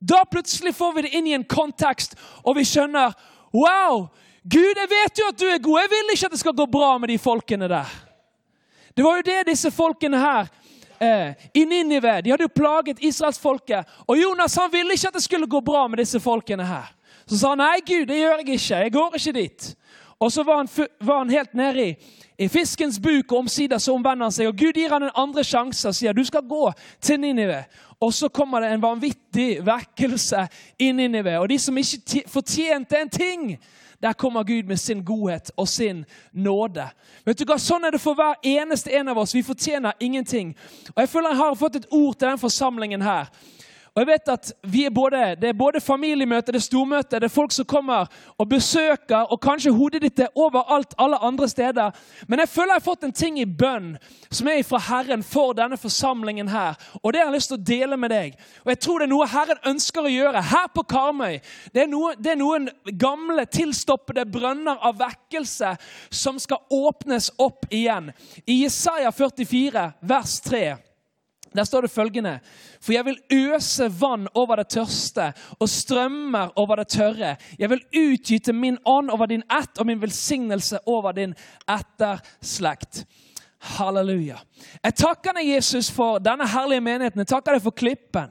Da 0.00 0.24
plutselig 0.24 0.74
får 0.74 0.94
vi 0.96 1.06
det 1.06 1.14
inn 1.16 1.26
i 1.28 1.36
en 1.36 1.44
kontekst, 1.44 2.16
og 2.44 2.56
vi 2.56 2.64
skjønner 2.64 3.12
Wow! 3.52 4.08
Gud, 4.42 4.78
jeg 4.78 4.88
vet 4.88 5.18
jo 5.20 5.26
at 5.28 5.40
du 5.40 5.44
er 5.50 5.58
god. 5.60 5.82
Jeg 5.82 5.90
vil 5.92 6.12
ikke 6.14 6.28
at 6.30 6.32
det 6.32 6.40
skal 6.40 6.56
gå 6.56 6.66
bra 6.70 6.94
med 6.98 7.10
de 7.12 7.18
folkene 7.20 7.68
der. 7.68 7.90
Det 8.96 9.04
var 9.04 9.16
jo 9.16 9.26
det 9.26 9.46
disse 9.50 9.70
folkene 9.70 10.18
her 10.20 10.48
eh, 11.00 11.34
i 11.54 11.64
Ninive 11.64 12.20
de 12.22 12.30
hadde 12.30 12.46
jo 12.46 12.54
plaget 12.54 13.02
israelsfolket. 13.02 13.88
Og 14.06 14.20
Jonas 14.20 14.56
han 14.60 14.72
ville 14.72 14.94
ikke 14.94 15.08
at 15.08 15.18
det 15.18 15.24
skulle 15.24 15.50
gå 15.50 15.60
bra 15.64 15.86
med 15.88 16.02
disse 16.02 16.20
folkene 16.20 16.66
her. 16.66 16.92
Så 17.26 17.38
sa 17.38 17.52
han 17.52 17.62
nei, 17.62 17.80
Gud, 17.86 18.06
det 18.10 18.18
gjør 18.18 18.40
jeg 18.40 18.48
ikke. 18.48 18.82
Jeg 18.84 18.92
går 18.92 19.16
ikke 19.18 19.36
dit. 19.36 19.68
Og 20.20 20.32
så 20.32 20.42
var 20.44 20.62
han, 20.62 20.68
var 21.00 21.22
han 21.22 21.30
helt 21.32 21.54
nedi 21.56 21.94
i 22.40 22.48
fiskens 22.48 23.00
buk, 23.00 23.32
og 23.32 23.38
omsider 23.38 23.78
så 23.78 23.92
omvender 23.92 24.24
han 24.24 24.32
seg. 24.32 24.48
Og 24.48 24.56
Gud 24.56 24.78
gir 24.78 24.92
han 24.92 25.04
en 25.04 25.18
andre 25.22 25.44
sjanse 25.44 25.90
og 25.90 25.96
sier 25.96 26.16
du 26.16 26.22
skal 26.24 26.46
gå 26.48 26.70
til 27.04 27.20
Ninive. 27.20 27.66
Og 28.00 28.14
så 28.16 28.30
kommer 28.32 28.64
det 28.64 28.70
en 28.72 28.82
vanvittig 28.82 29.48
vekkelse 29.66 30.46
i 30.80 30.88
Ninive. 30.96 31.36
Og 31.38 31.50
de 31.52 31.58
som 31.60 31.76
ikke 31.76 32.22
fortjente 32.32 32.96
en 32.96 33.12
ting, 33.12 33.44
der 34.00 34.16
kommer 34.16 34.42
Gud 34.48 34.62
med 34.62 34.80
sin 34.80 35.04
godhet 35.04 35.50
og 35.56 35.68
sin 35.68 36.04
nåde. 36.32 36.86
Vet 37.28 37.38
du 37.38 37.44
hva? 37.44 37.58
Sånn 37.60 37.84
er 37.84 37.92
det 37.92 38.00
for 38.00 38.16
hver 38.16 38.40
eneste 38.40 38.94
en 38.96 39.12
av 39.12 39.20
oss. 39.20 39.36
Vi 39.36 39.44
fortjener 39.44 40.00
ingenting. 40.00 40.54
Og 40.94 41.02
Jeg 41.02 41.12
føler 41.12 41.34
jeg 41.34 41.42
har 41.42 41.60
fått 41.60 41.76
et 41.76 41.90
ord 41.90 42.16
til 42.16 42.28
den 42.28 42.40
forsamlingen 42.40 43.04
her. 43.04 43.28
Og 44.00 44.06
jeg 44.06 44.14
vet 44.14 44.28
at 44.32 44.52
er 44.64 44.90
både, 44.90 45.36
Det 45.36 45.48
er 45.48 45.52
både 45.52 45.80
familiemøte, 45.80 46.52
det 46.52 46.56
er 46.56 46.62
stormøte, 46.64 47.20
det 47.20 47.24
er 47.24 47.28
folk 47.28 47.52
som 47.52 47.64
kommer 47.64 48.06
og 48.38 48.48
besøker, 48.48 49.28
og 49.28 49.40
kanskje 49.40 49.72
hodet 49.76 50.00
ditt 50.02 50.20
er 50.20 50.32
overalt 50.34 50.94
alle 50.98 51.18
andre 51.20 51.48
steder. 51.48 51.90
Men 52.26 52.38
jeg 52.38 52.48
føler 52.48 52.72
jeg 52.72 52.80
har 52.80 52.84
fått 52.84 53.04
en 53.04 53.12
ting 53.12 53.38
i 53.40 53.44
bønn 53.44 53.98
som 54.30 54.48
er 54.48 54.62
fra 54.62 54.78
Herren 54.78 55.22
for 55.22 55.52
denne 55.52 55.76
forsamlingen 55.76 56.48
her. 56.48 56.80
Og 57.02 57.12
det 57.12 57.20
har 57.20 57.28
jeg 57.28 57.34
lyst 57.34 57.52
til 57.52 57.58
å 57.58 57.68
dele 57.74 57.96
med 57.96 58.10
deg. 58.10 58.40
Og 58.64 58.72
jeg 58.72 58.80
tror 58.80 58.98
det 58.98 59.04
er 59.04 59.12
noe 59.12 59.28
Herren 59.28 59.64
ønsker 59.74 60.00
å 60.00 60.16
gjøre 60.16 60.42
her 60.48 60.68
på 60.74 60.82
Karmøy. 60.82 61.40
Det 61.74 61.84
er, 61.84 61.92
noe, 61.92 62.16
det 62.16 62.32
er 62.32 62.40
noen 62.40 62.70
gamle, 62.96 63.44
tilstoppede 63.44 64.24
brønner 64.24 64.80
av 64.80 64.96
vekkelse 64.96 65.76
som 66.08 66.40
skal 66.40 66.64
åpnes 66.70 67.34
opp 67.36 67.68
igjen. 67.68 68.14
I 68.46 68.62
Jesaja 68.62 69.12
44, 69.12 69.90
vers 70.00 70.40
3. 70.48 70.89
Der 71.56 71.64
står 71.64 71.80
det 71.80 71.90
følgende 71.90 72.38
For 72.80 72.92
jeg 72.92 73.04
vil 73.04 73.18
øse 73.32 73.88
vann 74.00 74.28
over 74.34 74.56
det 74.56 74.68
tørste 74.68 75.32
og 75.58 75.68
strømmer 75.68 76.52
over 76.56 76.76
det 76.76 76.88
tørre. 76.88 77.36
Jeg 77.58 77.70
vil 77.70 77.82
utgyte 77.96 78.52
min 78.52 78.78
ånd 78.84 79.10
over 79.10 79.26
din 79.26 79.42
ett 79.42 79.78
og 79.78 79.86
min 79.86 80.00
velsignelse 80.02 80.78
over 80.86 81.12
din 81.12 81.34
etterslekt. 81.68 83.04
Halleluja. 83.60 84.38
Jeg 84.84 84.94
takker 84.94 85.36
deg, 85.36 85.50
Jesus, 85.54 85.90
for 85.92 86.18
denne 86.18 86.46
herlige 86.48 86.80
menigheten. 86.80 87.20
Jeg 87.20 87.28
takker 87.34 87.56
deg 87.56 87.64
for 87.64 87.76
Klippen. 87.76 88.30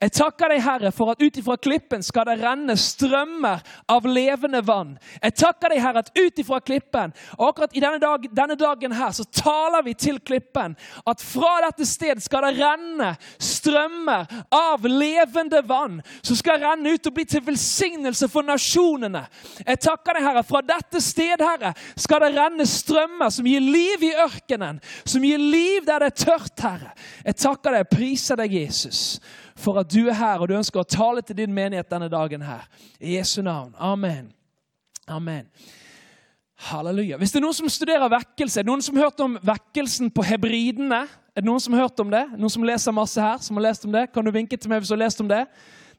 Jeg 0.00 0.14
takker 0.16 0.48
deg, 0.48 0.62
Herre, 0.64 0.90
for 0.96 1.12
at 1.12 1.20
ut 1.20 1.36
ifra 1.36 1.58
klippen 1.60 2.00
skal 2.00 2.24
det 2.30 2.38
renne 2.40 2.72
strømmer 2.80 3.60
av 3.92 4.06
levende 4.08 4.62
vann. 4.64 4.94
Jeg 5.20 5.34
takker 5.42 5.74
deg, 5.74 5.82
Herre, 5.84 6.00
at 6.00 6.14
ut 6.16 6.40
ifra 6.40 6.56
klippen, 6.64 7.12
og 7.36 7.50
akkurat 7.50 7.76
i 7.76 7.82
denne, 7.84 7.98
dag, 8.00 8.24
denne, 8.32 8.56
dagen 8.56 8.94
her, 8.96 9.12
så 9.12 9.26
taler 9.28 9.84
vi 9.84 9.92
til 10.00 10.16
klippen 10.24 10.72
at 11.04 11.20
fra 11.20 11.50
dette 11.66 11.84
sted 11.88 12.22
skal 12.24 12.46
det 12.46 12.62
renne 12.62 13.10
strømmer 13.44 14.24
av 14.56 14.86
levende 14.88 15.60
vann, 15.68 16.00
som 16.24 16.38
skal 16.38 16.62
renne 16.64 16.96
ut 16.96 17.10
og 17.10 17.16
bli 17.18 17.26
til 17.28 17.44
velsignelse 17.50 18.30
for 18.32 18.48
nasjonene. 18.48 19.26
Jeg 19.66 19.82
takker 19.84 20.16
deg, 20.16 20.28
Herre, 20.30 20.44
fra 20.48 20.64
dette 20.64 21.04
sted, 21.04 21.44
Herre, 21.44 21.74
skal 22.00 22.24
det 22.24 22.32
renne 22.38 22.64
strømmer 22.64 23.36
som 23.36 23.52
gir 23.52 23.60
liv 23.60 24.08
i 24.08 24.14
ørkenen, 24.24 24.80
som 25.04 25.28
gir 25.28 25.44
liv 25.44 25.84
der 25.84 26.06
det 26.06 26.14
er 26.14 26.18
tørt, 26.24 26.56
Herre. 26.64 26.96
Jeg 27.28 27.40
takker 27.44 27.76
deg, 27.76 27.92
priser 27.92 28.40
deg, 28.40 28.56
Jesus 28.62 29.18
for 29.56 29.80
at 29.80 29.90
du 29.92 30.08
er 30.08 30.16
her, 30.16 30.40
og 30.40 30.48
du 30.48 30.56
ønsker 30.56 30.82
å 30.82 30.88
tale 30.88 31.22
til 31.22 31.36
din 31.36 31.54
menighet 31.54 31.90
denne 31.90 32.10
dagen 32.12 32.42
her. 32.42 32.66
I 33.00 33.16
Jesu 33.16 33.42
navn. 33.42 33.74
Amen. 33.78 34.32
Amen. 35.08 35.48
Halleluja. 36.70 37.16
Hvis 37.16 37.32
det 37.32 37.40
er 37.40 37.46
noen 37.46 37.56
som 37.56 37.68
studerer 37.72 38.12
vekkelse, 38.12 38.60
er 38.60 38.66
det 38.66 38.70
noen 38.70 38.84
som 38.84 38.96
har 38.98 39.08
hørt 39.08 39.22
om 39.24 39.38
vekkelsen 39.48 40.10
på 40.12 40.24
hebridene? 40.28 41.06
Er 41.32 41.42
det 41.42 41.48
noen 41.48 41.62
som 41.62 41.72
har 41.72 41.86
hørt 41.86 42.00
om 42.02 42.10
det? 42.12 42.26
Noen 42.36 42.52
som 42.52 42.64
leser 42.66 42.92
masse 42.92 43.20
her? 43.22 43.38
som 43.40 43.56
har 43.56 43.70
lest 43.70 43.86
om 43.88 43.92
det? 43.94 44.10
Kan 44.12 44.26
du 44.26 44.32
vinke 44.34 44.58
til 44.60 44.68
meg 44.70 44.82
hvis 44.82 44.90
du 44.92 44.96
har 44.96 45.06
lest 45.06 45.22
om 45.24 45.30
det? 45.30 45.44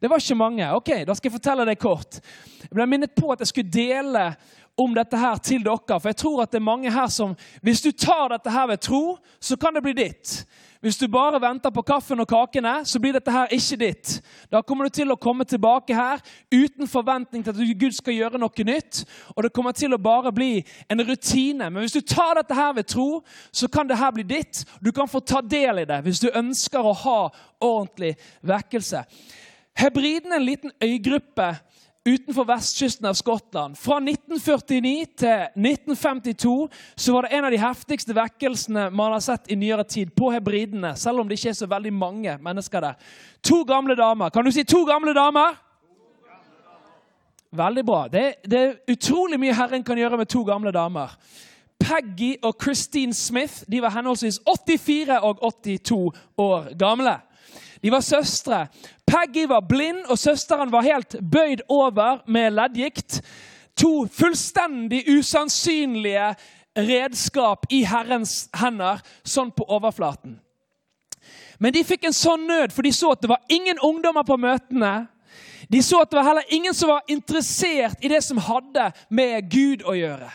Det 0.01 0.09
var 0.09 0.21
ikke 0.21 0.35
mange. 0.35 0.67
Ok, 0.75 0.89
Da 1.07 1.13
skal 1.13 1.29
jeg 1.29 1.37
fortelle 1.39 1.65
deg 1.65 1.79
kort. 1.79 2.19
Jeg 2.61 2.73
ble 2.73 2.85
minnet 2.89 3.15
på 3.17 3.31
at 3.33 3.41
jeg 3.41 3.47
skulle 3.47 3.73
dele 3.73 4.35
om 4.77 4.93
dette 4.95 5.17
her 5.17 5.37
til 5.37 5.63
dere. 5.65 5.99
For 5.99 6.09
jeg 6.09 6.19
tror 6.21 6.43
at 6.43 6.51
det 6.51 6.61
er 6.61 6.69
mange 6.69 6.91
her 6.91 7.07
som 7.07 7.35
Hvis 7.61 7.81
du 7.81 7.91
tar 7.91 8.29
dette 8.29 8.51
her 8.51 8.67
ved 8.67 8.77
tro, 8.77 9.17
så 9.39 9.57
kan 9.57 9.73
det 9.73 9.83
bli 9.83 9.93
ditt. 9.93 10.45
Hvis 10.81 10.97
du 10.97 11.05
bare 11.07 11.37
venter 11.41 11.69
på 11.69 11.83
kaffen 11.85 12.23
og 12.23 12.27
kakene, 12.29 12.79
så 12.89 12.97
blir 12.99 13.13
dette 13.13 13.31
her 13.31 13.51
ikke 13.53 13.77
ditt. 13.77 14.15
Da 14.49 14.63
kommer 14.65 14.87
du 14.89 14.95
til 14.97 15.13
å 15.13 15.17
komme 15.21 15.45
tilbake 15.45 15.93
her 15.93 16.23
uten 16.49 16.89
forventning 16.89 17.43
til 17.45 17.53
at 17.53 17.81
Gud 17.83 17.93
skal 17.93 18.17
gjøre 18.17 18.41
noe 18.41 18.65
nytt. 18.65 19.03
Og 19.35 19.45
det 19.45 19.53
kommer 19.53 19.77
til 19.77 19.93
å 19.93 20.01
bare 20.01 20.33
bli 20.33 20.63
en 20.89 21.03
rutine. 21.05 21.69
Men 21.69 21.85
hvis 21.85 21.93
du 21.93 22.01
tar 22.01 22.39
dette 22.39 22.57
her 22.57 22.73
ved 22.73 22.89
tro, 22.89 23.21
så 23.53 23.69
kan 23.69 23.85
det 23.85 23.99
her 24.01 24.15
bli 24.15 24.25
ditt. 24.25 24.63
Du 24.81 24.89
kan 24.91 25.09
få 25.09 25.21
ta 25.21 25.43
del 25.45 25.83
i 25.83 25.85
det 25.85 26.01
hvis 26.01 26.23
du 26.23 26.31
ønsker 26.33 26.81
å 26.81 26.97
ha 27.03 27.19
ordentlig 27.61 28.15
vekkelse. 28.41 29.05
Hebriden 29.77 30.33
er 30.33 30.41
en 30.41 30.49
liten 30.49 30.73
øygruppe 30.81 31.53
utenfor 32.05 32.45
vestkysten 32.45 33.05
av 33.05 33.13
Skottland. 33.13 33.77
Fra 33.77 33.97
1949 33.97 35.05
til 35.17 35.43
1952 35.55 36.69
så 36.95 37.13
var 37.13 37.27
det 37.27 37.37
en 37.37 37.45
av 37.45 37.53
de 37.53 37.59
heftigste 37.61 38.15
vekkelsene 38.17 38.87
man 38.89 39.13
har 39.13 39.21
sett 39.21 39.51
i 39.51 39.57
nyere 39.59 39.85
tid 39.85 40.13
på 40.17 40.31
hebridene, 40.33 40.95
selv 40.97 41.21
om 41.21 41.29
det 41.29 41.37
ikke 41.37 41.51
er 41.53 41.59
så 41.59 41.69
veldig 41.69 41.93
mange 41.93 42.37
mennesker 42.41 42.87
der. 42.87 43.11
To 43.45 43.61
gamle 43.69 43.95
damer. 43.95 44.33
Kan 44.33 44.45
du 44.45 44.51
si 44.51 44.65
to 44.65 44.81
gamle 44.89 45.13
damer? 45.13 45.59
Veldig 47.51 47.85
bra. 47.85 48.05
Det, 48.07 48.25
det 48.47 48.59
er 48.59 48.77
utrolig 48.93 49.37
mye 49.39 49.53
Herren 49.53 49.83
kan 49.83 49.99
gjøre 49.99 50.17
med 50.17 50.29
to 50.31 50.43
gamle 50.47 50.71
damer. 50.71 51.13
Peggy 51.81 52.35
og 52.45 52.55
Christine 52.61 53.13
Smith 53.13 53.65
de 53.69 53.81
var 53.81 53.93
henholdsvis 53.93 54.39
84 54.45 55.19
og 55.21 55.41
82 55.41 55.97
år 56.37 56.71
gamle. 56.79 57.19
De 57.81 57.91
var 57.91 58.01
søstre. 58.05 58.67
Peggy 59.07 59.47
var 59.49 59.65
blind, 59.69 60.05
og 60.09 60.19
søsteren 60.19 60.71
var 60.71 60.85
helt 60.85 61.15
bøyd 61.31 61.65
over 61.69 62.21
med 62.27 62.53
leddgikt. 62.53 63.21
To 63.75 64.05
fullstendig 64.05 65.03
usannsynlige 65.09 66.33
redskap 66.77 67.65
i 67.69 67.83
Herrens 67.87 68.49
hender, 68.55 69.01
sånn 69.23 69.51
på 69.55 69.65
overflaten. 69.67 70.37
Men 71.61 71.73
de 71.73 71.83
fikk 71.85 72.07
en 72.09 72.15
sånn 72.15 72.47
nød, 72.49 72.71
for 72.73 72.85
de 72.85 72.93
så 72.95 73.11
at 73.13 73.21
det 73.21 73.29
var 73.29 73.43
ingen 73.49 73.79
ungdommer 73.85 74.25
på 74.25 74.37
møtene. 74.41 75.07
De 75.71 75.81
så 75.85 76.01
at 76.01 76.09
det 76.11 76.17
var 76.17 76.25
heller 76.31 76.53
ingen 76.53 76.73
som 76.73 76.89
var 76.89 77.03
interessert 77.11 78.01
i 78.01 78.09
det 78.11 78.23
som 78.25 78.39
hadde 78.41 78.89
med 79.13 79.49
Gud 79.51 79.85
å 79.85 79.93
gjøre. 79.95 80.31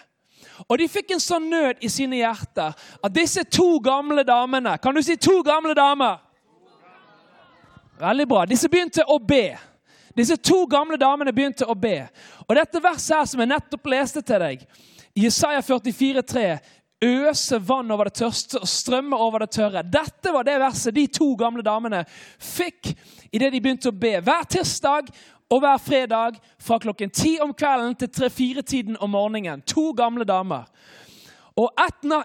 Og 0.70 0.78
de 0.80 0.86
fikk 0.88 1.12
en 1.12 1.22
sånn 1.22 1.50
nød 1.50 1.82
i 1.84 1.90
sine 1.92 2.20
hjerter 2.22 2.72
at 2.74 3.14
disse 3.14 3.42
to 3.52 3.76
gamle 3.84 4.22
damene 4.24 4.78
Kan 4.80 4.96
du 4.96 5.02
si 5.04 5.18
to 5.20 5.42
gamle 5.44 5.74
damer? 5.76 6.22
Veldig 8.00 8.28
bra. 8.28 8.44
Disse 8.46 8.68
begynte 8.68 9.04
å 9.08 9.18
be. 9.18 9.56
Disse 10.16 10.36
to 10.36 10.62
gamle 10.70 10.98
damene 11.00 11.32
begynte 11.32 11.68
å 11.68 11.74
be. 11.76 12.06
Og 12.46 12.56
dette 12.56 12.80
verset 12.80 13.16
her 13.18 13.28
som 13.28 13.42
jeg 13.42 13.52
nettopp 13.52 13.92
leste 13.92 14.22
til 14.24 14.40
deg, 14.40 14.64
Jesaja 15.16 15.62
44, 15.64 16.22
44,3 16.22 16.76
Øse 17.04 17.58
vann 17.58 17.90
over 17.90 18.08
det 18.08 18.16
tørste 18.16 18.56
og 18.62 18.68
strømme 18.68 19.16
over 19.20 19.44
det 19.44 19.50
tørre. 19.52 19.82
Dette 19.84 20.32
var 20.32 20.46
det 20.48 20.54
verset 20.62 20.94
de 20.96 21.04
to 21.12 21.34
gamle 21.36 21.60
damene 21.64 22.06
fikk 22.40 22.94
idet 23.28 23.50
de 23.52 23.60
begynte 23.60 23.90
å 23.90 23.96
be. 23.96 24.14
Hver 24.24 24.46
tirsdag 24.48 25.10
og 25.52 25.60
hver 25.60 25.76
fredag 25.76 26.38
fra 26.56 26.78
klokken 26.80 27.12
ti 27.12 27.34
om 27.44 27.52
kvelden 27.52 27.94
til 28.00 28.08
tre-fire-tiden 28.08 28.96
om 28.96 29.12
morgenen. 29.12 29.60
To 29.68 29.90
gamle 29.92 30.24
damer. 30.24 30.64
Og 31.56 31.72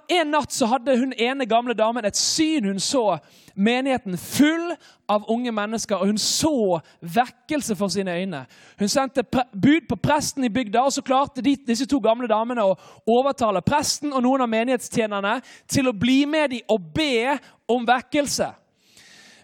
En 0.10 0.28
natt 0.28 0.52
så 0.52 0.68
hadde 0.68 0.98
hun 1.00 1.14
ene 1.16 1.46
gamle 1.48 1.74
damen 1.74 2.06
et 2.06 2.18
syn. 2.18 2.66
Hun 2.66 2.80
så 2.80 3.18
menigheten 3.56 4.18
full 4.18 4.74
av 5.08 5.24
unge 5.32 5.52
mennesker, 5.52 5.96
og 5.96 6.08
hun 6.08 6.18
så 6.18 6.80
vekkelse 7.02 7.76
for 7.76 7.88
sine 7.88 8.12
øyne. 8.12 8.46
Hun 8.80 8.90
sendte 8.92 9.24
bud 9.24 9.88
på 9.90 9.96
presten 9.96 10.44
i 10.44 10.50
bygda, 10.50 10.82
og 10.82 10.94
så 10.94 11.02
klarte 11.02 11.42
de, 11.42 11.56
disse 11.68 11.86
to 11.86 12.00
gamle 12.00 12.28
damene 12.28 12.64
å 12.64 12.76
overtale 13.08 13.62
presten 13.62 14.14
og 14.14 14.24
noen 14.24 14.44
av 14.44 14.52
menighetstjenerne 14.52 15.38
til 15.68 15.88
å 15.88 15.96
bli 15.96 16.26
med 16.26 16.52
dem 16.52 16.68
og 16.72 16.92
be 16.96 17.38
om 17.72 17.88
vekkelse. 17.88 18.52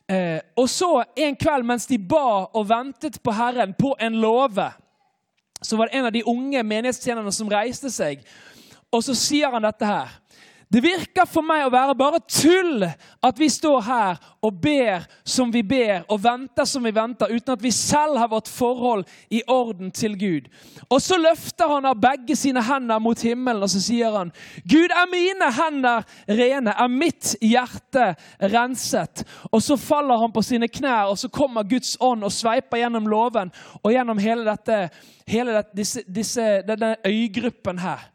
Eh, 0.07 0.39
og 0.55 0.69
så 0.71 0.91
en 1.15 1.35
kveld 1.35 1.67
mens 1.67 1.87
de 1.87 1.97
ba 1.99 2.47
og 2.55 2.67
ventet 2.69 3.19
på 3.23 3.31
Herren 3.35 3.75
på 3.75 3.95
en 3.99 4.19
låve, 4.23 4.69
så 5.61 5.75
var 5.75 5.87
det 5.87 5.99
en 5.99 6.05
av 6.07 6.13
de 6.15 6.27
unge 6.27 6.63
menighetstjenerne 6.63 7.31
som 7.33 7.49
reiste 7.51 7.91
seg 7.91 8.21
og 8.91 9.03
så 9.03 9.15
sier 9.17 9.51
han 9.51 9.67
dette 9.67 9.87
her. 9.87 10.15
Det 10.67 10.81
virker 10.83 11.23
for 11.31 11.45
meg 11.47 11.63
å 11.63 11.71
være 11.71 11.93
bare 11.95 12.19
tull 12.27 12.83
at 12.83 13.37
vi 13.39 13.47
står 13.47 13.77
her 13.87 14.17
og 14.43 14.57
ber 14.59 15.05
som 15.23 15.51
vi 15.51 15.61
ber, 15.63 16.01
og 16.11 16.19
venter 16.25 16.67
som 16.67 16.83
vi 16.83 16.91
venter, 16.91 17.31
uten 17.31 17.53
at 17.53 17.63
vi 17.63 17.71
selv 17.71 18.19
har 18.19 18.27
vårt 18.33 18.49
forhold 18.51 19.05
i 19.31 19.39
orden 19.47 19.93
til 19.95 20.17
Gud. 20.19 20.49
Og 20.91 20.99
så 21.03 21.15
løfter 21.21 21.71
han 21.71 21.87
av 21.87 22.01
begge 22.03 22.35
sine 22.35 22.59
hender 22.67 22.99
mot 22.99 23.23
himmelen 23.23 23.63
og 23.63 23.71
så 23.71 23.79
sier 23.85 24.17
han, 24.19 24.33
Gud, 24.67 24.91
er 24.91 25.07
mine 25.11 25.47
hender 25.55 26.03
rene? 26.27 26.75
Er 26.75 26.91
mitt 26.91 27.37
hjerte 27.39 28.09
renset? 28.51 29.23
Og 29.53 29.63
så 29.63 29.79
faller 29.79 30.19
han 30.19 30.35
på 30.35 30.43
sine 30.43 30.67
knær, 30.67 31.13
og 31.13 31.21
så 31.21 31.31
kommer 31.31 31.67
Guds 31.67 31.95
ånd 32.03 32.27
og 32.27 32.35
sveiper 32.35 32.83
gjennom 32.83 33.07
låven 33.07 33.55
og 33.85 33.95
gjennom 33.95 34.19
hele, 34.19 34.43
dette, 34.51 34.83
hele 35.31 35.55
dette, 35.61 35.79
disse, 35.79 36.03
disse, 36.11 36.51
denne 36.67 36.97
øygruppen 37.07 37.79
her. 37.87 38.09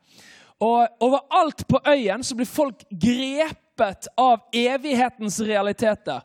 Og 0.62 0.87
overalt 1.01 1.66
på 1.68 1.81
øyen 1.88 2.22
så 2.22 2.37
blir 2.38 2.46
folk 2.46 2.85
grepet 2.90 4.07
av 4.20 4.44
evighetens 4.55 5.40
realiteter. 5.42 6.20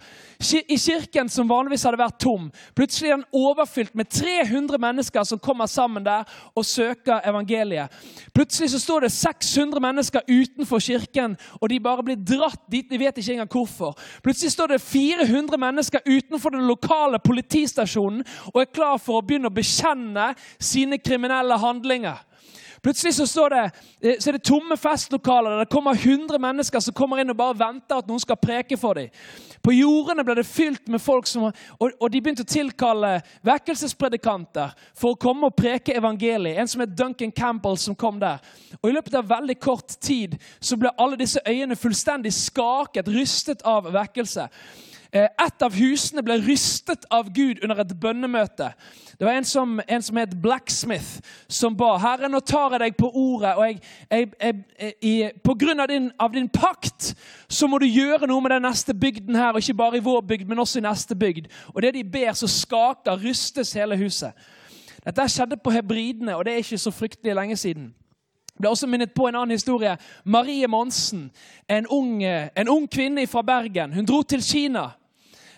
I 0.68 0.78
kirken, 0.78 1.30
som 1.30 1.50
vanligvis 1.50 1.88
hadde 1.88 1.98
vært 1.98 2.20
tom, 2.22 2.52
plutselig 2.78 3.10
er 3.10 3.16
den 3.16 3.40
overfylt 3.40 3.96
med 3.98 4.12
300 4.14 4.78
mennesker 4.84 5.26
som 5.26 5.42
kommer 5.42 5.66
sammen 5.66 6.06
der 6.06 6.28
og 6.54 6.68
søker 6.70 7.26
evangeliet. 7.26 7.90
Plutselig 8.36 8.70
så 8.76 8.84
står 8.84 9.08
det 9.08 9.12
600 9.16 9.82
mennesker 9.82 10.30
utenfor 10.30 10.86
kirken, 10.86 11.34
og 11.58 11.72
de 11.74 11.82
bare 11.82 12.06
blir 12.06 12.22
dratt 12.22 12.62
dit. 12.70 12.86
De 12.86 13.02
vet 13.02 13.18
ikke 13.18 13.40
engang 13.40 13.50
hvorfor. 13.56 13.98
Plutselig 14.22 14.54
står 14.54 14.76
det 14.76 14.82
400 14.86 15.58
mennesker 15.58 16.06
utenfor 16.06 16.54
den 16.54 16.70
lokale 16.70 17.18
politistasjonen 17.26 18.22
og 18.54 18.62
er 18.62 18.70
klar 18.70 19.02
for 19.02 19.18
å 19.18 19.26
begynne 19.26 19.50
å 19.50 19.58
bekjenne 19.58 20.34
sine 20.60 21.02
kriminelle 21.02 21.58
handlinger. 21.58 22.27
Plutselig 22.88 23.16
så, 23.16 23.28
står 23.28 23.50
det, 23.50 23.72
eh, 24.02 24.16
så 24.20 24.30
er 24.30 24.38
det 24.38 24.48
tomme 24.48 24.78
festlokaler 24.80 25.52
der 25.52 25.66
det 25.66 25.74
kommer 25.74 25.92
100 25.92 26.40
mennesker 26.40 26.80
som 26.80 26.94
kommer 26.96 27.20
inn 27.20 27.34
og 27.34 27.36
bare 27.36 27.58
venter 27.60 28.00
at 28.00 28.08
noen 28.08 28.22
skal 28.24 28.40
preke 28.40 28.78
for 28.80 28.96
dem. 28.96 29.10
På 29.60 29.74
jordene 29.76 30.24
ble 30.24 30.38
det 30.40 30.46
fylt 30.48 30.88
med 30.88 31.04
folk, 31.04 31.28
som, 31.28 31.50
og, 31.52 31.98
og 32.00 32.14
de 32.14 32.22
begynte 32.24 32.46
å 32.46 32.48
tilkalle 32.48 33.10
vekkelsespredikanter 33.44 34.72
for 34.96 35.18
å 35.18 35.20
komme 35.20 35.50
og 35.50 35.58
preke 35.60 35.98
evangeliet. 36.00 36.62
En 36.62 36.72
som 36.72 36.86
het 36.86 36.96
Duncan 36.96 37.36
Campbell, 37.36 37.76
som 37.76 37.96
kom 37.96 38.22
der. 38.24 38.40
Og 38.80 38.88
I 38.88 38.96
løpet 38.96 39.20
av 39.20 39.28
veldig 39.36 39.60
kort 39.60 39.98
tid 40.00 40.40
så 40.64 40.80
ble 40.80 40.96
alle 40.96 41.20
disse 41.20 41.44
øyene 41.44 41.76
fullstendig 41.76 42.32
skaket, 42.40 43.12
rystet 43.12 43.68
av 43.68 43.92
vekkelse. 43.92 44.48
Eh, 45.12 45.28
et 45.46 45.64
av 45.64 45.76
husene 45.76 46.24
ble 46.26 46.36
rystet 46.44 47.06
av 47.14 47.30
Gud 47.34 47.62
under 47.64 47.80
et 47.84 47.94
bønnemøte. 48.00 48.72
Det 49.18 49.26
var 49.26 49.38
en 49.40 49.48
som, 49.48 49.80
en 49.88 50.04
som 50.04 50.18
het 50.20 50.36
Blacksmith, 50.42 51.22
som 51.48 51.76
ba 51.78 51.94
Herre, 51.98 52.30
nå 52.30 52.42
tar 52.46 52.76
jeg 52.76 52.84
deg 52.84 52.98
på 53.00 53.10
ordet. 53.10 53.56
og 53.56 53.66
jeg, 53.66 53.80
jeg, 54.12 54.30
jeg, 54.42 54.94
jeg, 55.02 55.32
På 55.44 55.56
grunn 55.58 55.80
av 55.80 55.88
din, 55.88 56.12
av 56.20 56.34
din, 56.34 56.50
pakt 56.50 57.14
så 57.50 57.68
må 57.68 57.80
du 57.80 57.88
gjøre 57.88 58.28
noe 58.28 58.44
med 58.44 58.52
den 58.58 58.68
neste 58.68 58.94
bygden 58.94 59.36
her. 59.36 59.54
og 59.54 59.64
Ikke 59.64 59.80
bare 59.80 59.98
i 59.98 60.04
vår 60.06 60.22
bygd, 60.22 60.50
men 60.50 60.60
også 60.60 60.82
i 60.82 60.86
neste 60.86 61.16
bygd. 61.16 61.48
Og 61.74 61.82
det 61.82 61.94
de 61.96 62.04
ber, 62.04 62.34
så 62.34 62.48
skaker, 62.48 63.24
rystes 63.24 63.74
hele 63.74 63.98
huset. 63.98 64.36
Dette 65.08 65.30
skjedde 65.32 65.58
på 65.64 65.72
Hebridene, 65.72 66.36
og 66.36 66.46
det 66.46 66.54
er 66.54 66.66
ikke 66.66 66.78
så 66.78 66.92
fryktelig 66.92 67.36
lenge 67.36 67.56
siden. 67.56 67.94
Ble 68.58 68.70
også 68.70 68.88
minnet 68.90 69.14
på 69.14 69.28
en 69.30 69.36
annen 69.38 69.54
historie. 69.54 69.94
Marie 70.26 70.68
Monsen, 70.68 71.30
en 71.70 71.88
ung 71.90 72.88
kvinne 72.90 73.28
fra 73.30 73.42
Bergen. 73.46 73.94
Hun 73.94 74.06
dro 74.06 74.22
til 74.22 74.44
Kina. 74.44 74.90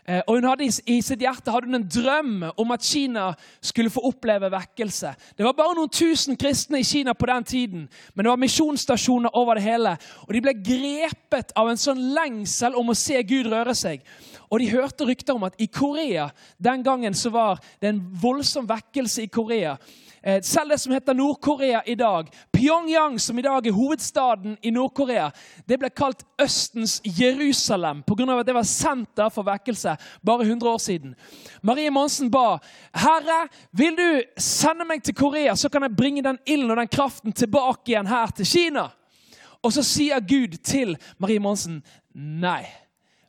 Eh, 0.09 0.21
og 0.25 0.39
hun 0.39 0.47
hadde 0.49 0.65
I 0.65 0.95
sitt 1.05 1.21
hjerte 1.21 1.53
hadde 1.53 1.69
hun 1.69 1.77
en 1.77 1.85
drøm 1.85 2.45
om 2.57 2.71
at 2.73 2.85
Kina 2.85 3.27
skulle 3.61 3.91
få 3.93 4.01
oppleve 4.09 4.49
vekkelse. 4.49 5.11
Det 5.37 5.45
var 5.45 5.53
bare 5.57 5.75
noen 5.77 5.91
tusen 5.93 6.37
kristne 6.39 6.81
i 6.81 6.87
Kina 6.87 7.13
på 7.13 7.29
den 7.29 7.45
tiden, 7.45 7.83
men 8.15 8.25
det 8.25 8.31
var 8.31 8.41
misjonsstasjoner 8.41 9.37
over 9.37 9.59
det 9.59 9.67
hele. 9.67 9.93
Og 10.25 10.33
De 10.33 10.41
ble 10.41 10.55
grepet 10.65 11.53
av 11.53 11.69
en 11.69 11.77
sånn 11.77 12.01
lengsel 12.15 12.77
om 12.79 12.89
å 12.89 12.97
se 12.97 13.21
Gud 13.21 13.51
røre 13.53 13.75
seg. 13.77 14.01
Og 14.49 14.63
de 14.63 14.71
hørte 14.73 15.05
rykter 15.05 15.37
om 15.37 15.45
at 15.45 15.61
i 15.61 15.69
Korea 15.69 16.31
den 16.57 16.81
gangen 16.83 17.13
så 17.13 17.29
var 17.29 17.61
det 17.77 17.93
en 17.93 18.01
voldsom 18.21 18.65
vekkelse 18.69 19.27
i 19.27 19.29
Korea. 19.29 19.77
Eh, 20.23 20.41
selv 20.41 20.69
det 20.69 20.77
som 20.77 20.93
heter 20.93 21.13
Nord-Korea 21.13 21.81
i 21.85 21.95
dag, 21.95 22.27
Pyongyang, 22.51 23.19
som 23.19 23.39
i 23.39 23.41
dag 23.41 23.67
er 23.67 23.71
hovedstaden 23.71 24.57
i 24.61 24.71
Nord-Korea, 24.71 25.29
det 25.65 25.79
ble 25.79 25.89
kalt 25.89 26.25
Østens 26.41 26.99
Jerusalem 27.03 28.03
pga. 28.03 28.39
at 28.39 28.45
det 28.45 28.55
var 28.55 28.63
senter 28.63 29.29
for 29.29 29.43
vekkelse 29.43 29.95
bare 30.21 30.43
100 30.43 30.69
år 30.69 30.77
siden. 30.77 31.15
Marie 31.61 31.89
Monsen 31.89 32.31
ba 32.31 32.59
Herre, 32.93 33.47
vil 33.71 33.95
du 33.95 34.21
sende 34.37 34.85
meg 34.85 35.03
til 35.03 35.15
Korea, 35.15 35.55
så 35.55 35.69
kan 35.69 35.81
jeg 35.83 35.95
bringe 35.95 36.23
den 36.23 36.37
ilden 36.45 36.71
og 36.71 36.77
den 36.77 36.87
kraften 36.87 37.33
tilbake 37.33 37.91
igjen 37.91 38.07
her 38.07 38.27
til 38.27 38.45
Kina. 38.45 38.89
Og 39.63 39.73
så 39.73 39.83
sier 39.83 40.19
Gud 40.19 40.57
til 40.63 40.97
Marie 41.17 41.39
Monsen 41.39 41.83
nei. 42.13 42.65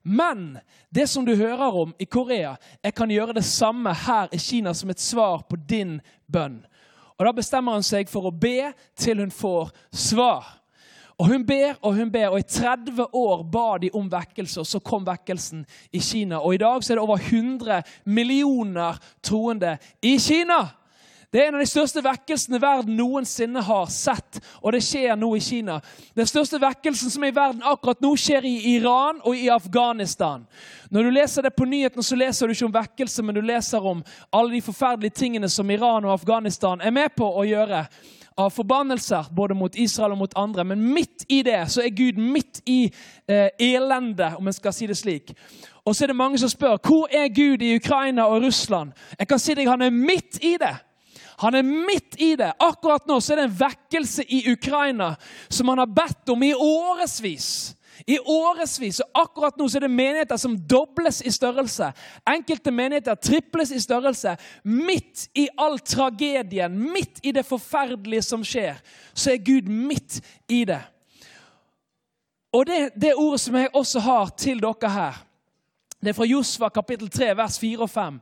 Men 0.03 0.59
det 0.89 1.07
som 1.07 1.25
du 1.25 1.37
hører 1.37 1.77
om 1.83 1.95
i 1.99 2.05
Korea, 2.05 2.57
jeg 2.83 2.95
kan 2.95 3.11
gjøre 3.11 3.37
det 3.37 3.45
samme 3.45 3.93
her 3.95 4.29
i 4.33 4.39
Kina 4.39 4.73
som 4.75 4.91
et 4.91 5.01
svar 5.01 5.45
på 5.49 5.57
din 5.57 6.01
bønn. 6.27 6.65
Og 7.21 7.27
Da 7.27 7.33
bestemmer 7.37 7.77
hun 7.77 7.85
seg 7.85 8.09
for 8.09 8.31
å 8.31 8.33
be 8.33 8.73
til 8.97 9.21
hun 9.21 9.31
får 9.31 9.69
svar. 9.93 10.47
Og 11.21 11.27
Hun 11.29 11.43
ber 11.45 11.75
og 11.83 11.95
hun 11.95 12.09
ber, 12.09 12.31
og 12.33 12.39
i 12.41 12.43
30 12.49 13.13
år 13.13 13.43
ba 13.53 13.77
de 13.79 13.91
om 13.93 14.07
vekkelse, 14.09 14.61
og 14.61 14.67
så 14.67 14.79
kom 14.81 15.05
vekkelsen 15.05 15.67
i 15.93 16.01
Kina. 16.01 16.39
Og 16.41 16.55
I 16.55 16.61
dag 16.63 16.85
så 16.85 16.93
er 16.93 16.97
det 16.97 17.03
over 17.03 17.19
100 17.21 17.83
millioner 18.05 18.97
troende 19.23 19.77
i 20.03 20.17
Kina. 20.17 20.63
Det 21.31 21.39
er 21.39 21.49
en 21.49 21.55
av 21.55 21.61
de 21.63 21.71
største 21.71 22.03
vekkelsene 22.03 22.59
verden 22.59 22.97
noensinne 22.99 23.63
har 23.63 23.85
sett, 23.95 24.41
og 24.59 24.73
det 24.75 24.81
skjer 24.83 25.15
nå 25.15 25.29
i 25.39 25.43
Kina. 25.45 25.77
Den 26.19 26.27
største 26.27 26.59
vekkelsen 26.59 27.13
som 27.13 27.23
er 27.23 27.31
i 27.31 27.37
verden 27.37 27.63
akkurat 27.63 28.03
nå, 28.03 28.17
skjer 28.19 28.49
i 28.51 28.57
Iran 28.73 29.21
og 29.23 29.39
i 29.39 29.47
Afghanistan. 29.55 30.43
Når 30.91 31.07
du 31.07 31.11
leser 31.15 31.47
det 31.47 31.53
på 31.55 31.69
nyhetene, 31.71 32.03
så 32.03 32.19
leser 32.19 32.51
du 32.51 32.57
ikke 32.57 32.67
om 32.67 32.75
vekkelse, 32.75 33.23
men 33.23 33.39
du 33.39 33.45
leser 33.47 33.87
om 33.93 34.03
alle 34.35 34.57
de 34.57 34.65
forferdelige 34.73 35.21
tingene 35.23 35.53
som 35.55 35.71
Iran 35.71 36.09
og 36.09 36.17
Afghanistan 36.17 36.83
er 36.83 36.99
med 36.99 37.15
på 37.15 37.31
å 37.31 37.47
gjøre 37.47 37.85
av 38.35 38.51
forbannelser 38.51 39.31
både 39.31 39.55
mot 39.55 39.79
Israel 39.79 40.19
og 40.19 40.25
mot 40.25 40.35
andre. 40.35 40.67
Men 40.67 40.83
midt 40.83 41.29
i 41.31 41.45
det 41.47 41.63
så 41.71 41.87
er 41.87 41.95
Gud 41.95 42.19
midt 42.19 42.65
i 42.67 42.89
eh, 43.31 43.55
elendet, 43.71 44.35
om 44.35 44.51
en 44.51 44.59
skal 44.59 44.75
si 44.75 44.91
det 44.91 44.99
slik. 44.99 45.31
Og 45.87 45.95
så 45.95 46.05
er 46.05 46.11
det 46.11 46.21
mange 46.27 46.43
som 46.43 46.51
spør 46.51 46.81
hvor 46.83 47.07
er 47.07 47.31
Gud 47.31 47.63
i 47.63 47.77
Ukraina 47.79 48.27
og 48.27 48.43
Russland. 48.43 48.99
Jeg 49.15 49.31
kan 49.31 49.39
si 49.39 49.55
deg 49.55 49.71
han 49.71 49.87
er 49.87 49.95
midt 49.95 50.43
i 50.43 50.57
det. 50.59 50.75
Han 51.41 51.55
er 51.55 51.63
midt 51.63 52.21
i 52.21 52.35
det. 52.37 52.53
Akkurat 52.59 53.07
nå 53.09 53.17
så 53.21 53.33
er 53.33 53.41
det 53.41 53.49
en 53.49 53.59
vekkelse 53.63 54.27
i 54.29 54.43
Ukraina 54.53 55.15
som 55.49 55.71
han 55.73 55.81
har 55.81 55.89
bedt 55.89 56.29
om 56.35 56.43
i 56.45 56.53
årevis. 56.55 57.47
I 58.07 58.19
årevis, 58.19 59.01
og 59.01 59.23
Akkurat 59.23 59.57
nå 59.57 59.69
så 59.69 59.79
er 59.79 59.87
det 59.87 59.93
menigheter 59.93 60.37
som 60.41 60.59
dobles 60.69 61.23
i 61.25 61.33
størrelse. 61.33 61.91
Enkelte 62.29 62.73
menigheter 62.73 63.17
triples 63.17 63.73
i 63.73 63.81
størrelse. 63.81 64.37
Midt 64.65 65.29
i 65.35 65.47
all 65.57 65.79
tragedien, 65.81 66.77
midt 66.93 67.21
i 67.23 67.33
det 67.33 67.47
forferdelige 67.49 68.25
som 68.25 68.45
skjer, 68.45 68.81
så 69.15 69.33
er 69.35 69.45
Gud 69.45 69.69
midt 69.69 70.21
i 70.49 70.65
det. 70.69 70.81
Og 72.53 72.67
det, 72.67 72.81
det 73.01 73.15
ordet 73.15 73.41
som 73.41 73.57
jeg 73.57 73.73
også 73.75 74.01
har 74.05 74.33
til 74.37 74.61
dere 74.61 74.91
her, 74.91 75.21
det 76.01 76.13
er 76.13 76.17
fra 76.17 76.29
Josva 76.29 76.69
kapittel 76.73 77.09
3, 77.13 77.35
vers 77.37 77.61
4 77.61 77.85
og 77.85 77.91
5. 77.91 78.21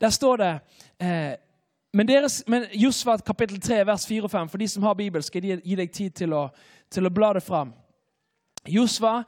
Der 0.00 0.10
står 0.14 0.36
det 0.42 0.54
eh, 1.02 1.34
men, 1.92 2.08
deres, 2.08 2.42
men 2.46 2.66
Josva 2.72 3.16
kapittel 3.24 3.60
3, 3.60 3.80
vers 3.86 4.06
4 4.06 4.28
og 4.28 4.30
5, 4.30 4.48
for 4.52 4.60
de 4.60 4.68
som 4.68 4.82
har 4.84 4.96
Bibel, 4.98 5.22
skal 5.24 5.44
jeg 5.44 5.62
gi 5.64 5.76
deg 5.78 5.92
tid 5.94 6.16
til 6.22 6.34
å, 6.36 6.48
til 6.92 7.08
å 7.08 7.12
bla 7.14 7.32
det 7.36 7.44
fram. 7.46 7.72
Josva 8.68 9.22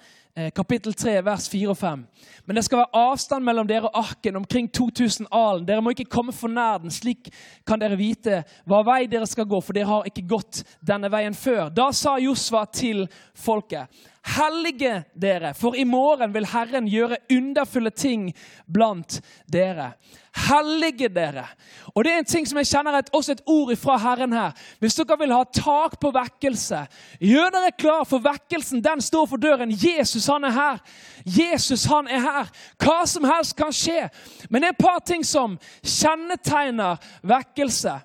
kapittel 0.55 0.95
3, 0.95 1.17
vers 1.25 1.49
4 1.51 1.71
og 1.73 1.77
5. 1.79 2.05
Men 2.47 2.57
det 2.57 2.65
skal 2.65 2.81
være 2.83 3.01
avstand 3.01 3.45
mellom 3.45 3.67
dere 3.69 3.89
og 3.89 3.99
arken, 3.99 4.37
omkring 4.37 4.69
2000 4.73 5.27
alen. 5.33 5.67
Dere 5.67 5.83
må 5.83 5.93
ikke 5.95 6.09
komme 6.11 6.33
for 6.33 6.53
nær 6.53 6.79
den, 6.83 6.91
slik 6.91 7.33
kan 7.67 7.83
dere 7.83 7.99
vite 7.99 8.43
hva 8.69 8.81
vei 8.87 9.05
dere 9.11 9.29
skal 9.29 9.49
gå, 9.51 9.61
for 9.61 9.77
dere 9.77 9.91
har 9.91 10.09
ikke 10.09 10.29
gått 10.31 10.63
denne 10.87 11.11
veien 11.13 11.37
før. 11.37 11.69
Da 11.75 11.91
sa 11.97 12.17
Josva 12.23 12.65
til 12.71 13.07
folket, 13.35 13.91
hellige 14.37 15.05
dere, 15.15 15.55
for 15.57 15.77
i 15.77 15.85
morgen 15.89 16.35
vil 16.35 16.49
Herren 16.51 16.89
gjøre 16.91 17.23
underfulle 17.33 17.91
ting 17.91 18.31
blant 18.67 19.21
dere. 19.51 19.95
Hellige 20.31 21.09
dere. 21.11 21.47
Og 21.95 22.05
det 22.05 22.13
er 22.13 22.21
en 22.21 22.29
ting 22.29 22.47
som 22.47 22.61
jeg 22.61 22.69
kjenner 22.71 23.01
et, 23.01 23.09
også 23.17 23.35
et 23.35 23.43
ord 23.51 23.73
fra 23.81 23.97
Herren 23.99 24.35
her. 24.37 24.53
Hvis 24.79 24.95
dere 25.01 25.17
vil 25.19 25.35
ha 25.35 25.41
tak 25.57 25.97
på 26.01 26.13
vekkelse, 26.15 26.85
gjør 27.19 27.51
dere 27.57 27.73
klar, 27.75 28.05
for 28.07 28.23
vekkelsen 28.23 28.85
den 28.85 29.03
står 29.03 29.27
for 29.33 29.43
døren. 29.43 29.73
Jesus 29.75 30.20
han 30.27 30.45
er 30.45 30.51
her. 30.51 30.79
Jesus 31.25 31.85
han 31.85 32.09
er 32.09 32.21
her. 32.21 32.51
Hva 32.79 33.07
som 33.07 33.25
helst 33.25 33.57
kan 33.57 33.73
skje. 33.73 34.09
Men 34.51 34.63
det 34.63 34.69
er 34.69 34.77
et 34.77 34.85
par 34.85 35.01
ting 35.07 35.25
som 35.27 35.59
kjennetegner 35.83 37.01
vekkelse. 37.23 38.01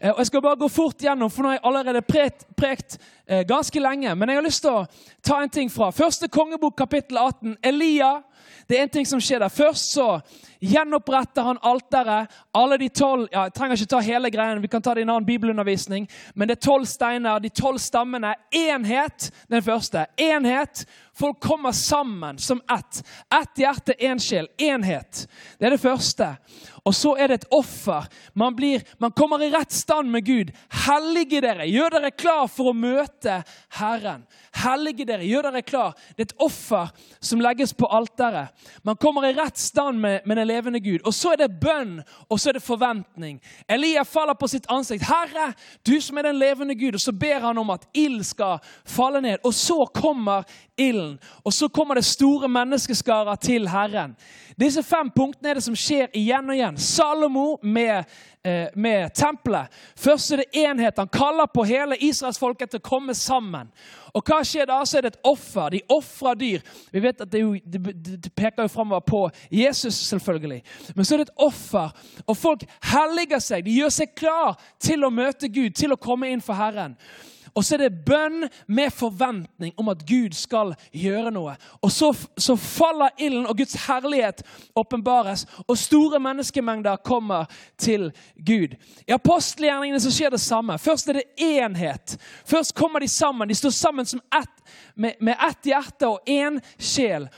Eh, 0.00 0.10
og 0.10 0.18
Jeg 0.18 0.26
skal 0.26 0.42
bare 0.42 0.56
gå 0.56 0.68
fort 0.68 1.02
gjennom, 1.02 1.30
for 1.30 1.42
nå 1.42 1.48
har 1.48 1.58
jeg 1.58 1.64
allerede 1.64 2.02
prekt, 2.02 2.46
prekt 2.56 2.98
eh, 3.26 3.44
ganske 3.48 3.80
lenge. 3.80 4.14
Men 4.14 4.28
jeg 4.28 4.38
har 4.38 4.46
lyst 4.46 4.62
til 4.62 4.70
å 4.70 4.86
ta 5.22 5.42
en 5.42 5.50
ting 5.50 5.72
fra 5.72 5.90
første 5.90 6.28
kongebok, 6.28 6.76
kapittel 6.78 7.18
18. 7.18 7.56
Elia. 7.62 8.18
Det 8.68 8.76
er 8.76 8.82
en 8.82 8.90
ting 8.92 9.06
som 9.08 9.20
skjer 9.20 9.40
der. 9.40 9.48
Først 9.48 9.94
så 9.94 10.06
gjenoppretter 10.60 11.46
han 11.46 11.58
alteret. 11.64 12.28
Alle 12.52 12.76
de 12.78 12.88
tolv 12.88 13.28
ja, 13.32 13.46
Jeg 13.46 13.54
trenger 13.56 13.78
ikke 13.80 13.90
ta 13.94 14.00
hele 14.04 14.30
greien, 14.30 14.60
vi 14.62 14.68
kan 14.68 14.82
ta 14.82 14.92
det 14.94 15.00
i 15.00 15.06
en 15.06 15.12
annen 15.14 15.26
bibelundervisning. 15.26 16.08
Men 16.34 16.48
det 16.48 16.58
er 16.58 16.66
tolv 16.66 16.84
steiner, 16.86 17.40
de 17.40 17.48
tolv 17.48 17.80
stammene. 17.80 18.34
Enhet, 18.52 19.30
den 19.48 19.64
første. 19.64 20.04
Enhet. 20.20 20.84
Folk 21.18 21.40
kommer 21.40 21.72
sammen 21.72 22.38
som 22.38 22.60
ett. 22.70 23.00
Ett 23.40 23.64
hjerte, 23.64 23.96
én 23.98 24.20
sjel. 24.20 24.50
Enhet. 24.58 25.24
Det 25.58 25.66
er 25.66 25.74
det 25.74 25.80
første. 25.80 26.34
Og 26.88 26.94
så 26.96 27.12
er 27.20 27.28
det 27.28 27.42
et 27.42 27.50
offer. 27.52 28.06
Man, 28.32 28.54
blir, 28.56 28.82
man 28.98 29.12
kommer 29.12 29.42
i 29.44 29.50
rett 29.52 29.72
stand 29.72 30.08
med 30.10 30.24
Gud. 30.24 30.52
Hellige 30.86 31.42
dere, 31.44 31.66
gjør 31.68 31.98
dere 31.98 32.10
klar 32.16 32.46
for 32.48 32.70
å 32.70 32.76
møte 32.76 33.42
Herren. 33.76 34.22
Hellige 34.62 35.04
dere, 35.08 35.26
gjør 35.28 35.50
dere 35.50 35.62
klar. 35.66 35.92
Det 36.16 36.24
er 36.24 36.28
et 36.30 36.46
offer 36.46 36.88
som 37.20 37.42
legges 37.44 37.74
på 37.76 37.90
alteret. 37.92 38.54
Man 38.88 38.96
kommer 38.96 39.28
i 39.28 39.34
rett 39.36 39.60
stand 39.60 40.00
med, 40.00 40.24
med 40.24 40.40
den 40.40 40.48
levende 40.48 40.80
Gud. 40.80 41.04
Og 41.04 41.12
så 41.12 41.34
er 41.34 41.42
det 41.42 41.58
bønn, 41.60 41.98
og 42.28 42.40
så 42.40 42.50
er 42.50 42.56
det 42.56 42.64
forventning. 42.64 43.36
Elia 43.68 44.06
faller 44.08 44.38
på 44.38 44.48
sitt 44.48 44.70
ansikt. 44.72 45.04
Herre, 45.10 45.50
du 45.84 45.98
som 46.00 46.16
er 46.16 46.30
den 46.30 46.40
levende 46.40 46.78
Gud. 46.78 46.96
Og 46.96 47.04
så 47.04 47.12
ber 47.12 47.44
han 47.50 47.60
om 47.60 47.74
at 47.76 47.84
ild 47.92 48.24
skal 48.24 48.64
falle 48.88 49.20
ned. 49.24 49.44
Og 49.44 49.52
så 49.54 49.82
kommer 49.92 50.48
ilden. 50.78 51.18
Og 51.44 51.52
så 51.52 51.68
kommer 51.68 52.00
det 52.00 52.08
store 52.08 52.48
menneskeskarer 52.48 53.36
til 53.44 53.68
Herren. 53.68 54.16
Disse 54.58 54.82
fem 54.82 55.10
punktene 55.10 55.52
er 55.52 55.58
det 55.58 55.66
som 55.66 55.76
skjer 55.78 56.08
igjen 56.16 56.48
og 56.48 56.56
igjen. 56.56 56.77
Salomo 56.78 57.58
med, 57.62 58.04
eh, 58.44 58.68
med 58.74 59.14
tempelet. 59.14 59.68
Først 59.96 60.32
er 60.32 60.36
det 60.36 60.46
enhet. 60.52 60.98
Han 60.98 61.08
kaller 61.08 61.46
på 61.46 61.64
hele 61.64 61.96
israelsfolket 62.00 62.70
til 62.70 62.80
å 62.80 62.88
komme 62.88 63.14
sammen. 63.14 63.70
Og 64.14 64.24
hva 64.24 64.40
skjer 64.46 64.66
da? 64.66 64.80
Så 64.84 64.98
er 64.98 65.06
det 65.06 65.12
et 65.14 65.26
offer. 65.28 65.70
De 65.70 65.80
ofrer 65.92 66.34
dyr. 66.38 66.60
Vi 66.92 67.02
vet 67.04 67.20
at 67.20 67.30
det, 67.30 67.40
jo, 67.40 67.54
det, 67.64 67.94
det 68.22 68.32
peker 68.34 68.64
jo 68.64 68.72
framover 68.72 69.04
på 69.06 69.22
Jesus, 69.50 69.94
selvfølgelig. 70.08 70.62
Men 70.94 71.04
så 71.04 71.14
er 71.14 71.22
det 71.22 71.28
et 71.28 71.46
offer. 71.48 71.90
Og 72.26 72.36
folk 72.36 72.64
helliger 72.92 73.42
seg. 73.42 73.66
De 73.66 73.78
gjør 73.78 73.92
seg 74.00 74.14
klar 74.16 74.56
til 74.80 75.04
å 75.04 75.12
møte 75.14 75.48
Gud, 75.48 75.74
til 75.76 75.92
å 75.92 76.00
komme 76.00 76.30
inn 76.32 76.44
for 76.44 76.58
Herren. 76.58 76.96
Og 77.54 77.64
så 77.64 77.76
er 77.76 77.84
det 77.84 78.04
bønn 78.06 78.46
med 78.66 78.92
forventning 78.94 79.72
om 79.76 79.88
at 79.92 80.04
Gud 80.08 80.36
skal 80.36 80.74
gjøre 80.92 81.32
noe. 81.34 81.54
Og 81.82 81.92
så, 81.92 82.12
så 82.36 82.56
faller 82.56 83.14
ilden, 83.18 83.46
og 83.46 83.58
Guds 83.58 83.76
herlighet 83.86 84.42
åpenbares, 84.76 85.46
og 85.66 85.78
store 85.78 86.20
menneskemengder 86.22 87.00
kommer 87.04 87.46
til 87.78 88.10
Gud. 88.36 88.76
I 89.06 89.16
apostelgjerningene 89.16 90.00
så 90.00 90.12
skjer 90.14 90.34
det 90.34 90.42
samme. 90.42 90.78
Først 90.78 91.08
er 91.08 91.20
det 91.20 91.28
enhet. 91.36 92.18
Først 92.46 92.74
kommer 92.74 93.00
de 93.00 93.08
sammen. 93.08 93.48
De 93.48 93.54
står 93.54 93.70
sammen 93.70 94.06
ett, 94.06 94.54
med, 94.94 95.12
med 95.20 95.36
ett 95.48 95.72
hjerte 95.72 96.08
og 96.08 96.28
én 96.28 96.60
sjel. 96.78 97.28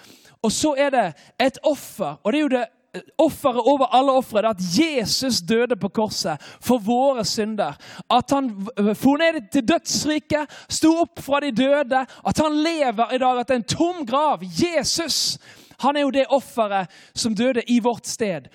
Og 0.43 0.53
så 0.53 0.75
er 0.79 0.91
det 0.91 1.07
et 1.39 1.59
offer. 1.63 2.17
Og 2.23 2.33
det 2.33 2.39
er 2.39 2.47
jo 2.47 2.55
det 2.57 2.67
offeret 3.19 3.61
over 3.61 3.87
alle 3.95 4.13
ofre, 4.13 4.43
at 4.49 4.63
Jesus 4.79 5.41
døde 5.41 5.77
på 5.77 5.89
korset 5.89 6.43
for 6.61 6.79
våre 6.79 7.25
synder. 7.25 7.79
At 8.11 8.35
han 8.35 8.51
for 8.95 9.21
ned 9.21 9.41
til 9.53 9.69
dødsriket, 9.69 10.51
sto 10.69 10.97
opp 11.05 11.23
fra 11.23 11.41
de 11.45 11.53
døde. 11.55 12.05
At 12.27 12.43
han 12.43 12.63
lever 12.63 13.15
i 13.15 13.19
dag, 13.19 13.41
at 13.41 13.49
det 13.49 13.55
er 13.55 13.63
en 13.63 13.73
tom 13.77 14.07
grav. 14.07 14.43
Jesus 14.43 15.39
han 15.81 15.97
er 15.97 16.05
jo 16.05 16.11
det 16.13 16.27
offeret 16.29 16.91
som 17.15 17.35
døde 17.35 17.63
i 17.67 17.79
vårt 17.81 18.07
sted. 18.07 18.51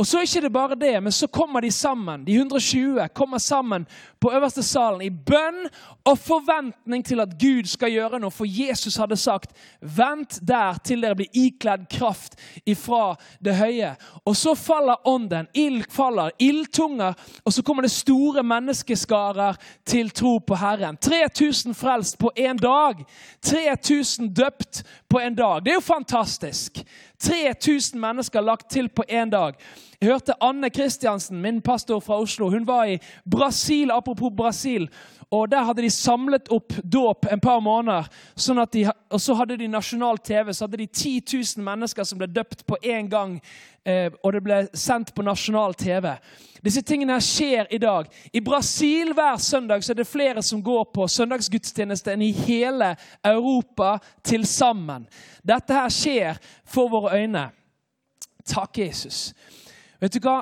Og 0.00 0.06
så 0.06 0.16
er 0.16 0.24
ikke 0.24 0.40
det 0.40 0.52
bare 0.52 0.76
det, 0.80 0.94
men 1.02 1.12
så 1.12 1.26
kommer 1.28 1.60
de 1.60 1.70
sammen. 1.70 2.22
De 2.24 2.32
120 2.32 3.08
kommer 3.14 3.38
sammen 3.38 3.86
på 4.20 4.30
øverste 4.32 4.62
salen 4.62 5.02
i 5.04 5.10
bønn 5.10 5.66
og 6.08 6.18
forventning 6.18 7.04
til 7.04 7.20
at 7.20 7.34
Gud 7.40 7.68
skal 7.68 7.92
gjøre 7.92 8.20
noe. 8.22 8.32
For 8.32 8.48
Jesus 8.48 8.96
hadde 8.96 9.16
sagt, 9.16 9.52
'Vent 9.82 10.38
der 10.48 10.78
til 10.84 11.02
dere 11.02 11.18
blir 11.18 11.28
ikledd 11.34 11.84
kraft 11.92 12.36
ifra 12.66 13.16
det 13.44 13.54
høye'. 13.54 13.96
Og 14.24 14.36
så 14.36 14.54
faller 14.54 15.08
ånden. 15.08 15.46
Ild 15.54 15.84
faller, 15.90 16.30
ildtunger, 16.38 17.12
og 17.44 17.52
så 17.52 17.62
kommer 17.62 17.82
det 17.82 17.90
store 17.90 18.42
menneskeskarer 18.42 19.56
til 19.86 20.10
tro 20.10 20.38
på 20.38 20.54
Herren. 20.54 20.96
3000 20.96 21.74
frelst 21.74 22.18
på 22.18 22.30
én 22.38 22.56
dag. 22.56 23.04
3000 23.42 24.34
døpt 24.34 24.82
på 25.08 25.18
en 25.18 25.34
dag. 25.34 25.64
Det 25.64 25.70
er 25.70 25.74
jo 25.74 25.80
fantastisk. 25.80 26.72
3000 27.18 28.00
mennesker 28.00 28.40
lagt 28.40 28.70
til 28.70 28.88
på 28.88 29.04
én 29.10 29.30
dag. 29.30 29.54
Hørte 30.04 30.32
Anne 30.40 30.70
Kristiansen, 30.70 31.42
min 31.42 31.60
pastor 31.60 32.00
fra 32.00 32.16
Oslo. 32.20 32.50
Hun 32.50 32.66
var 32.66 32.84
i 32.84 32.98
Brasil, 33.30 33.90
apropos 33.90 34.32
Brasil. 34.36 34.88
Og 35.30 35.50
Der 35.50 35.64
hadde 35.64 35.82
de 35.82 35.90
samlet 35.90 36.48
opp 36.48 36.72
dåp 36.92 37.26
en 37.32 37.40
par 37.40 37.60
måneder. 37.60 38.08
Sånn 38.34 38.58
de, 38.72 38.86
og 39.10 39.20
så 39.20 39.36
hadde 39.36 39.58
de 39.60 39.68
nasjonal 39.68 40.18
TV. 40.18 40.54
Så 40.54 40.64
hadde 40.64 40.80
de 40.80 40.86
10 40.86 41.22
000 41.56 41.64
mennesker 41.64 42.04
som 42.04 42.18
ble 42.18 42.26
døpt 42.26 42.64
på 42.66 42.78
én 42.82 43.10
gang. 43.12 43.36
Eh, 43.84 44.08
og 44.24 44.32
det 44.32 44.42
ble 44.42 44.62
sendt 44.72 45.12
på 45.14 45.22
nasjonal 45.22 45.76
TV. 45.76 46.16
Disse 46.64 46.82
tingene 46.82 47.18
her 47.18 47.24
skjer 47.24 47.70
i 47.70 47.78
dag. 47.78 48.08
I 48.32 48.40
Brasil 48.40 49.12
hver 49.12 49.36
søndag 49.36 49.84
så 49.84 49.92
er 49.92 50.00
det 50.00 50.08
flere 50.08 50.42
som 50.42 50.64
går 50.64 50.90
på 50.96 51.06
søndagsgudstjeneste 51.08 52.16
enn 52.16 52.24
i 52.24 52.32
hele 52.32 52.94
Europa 53.20 53.98
til 54.24 54.48
sammen. 54.48 55.04
Dette 55.44 55.76
her 55.76 55.92
skjer 55.92 56.40
for 56.64 56.88
våre 56.88 57.20
øyne. 57.20 57.50
Takk, 58.48 58.78
Jesus. 58.80 59.34
Vet 60.00 60.16
du 60.16 60.22
hva? 60.24 60.40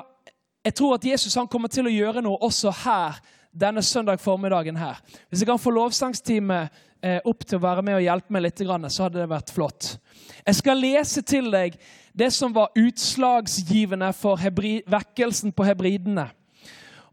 Jeg 0.63 0.75
tror 0.75 0.95
at 0.95 1.05
Jesus 1.05 1.35
han 1.35 1.47
kommer 1.47 1.71
til 1.71 1.87
å 1.87 1.91
gjøre 1.91 2.23
noe 2.23 2.39
også 2.45 2.71
her 2.83 3.19
denne 3.51 3.81
søndag 3.83 4.19
formiddagen 4.21 4.77
her. 4.77 4.99
Hvis 5.29 5.41
jeg 5.41 5.49
kan 5.49 5.59
få 5.59 5.73
lovsangsteamet 5.73 6.81
eh, 7.01 7.19
opp 7.27 7.43
til 7.45 7.59
å 7.59 7.63
være 7.63 7.83
med 7.83 7.97
og 7.97 8.05
hjelpe 8.05 8.35
meg 8.35 8.45
litt, 8.45 8.61
så 8.61 9.05
hadde 9.05 9.19
det 9.19 9.29
vært 9.31 9.51
flott. 9.51 9.97
Jeg 10.45 10.59
skal 10.59 10.79
lese 10.79 11.23
til 11.27 11.49
deg 11.51 11.75
det 12.15 12.31
som 12.35 12.53
var 12.55 12.71
utslagsgivende 12.77 14.11
for 14.15 14.39
vekkelsen 14.39 15.51
på 15.55 15.67
hebridene. 15.67 16.29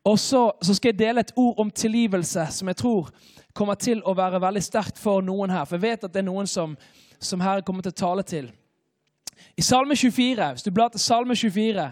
Og 0.06 0.18
så, 0.22 0.52
så 0.62 0.74
skal 0.74 0.92
jeg 0.92 1.00
dele 1.00 1.24
et 1.24 1.34
ord 1.36 1.58
om 1.58 1.70
tilgivelse 1.70 2.46
som 2.54 2.70
jeg 2.70 2.78
tror 2.78 3.10
kommer 3.56 3.74
til 3.80 4.02
å 4.06 4.14
være 4.14 4.38
veldig 4.42 4.62
sterkt 4.62 5.00
for 5.02 5.24
noen 5.24 5.50
her. 5.50 5.64
For 5.66 5.80
jeg 5.80 5.86
vet 5.88 6.06
at 6.06 6.14
det 6.14 6.22
er 6.22 6.28
noen 6.28 6.46
som, 6.46 6.76
som 7.18 7.42
her 7.42 7.64
kommer 7.66 7.82
til 7.82 7.94
å 7.94 8.02
tale 8.04 8.26
til. 8.26 8.50
I 9.56 9.64
Salme 9.64 9.96
24, 9.96 10.52
hvis 10.52 10.66
du 10.66 10.70
blar 10.70 10.92
til 10.92 11.02
Salme 11.02 11.34
24 11.34 11.88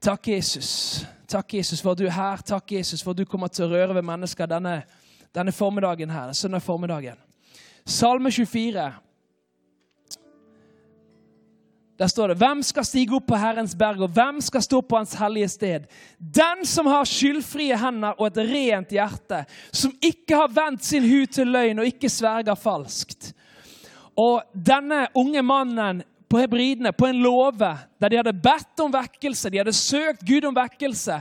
Takk, 0.00 0.28
Jesus. 0.28 1.04
Takk, 1.28 1.54
Jesus, 1.54 1.82
for 1.82 1.92
at 1.92 1.98
du 1.98 2.06
er 2.06 2.14
her. 2.14 2.42
Takk, 2.46 2.72
Jesus, 2.72 3.02
for 3.02 3.10
at 3.10 3.18
du 3.18 3.24
kommer 3.24 3.48
til 3.48 3.66
å 3.66 3.72
røre 3.72 3.94
ved 3.96 4.04
mennesker 4.06 4.48
denne, 4.50 4.82
denne 5.34 5.52
formiddagen 5.52 6.12
her, 6.12 6.32
søndag 6.32 6.62
formiddagen. 6.62 7.18
Salme 7.86 8.30
24. 8.32 8.92
Der 11.98 12.06
står 12.10 12.28
det 12.28 12.38
Hvem 12.40 12.62
skal 12.62 12.86
stige 12.86 13.14
opp 13.14 13.26
på 13.28 13.38
Herrens 13.38 13.76
berg, 13.78 14.02
og 14.02 14.14
hvem 14.14 14.40
skal 14.42 14.62
stå 14.62 14.80
på 14.82 14.98
Hans 14.98 15.14
hellige 15.18 15.48
sted? 15.48 15.86
Den 16.18 16.64
som 16.66 16.88
har 16.90 17.06
skyldfrie 17.06 17.78
hender 17.78 18.18
og 18.18 18.32
et 18.32 18.40
rent 18.50 18.94
hjerte, 18.94 19.44
som 19.72 19.94
ikke 20.02 20.40
har 20.42 20.54
vendt 20.54 20.84
sin 20.84 21.06
hud 21.06 21.30
til 21.36 21.52
løgn 21.54 21.82
og 21.82 21.90
ikke 21.92 22.10
sverger 22.10 22.58
falskt. 22.58 23.30
Og 24.18 24.42
denne 24.54 25.06
unge 25.18 25.42
mannen 25.42 26.02
på 26.34 26.40
hebridene, 26.42 26.90
på 26.92 27.06
en 27.06 27.20
låve, 27.22 27.68
der 28.02 28.10
de 28.10 28.16
hadde 28.18 28.32
bedt 28.42 28.80
om 28.82 28.90
vekkelse, 28.90 29.52
de 29.54 29.60
hadde 29.60 29.72
søkt 29.78 30.24
Gud 30.26 30.48
om 30.48 30.56
vekkelse. 30.56 31.20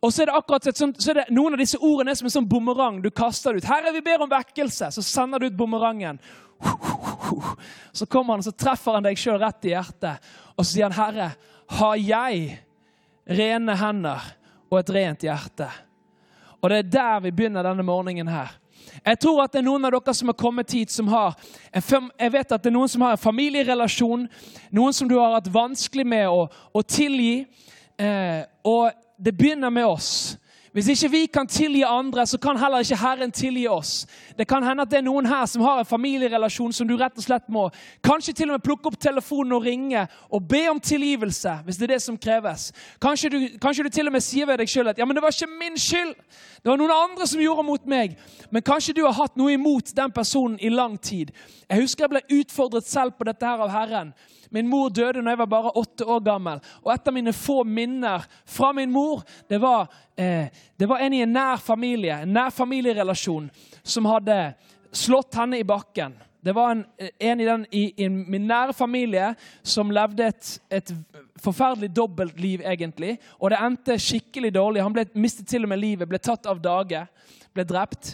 Og 0.00 0.08
så 0.08 0.22
er 0.22 0.30
det 0.30 0.36
akkurat 0.38 0.68
sånt, 0.72 1.02
så 1.04 1.10
er 1.12 1.18
det 1.18 1.24
Noen 1.36 1.52
av 1.52 1.60
disse 1.60 1.76
ordene 1.76 2.14
som 2.16 2.30
en 2.30 2.32
sånn 2.32 2.48
bumerang 2.48 3.02
du 3.04 3.10
kaster 3.12 3.58
ut. 3.58 3.64
'Herre, 3.64 3.92
vi 3.92 4.00
ber 4.00 4.24
om 4.24 4.30
vekkelse.' 4.32 4.88
Så 4.96 5.04
sender 5.04 5.38
du 5.38 5.50
ut 5.50 5.58
bumerangen. 5.58 6.16
Så 7.92 8.06
kommer 8.06 8.34
han 8.34 8.42
så 8.42 8.56
treffer 8.56 8.96
han 8.96 9.04
deg 9.04 9.20
sjøl 9.20 9.36
rett 9.38 9.68
i 9.68 9.74
hjertet. 9.74 10.32
Og 10.56 10.64
så 10.64 10.70
sier 10.72 10.88
han, 10.88 10.96
'Herre, 10.96 11.28
har 11.68 11.96
jeg 12.00 12.58
rene 13.28 13.76
hender 13.76 14.32
og 14.70 14.78
et 14.80 14.90
rent 14.96 15.28
hjerte?' 15.28 15.72
Og 16.62 16.70
det 16.70 16.78
er 16.78 16.92
der 16.96 17.20
vi 17.20 17.36
begynner 17.36 17.62
denne 17.62 17.84
morgenen 17.84 18.32
her. 18.32 18.56
Jeg 19.02 19.18
tror 19.18 19.42
at 19.44 19.52
det 19.52 19.60
er 19.62 19.66
noen 19.66 19.88
av 19.88 19.94
dere 19.96 20.14
som 20.14 20.30
har 20.30 20.38
kommet 20.38 20.72
hit, 20.72 20.92
som 20.92 21.08
har 21.10 21.34
en, 21.72 22.10
jeg 22.20 22.32
vet 22.36 22.52
at 22.52 22.62
det 22.62 22.70
er 22.70 22.76
noen 22.76 22.90
som 22.90 23.02
har 23.06 23.16
en 23.16 23.24
familierelasjon, 23.24 24.28
noen 24.70 24.96
som 24.96 25.10
du 25.10 25.16
har 25.18 25.34
hatt 25.34 25.50
vanskelig 25.52 26.06
med 26.06 26.28
å, 26.30 26.46
å 26.48 26.82
tilgi. 26.86 27.44
Eh, 27.98 28.42
og 28.64 28.90
det 29.16 29.34
begynner 29.34 29.70
med 29.74 29.86
oss. 29.86 30.36
Hvis 30.74 30.88
ikke 30.90 31.08
vi 31.10 31.26
kan 31.30 31.46
tilgi 31.46 31.84
andre, 31.86 32.26
så 32.26 32.38
kan 32.38 32.56
heller 32.58 32.82
ikke 32.82 32.96
Herren 32.98 33.32
tilgi 33.32 33.68
oss. 33.70 34.06
Det 34.38 34.48
kan 34.48 34.62
hende 34.66 34.82
at 34.82 34.90
det 34.90 34.98
er 34.98 35.04
noen 35.06 35.26
her 35.30 35.44
som 35.46 35.62
har 35.62 35.78
en 35.78 35.86
familierelasjon 35.86 36.72
som 36.74 36.88
du 36.88 36.96
rett 36.98 37.14
og 37.14 37.22
slett 37.22 37.46
må 37.46 37.68
kanskje 38.02 38.34
til 38.34 38.50
og 38.50 38.56
med 38.56 38.64
plukke 38.66 38.90
opp 38.90 38.96
telefonen 38.98 39.54
og 39.54 39.68
ringe 39.68 40.02
og 40.34 40.48
be 40.50 40.64
om 40.72 40.80
tilgivelse. 40.80 41.60
hvis 41.64 41.76
det 41.76 41.86
er 41.86 41.94
det 41.94 42.02
som 42.02 42.18
kreves. 42.18 42.72
Kanskje 42.98 43.30
du, 43.30 43.38
kanskje 43.62 43.84
du 43.84 43.88
til 43.88 44.06
og 44.06 44.12
med 44.12 44.26
sier 44.26 44.50
ved 44.50 44.58
deg 44.58 44.68
sjøl 44.68 44.90
at 44.90 44.98
ja, 44.98 45.06
men 45.06 45.14
det 45.14 45.22
var 45.22 45.30
ikke 45.30 45.58
min 45.60 45.78
skyld. 45.78 46.14
Det 46.62 46.70
var 46.70 46.76
noen 46.76 46.90
andre 46.90 47.26
som 47.26 47.40
gjorde 47.40 47.62
mot 47.62 47.86
meg. 47.86 48.18
Men 48.50 48.62
kanskje 48.62 48.98
du 48.98 49.04
har 49.06 49.14
hatt 49.14 49.36
noe 49.36 49.54
imot 49.54 49.94
den 49.94 50.10
personen 50.10 50.58
i 50.58 50.74
lang 50.74 50.98
tid. 50.98 51.30
Jeg 51.70 51.86
husker 51.86 52.08
jeg 52.08 52.10
ble 52.16 52.40
utfordret 52.40 52.90
selv 52.90 53.14
på 53.14 53.30
dette 53.30 53.46
her 53.46 53.62
av 53.62 53.70
Herren. 53.70 54.10
Min 54.54 54.68
mor 54.70 54.92
døde 54.94 55.22
når 55.22 55.34
jeg 55.34 55.40
var 55.40 55.50
bare 55.50 55.72
åtte 55.80 56.06
år 56.06 56.20
gammel. 56.28 56.60
Og 56.84 56.92
et 56.94 57.08
av 57.10 57.14
mine 57.16 57.32
få 57.34 57.64
minner 57.66 58.22
fra 58.46 58.70
min 58.76 58.92
mor, 58.94 59.24
det 59.50 59.58
var, 59.62 59.88
eh, 60.16 60.46
det 60.78 60.86
var 60.86 61.02
en 61.02 61.16
i 61.16 61.24
en 61.24 61.34
nær 61.34 61.58
familie, 61.58 62.20
en 62.22 62.36
nær 62.36 62.54
familierelasjon, 62.54 63.48
som 63.82 64.06
hadde 64.06 64.38
slått 64.94 65.34
henne 65.34 65.58
i 65.58 65.66
bakken. 65.66 66.14
Det 66.44 66.52
var 66.52 66.70
en, 66.70 66.84
en 67.18 67.40
i, 67.40 67.44
den, 67.44 67.66
i, 67.70 67.82
i, 68.04 68.08
min 68.08 68.46
nære 68.46 68.76
familie 68.76 69.30
som 69.62 69.90
levde 69.90 70.26
et, 70.28 70.50
et 70.70 70.92
forferdelig 71.40 71.88
dobbeltliv, 71.96 72.62
egentlig. 72.68 73.16
Og 73.40 73.50
det 73.50 73.58
endte 73.64 73.96
skikkelig 73.98 74.52
dårlig. 74.54 74.82
Han 74.84 74.92
ble, 74.94 75.06
mistet 75.16 75.48
til 75.48 75.64
og 75.64 75.72
med 75.72 75.80
livet, 75.80 76.08
ble 76.08 76.20
tatt 76.20 76.46
av 76.46 76.60
dage, 76.62 77.00
ble 77.56 77.64
drept. 77.66 78.12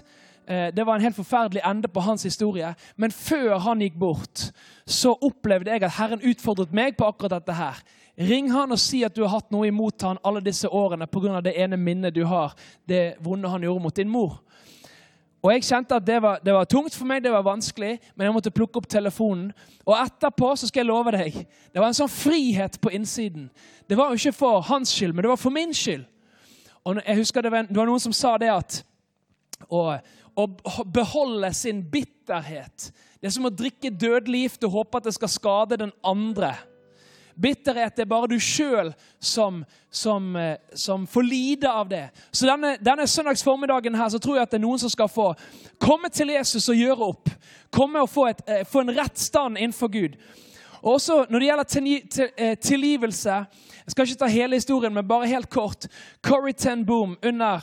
Eh, 0.50 0.74
det 0.74 0.84
var 0.84 0.94
en 0.94 1.00
helt 1.00 1.16
forferdelig 1.16 1.62
ende 1.64 1.88
på 1.88 2.00
hans 2.00 2.22
historie. 2.22 2.74
Men 2.96 3.10
før 3.10 3.58
han 3.58 3.80
gikk 3.80 3.94
bort, 3.98 4.50
så 4.86 5.14
opplevde 5.22 5.70
jeg 5.70 5.84
at 5.86 5.94
Herren 5.94 6.24
utfordret 6.26 6.72
meg 6.74 6.96
på 6.98 7.06
akkurat 7.06 7.36
dette 7.38 7.54
her. 7.54 7.78
Ring 8.18 8.50
han 8.52 8.74
og 8.74 8.78
si 8.82 9.04
at 9.06 9.14
du 9.14 9.22
har 9.22 9.36
hatt 9.36 9.52
noe 9.54 9.68
imot 9.70 10.02
han 10.02 10.18
alle 10.26 10.42
disse 10.42 10.68
årene 10.68 11.06
pga. 11.06 11.40
det 11.40 11.54
ene 11.54 11.76
minnet 11.76 12.14
du 12.14 12.24
har, 12.24 12.54
det 12.88 13.14
vonde 13.20 13.48
han 13.48 13.62
gjorde 13.62 13.82
mot 13.82 13.96
din 13.96 14.08
mor. 14.08 14.40
Og 15.42 15.52
Jeg 15.52 15.64
kjente 15.64 15.94
at 15.94 16.06
det 16.06 16.22
var, 16.22 16.40
det 16.44 16.52
var, 16.52 16.64
tungt 16.64 16.94
for 16.94 17.06
meg, 17.06 17.22
det 17.22 17.32
var 17.32 17.42
vanskelig, 17.42 17.98
men 18.14 18.24
jeg 18.24 18.34
måtte 18.34 18.50
plukke 18.50 18.76
opp 18.76 18.88
telefonen. 18.88 19.52
Og 19.86 19.96
etterpå 19.96 20.56
så 20.56 20.66
skal 20.66 20.80
jeg 20.80 20.86
love 20.90 21.10
deg, 21.10 21.46
det 21.72 21.80
var 21.80 21.86
en 21.86 21.96
sånn 21.96 22.12
frihet 22.12 22.80
på 22.80 22.90
innsiden. 22.90 23.48
Det 23.88 23.96
var 23.96 24.10
jo 24.10 24.18
ikke 24.18 24.36
for 24.36 24.60
hans 24.60 24.92
skyld, 24.92 25.14
men 25.14 25.22
det 25.22 25.30
var 25.30 25.40
for 25.40 25.50
min 25.50 25.72
skyld. 25.74 26.04
Og 26.84 27.00
jeg 27.06 27.16
husker 27.16 27.42
Det 27.42 27.52
var, 27.52 27.62
det 27.62 27.76
var 27.76 27.86
noen 27.86 28.00
som 28.00 28.12
sa 28.12 28.36
det 28.38 28.50
at 28.50 28.84
og, 29.68 29.98
å 30.38 30.46
beholde 30.84 31.52
sin 31.54 31.82
bitterhet. 31.90 32.90
Det 33.20 33.28
er 33.28 33.34
som 33.34 33.48
å 33.48 33.52
drikke 33.52 33.90
dødelig 33.90 34.46
gift 34.46 34.66
og 34.68 34.76
håpe 34.78 35.00
at 35.00 35.08
det 35.08 35.16
skal 35.16 35.32
skade 35.32 35.80
den 35.80 35.92
andre. 36.06 36.54
Bitterhet 37.40 37.98
er 37.98 38.08
bare 38.08 38.28
du 38.28 38.36
sjøl 38.42 38.90
som, 39.18 39.62
som, 39.90 40.36
eh, 40.36 40.56
som, 40.74 41.06
får 41.06 41.22
lide 41.22 41.70
av 41.72 41.88
det. 41.88 42.10
Så 42.30 42.46
denne, 42.46 42.74
denne 42.80 43.06
søndags 43.06 43.44
her, 43.44 44.08
så 44.08 44.18
tror 44.18 44.36
jeg 44.36 44.42
at 44.42 44.50
det 44.50 44.58
er 44.58 44.66
noen 44.66 44.78
som 44.78 44.90
skal 44.92 45.08
få 45.08 45.32
komme 45.80 46.10
til 46.12 46.34
Jesus 46.34 46.68
og 46.68 46.76
gjøre 46.76 47.08
opp. 47.14 47.30
Komme 47.72 48.02
og 48.02 48.10
få, 48.10 48.26
et, 48.28 48.42
eh, 48.46 48.64
få 48.64 48.80
en 48.80 48.94
rett 48.96 49.18
stand 49.18 49.56
innenfor 49.58 49.88
Gud. 49.88 50.16
Og 50.82 50.94
også 50.94 51.26
Når 51.30 51.38
det 51.38 51.46
gjelder 51.46 52.30
eh, 52.36 52.56
tilgivelse 52.56 53.30
Jeg 53.84 53.92
skal 53.92 54.06
ikke 54.06 54.18
ta 54.18 54.26
hele 54.26 54.56
historien, 54.56 54.94
men 54.94 55.08
bare 55.08 55.26
helt 55.26 55.50
kort. 55.50 55.86
Corrie 56.22 56.52
ten 56.52 56.86
Boom 56.86 57.16
under 57.22 57.60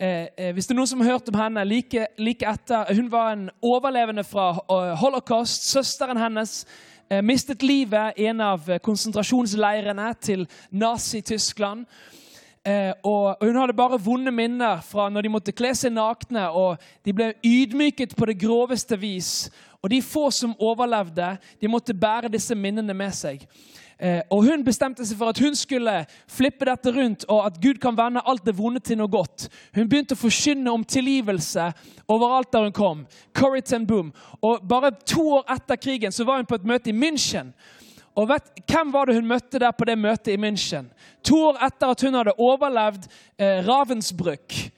Eh, 0.00 0.28
eh, 0.36 0.52
hvis 0.54 0.68
det 0.68 0.76
er 0.76 0.78
noen 0.78 0.86
som 0.86 1.00
har 1.02 1.16
hørt 1.16 1.28
om 1.32 1.40
henne 1.40 1.64
like, 1.66 2.04
like, 2.22 2.46
etter 2.46 2.94
Hun 2.94 3.08
var 3.10 3.32
en 3.32 3.48
overlevende 3.62 4.22
fra 4.24 4.52
uh, 4.70 4.92
holocaust. 5.00 5.64
Søsteren 5.72 6.16
hennes 6.16 6.66
eh, 7.10 7.18
mistet 7.22 7.62
livet 7.62 8.14
i 8.14 8.28
en 8.30 8.40
av 8.40 8.68
konsentrasjonsleirene 8.78 10.12
til 10.22 10.46
Nazi-Tyskland. 10.70 11.82
Eh, 12.62 12.92
og, 13.02 13.42
Hun 13.42 13.58
hadde 13.58 13.74
bare 13.74 13.98
vonde 13.98 14.30
minner 14.30 14.80
fra 14.86 15.08
når 15.10 15.26
de 15.26 15.34
måtte 15.34 15.56
kle 15.56 15.74
seg 15.74 15.96
nakne. 15.96 16.46
og 16.46 16.78
De 17.02 17.12
ble 17.12 17.32
ydmyket 17.42 18.14
på 18.14 18.30
det 18.30 18.38
groveste 18.38 18.98
vis. 19.00 19.50
Og 19.82 19.90
de 19.90 19.98
få 20.02 20.28
som 20.30 20.54
overlevde, 20.58 21.36
de 21.60 21.68
måtte 21.68 21.94
bære 21.94 22.30
disse 22.30 22.54
minnene 22.54 22.94
med 22.94 23.14
seg. 23.14 23.42
Eh, 23.98 24.20
og 24.30 24.44
Hun 24.46 24.62
bestemte 24.64 25.02
seg 25.06 25.18
for 25.18 25.32
at 25.32 25.40
hun 25.42 25.56
skulle 25.58 26.04
flippe 26.30 26.68
dette 26.68 26.92
rundt, 26.94 27.24
og 27.28 27.46
at 27.46 27.56
Gud 27.62 27.80
kan 27.82 27.96
vende 27.98 28.22
alt 28.22 28.44
det 28.46 28.54
vonde 28.58 28.80
til 28.80 29.00
noe 29.00 29.10
godt. 29.10 29.48
Hun 29.74 29.88
begynte 29.90 30.14
å 30.14 30.20
forkynne 30.20 30.70
om 30.70 30.84
tilgivelse 30.86 31.72
overalt 32.06 32.52
der 32.52 32.68
hun 32.68 32.76
kom. 32.76 33.06
Ten 33.64 33.86
Boom. 33.86 34.12
Og 34.42 34.62
Bare 34.68 34.92
to 35.04 35.26
år 35.40 35.50
etter 35.50 35.76
krigen 35.76 36.12
så 36.12 36.24
var 36.24 36.36
hun 36.38 36.46
på 36.46 36.54
et 36.54 36.64
møte 36.64 36.90
i 36.90 36.94
München. 36.94 37.52
Og 38.14 38.28
vet, 38.28 38.42
Hvem 38.66 38.92
var 38.92 39.06
det 39.06 39.14
hun 39.14 39.26
møtte 39.26 39.58
der 39.58 39.70
på 39.72 39.84
det 39.84 39.98
møtet 39.98 40.34
i 40.34 40.40
München? 40.40 40.90
To 41.22 41.48
år 41.50 41.58
etter 41.66 41.90
at 41.90 42.02
hun 42.02 42.14
hadde 42.14 42.38
overlevd 42.38 43.10
eh, 43.38 43.66
Ravensbrück. 43.66 44.70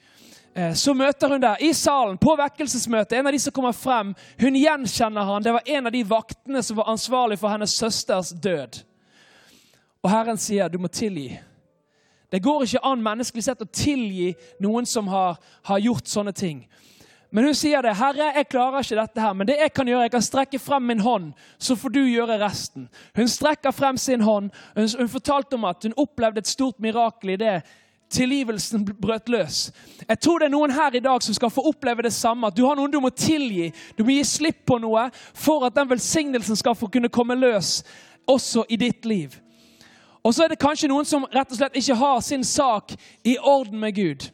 Eh, 0.53 0.73
så 0.73 0.93
møter 0.93 1.29
hun 1.29 1.41
der, 1.41 1.61
i 1.61 1.73
salen, 1.73 2.17
på 2.17 2.35
vekkelsesmøtet, 2.37 3.19
en 3.19 3.27
av 3.27 3.33
de 3.33 3.39
som 3.39 3.53
kommer 3.53 3.71
frem. 3.77 4.15
Hun 4.41 4.57
gjenkjenner 4.57 5.29
han. 5.29 5.43
Det 5.43 5.53
var 5.53 5.75
en 5.77 5.87
av 5.87 5.93
de 5.93 6.03
vaktene 6.03 6.63
som 6.63 6.81
var 6.81 6.89
ansvarlig 6.89 7.37
for 7.39 7.53
hennes 7.53 7.77
søsters 7.77 8.33
død. 8.33 8.81
Og 10.01 10.09
Herren 10.11 10.37
sier 10.37 10.69
du 10.69 10.79
må 10.81 10.87
tilgi. 10.87 11.39
Det 12.31 12.39
går 12.43 12.63
ikke 12.63 12.85
an 12.87 13.03
menneskelig 13.03 13.43
sett 13.43 13.61
å 13.61 13.67
tilgi 13.67 14.31
noen 14.63 14.87
som 14.87 15.09
har, 15.11 15.35
har 15.67 15.83
gjort 15.83 16.07
sånne 16.07 16.31
ting. 16.31 16.63
Men 17.31 17.45
hun 17.47 17.55
sier 17.55 17.81
det. 17.81 17.93
'Herre, 17.95 18.33
jeg 18.35 18.47
klarer 18.47 18.83
ikke 18.83 18.95
dette 18.95 19.21
her, 19.21 19.33
men 19.33 19.47
det 19.47 19.55
jeg 19.59 19.73
kan 19.73 19.87
gjøre, 19.87 20.01
jeg 20.01 20.11
kan 20.11 20.21
strekke 20.21 20.59
frem 20.59 20.83
min 20.83 20.99
hånd, 20.99 21.33
så 21.59 21.75
får 21.75 21.89
du 21.89 22.01
gjøre 22.03 22.39
resten.' 22.39 22.89
Hun 23.15 23.27
strekker 23.27 23.71
frem 23.71 23.97
sin 23.97 24.21
hånd. 24.21 24.49
Hun, 24.75 24.89
hun 24.99 25.09
fortalte 25.09 25.55
om 25.55 25.65
at 25.65 25.83
hun 25.83 25.93
opplevde 25.97 26.39
et 26.39 26.47
stort 26.47 26.79
mirakel 26.79 27.29
i 27.29 27.35
det 27.35 27.61
tilgivelsen 28.11 28.85
brøt 28.85 29.29
løs. 29.29 29.71
Jeg 30.07 30.19
tror 30.19 30.39
det 30.39 30.45
er 30.49 30.55
noen 30.55 30.73
her 30.75 30.95
i 30.95 31.03
dag 31.03 31.23
som 31.23 31.35
skal 31.35 31.49
få 31.49 31.63
oppleve 31.69 32.03
det 32.03 32.13
samme. 32.13 32.47
At 32.47 32.57
du 32.57 32.65
har 32.65 32.75
noen 32.75 32.91
du 32.91 32.99
må 32.99 33.09
tilgi. 33.09 33.71
Du 33.97 34.03
må 34.03 34.11
gi 34.11 34.23
slipp 34.27 34.65
på 34.67 34.77
noe 34.83 35.07
for 35.33 35.65
at 35.67 35.75
den 35.75 35.89
velsignelsen 35.89 36.59
skal 36.59 36.75
få 36.75 36.91
kunne 36.91 37.09
komme 37.09 37.39
løs 37.39 37.81
også 38.27 38.65
i 38.69 38.75
ditt 38.75 39.05
liv. 39.05 39.39
Og 40.23 40.33
så 40.33 40.43
er 40.43 40.53
det 40.53 40.61
kanskje 40.61 40.89
noen 40.91 41.05
som 41.05 41.25
rett 41.33 41.51
og 41.51 41.57
slett 41.57 41.75
ikke 41.75 41.97
har 41.97 42.19
sin 42.21 42.43
sak 42.43 42.93
i 43.25 43.37
orden 43.37 43.79
med 43.79 43.95
Gud. 43.95 44.29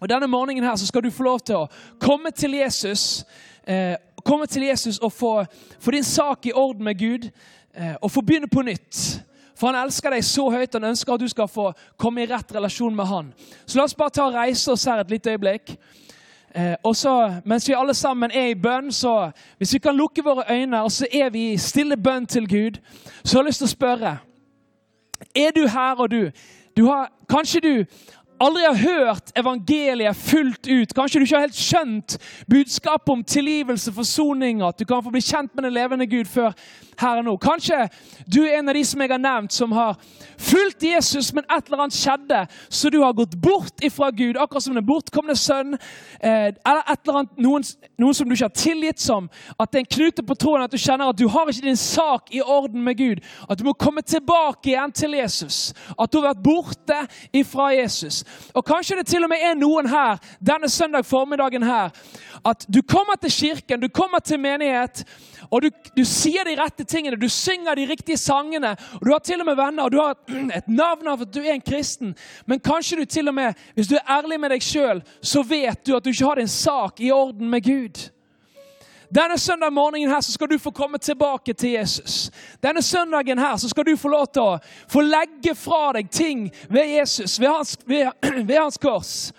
Og 0.00 0.08
Denne 0.08 0.26
morgenen 0.26 0.64
her 0.64 0.76
så 0.76 0.86
skal 0.86 1.02
du 1.02 1.10
få 1.10 1.22
lov 1.22 1.40
til 1.46 1.56
å 1.56 1.68
komme 2.00 2.30
til 2.30 2.54
Jesus 2.58 3.24
eh, 3.66 3.96
komme 4.24 4.46
til 4.46 4.62
Jesus 4.62 4.98
og 4.98 5.12
få, 5.12 5.44
få, 5.80 5.90
din 5.90 6.04
sak 6.04 6.46
i 6.46 6.52
orden 6.52 6.84
med 6.84 6.98
Gud 6.98 7.30
eh, 7.74 7.94
og 8.02 8.10
få 8.10 8.20
begynne 8.20 8.48
på 8.48 8.62
nytt. 8.62 9.22
For 9.58 9.70
han 9.70 9.84
elsker 9.84 10.10
deg 10.10 10.24
så 10.26 10.48
høyt 10.50 10.74
han 10.74 10.90
ønsker 10.90 11.14
at 11.14 11.22
du 11.22 11.28
skal 11.28 11.48
få 11.50 11.70
komme 12.00 12.22
i 12.22 12.26
rett 12.30 12.54
relasjon 12.54 12.96
med 12.96 13.06
han. 13.06 13.32
Så 13.66 13.78
la 13.78 13.86
oss 13.86 13.94
bare 13.94 14.14
ta 14.14 14.26
og 14.26 14.34
reise 14.34 14.72
oss 14.72 14.86
her 14.88 15.02
et 15.02 15.10
lite 15.10 15.34
øyeblikk. 15.34 15.76
Eh, 16.54 16.74
og 16.82 16.96
så, 16.96 17.40
Mens 17.44 17.68
vi 17.68 17.74
alle 17.74 17.94
sammen 17.94 18.30
er 18.30 18.50
i 18.52 18.58
bønn, 18.58 18.92
så 18.92 19.30
hvis 19.58 19.74
vi 19.74 19.78
kan 19.78 19.96
lukke 19.96 20.24
våre 20.24 20.44
øyne, 20.50 20.82
og 20.82 20.92
så 20.92 21.06
er 21.12 21.30
vi 21.30 21.52
i 21.52 21.58
stille 21.58 21.96
bønn 21.96 22.26
til 22.26 22.48
Gud, 22.48 22.80
så 23.24 23.38
har 23.38 23.42
jeg 23.42 23.48
lyst 23.48 23.62
til 23.64 23.70
å 23.70 23.76
spørre 23.76 24.16
er 25.34 25.50
du 25.56 25.68
her 25.68 25.94
og 25.98 26.10
du? 26.10 26.30
Du 26.76 26.84
har, 26.86 27.12
kanskje 27.30 27.60
du 27.60 27.84
aldri 28.42 28.64
har 28.66 28.78
hørt 28.82 29.32
evangeliet 29.38 30.16
fullt 30.16 30.66
ut. 30.66 30.94
Kanskje 30.94 31.20
du 31.20 31.26
ikke 31.26 31.38
har 31.38 31.46
helt 31.46 31.58
skjønt 31.58 32.16
budskapet 32.50 33.12
om 33.12 33.24
tilgivelse, 33.24 33.92
forsoning, 33.94 34.62
at 34.66 34.78
du 34.78 34.86
kan 34.88 35.04
få 35.04 35.12
bli 35.14 35.22
kjent 35.22 35.54
med 35.54 35.68
den 35.68 35.76
levende 35.76 36.08
Gud 36.10 36.30
før 36.30 36.56
her 37.00 37.20
og 37.20 37.26
nå. 37.26 37.36
Kanskje 37.42 37.86
du 38.26 38.42
er 38.44 38.58
en 38.58 38.70
av 38.70 38.76
de 38.76 38.84
som 38.86 39.02
jeg 39.02 39.10
har 39.12 39.22
nevnt, 39.22 39.54
som 39.54 39.72
har 39.76 39.96
fulgt 40.38 40.84
Jesus, 40.84 41.32
men 41.34 41.46
et 41.46 41.68
eller 41.68 41.84
annet 41.84 41.96
skjedde, 41.96 42.42
så 42.68 42.90
du 42.90 43.00
har 43.02 43.16
gått 43.16 43.36
bort 43.42 43.84
ifra 43.84 44.10
Gud, 44.10 44.36
akkurat 44.36 44.64
som 44.64 44.76
den 44.76 44.86
bortkomne 44.86 45.36
sønn, 45.38 45.76
eh, 46.20 46.50
eller 46.52 46.82
et 46.92 47.06
eller 47.06 47.20
annet, 47.22 47.38
noen, 47.38 47.66
noen 48.00 48.16
som 48.16 48.28
du 48.28 48.34
ikke 48.36 48.50
har 48.50 48.56
tilgitt 48.56 49.02
som. 49.02 49.28
At 49.58 49.72
det 49.72 49.80
er 49.80 49.86
en 49.86 49.92
knute 49.96 50.26
på 50.26 50.38
troen, 50.38 50.64
at 50.64 50.72
du 50.74 50.80
kjenner 50.80 51.10
at 51.10 51.18
du 51.18 51.28
har 51.32 51.50
ikke 51.50 51.66
din 51.66 51.80
sak 51.80 52.32
i 52.34 52.42
orden 52.42 52.82
med 52.84 52.98
Gud. 52.98 53.22
At 53.48 53.58
du 53.58 53.64
må 53.66 53.76
komme 53.78 54.02
tilbake 54.02 54.72
igjen 54.72 54.94
til 54.96 55.16
Jesus. 55.18 55.72
At 55.98 56.12
du 56.12 56.20
har 56.20 56.32
vært 56.32 56.44
borte 56.44 57.00
ifra 57.32 57.72
Jesus. 57.74 58.22
Og 58.54 58.64
kanskje 58.66 58.98
det 59.00 59.06
til 59.10 59.24
og 59.24 59.30
med 59.32 59.42
er 59.42 59.58
noen 59.58 59.88
her 59.90 60.20
denne 60.40 60.68
søndag 60.70 61.06
formiddagen 61.08 61.64
her, 61.66 61.90
at 62.44 62.66
du 62.68 62.82
kommer 62.82 63.16
til 63.22 63.32
kirken, 63.32 63.80
du 63.80 63.88
kommer 63.88 64.18
til 64.18 64.40
menighet, 64.40 65.04
og 65.50 65.62
du, 65.62 65.68
du 65.96 66.02
sier 66.08 66.46
de 66.48 66.56
rette 66.58 66.84
tingene, 66.88 67.18
du 67.20 67.28
synger 67.28 67.76
de 67.76 67.86
riktige 67.90 68.16
sangene, 68.16 68.74
og 68.98 69.04
du 69.06 69.12
har 69.12 69.22
til 69.24 69.40
og 69.40 69.46
med 69.46 69.58
venner, 69.58 69.84
og 69.84 69.92
du 69.92 70.00
har 70.00 70.16
et, 70.58 70.68
navn 70.68 71.12
av 71.12 71.26
at 71.26 71.34
du 71.34 71.42
er 71.42 71.54
en 71.56 71.64
kristen, 71.64 72.16
men 72.46 72.62
kanskje 72.62 73.02
du 73.02 73.04
til 73.04 73.28
og 73.28 73.36
med, 73.36 73.60
hvis 73.74 73.90
du 73.92 73.96
er 73.98 74.16
ærlig 74.18 74.40
med 74.40 74.54
deg 74.54 74.64
sjøl, 74.64 75.04
så 75.20 75.44
vet 75.46 75.84
du 75.86 75.96
at 75.96 76.04
du 76.04 76.12
ikke 76.12 76.28
har 76.30 76.40
din 76.40 76.50
sak 76.50 77.00
i 77.00 77.12
orden 77.12 77.50
med 77.52 77.64
Gud. 77.66 78.08
Denne 79.14 79.38
søndag 79.38 79.72
morgenen 79.72 80.10
her 80.10 80.20
så 80.20 80.32
skal 80.32 80.48
du 80.48 80.58
få 80.58 80.70
komme 80.70 80.98
tilbake 80.98 81.52
til 81.54 81.70
Jesus. 81.70 82.30
Denne 82.62 82.82
søndagen 82.82 83.38
her 83.38 83.56
så 83.56 83.68
skal 83.68 83.84
du 83.84 83.96
få 83.96 84.08
lov 84.08 84.26
til 84.32 84.42
å 84.42 84.58
få 84.88 85.02
legge 85.04 85.52
fra 85.58 85.90
deg 85.92 86.08
ting 86.10 86.46
ved 86.72 86.94
Jesus, 86.94 87.36
ved 87.40 87.48
hans, 87.52 87.76
ved, 87.86 88.08
ved 88.48 88.56
hans 88.56 88.80
kors. 88.80 89.32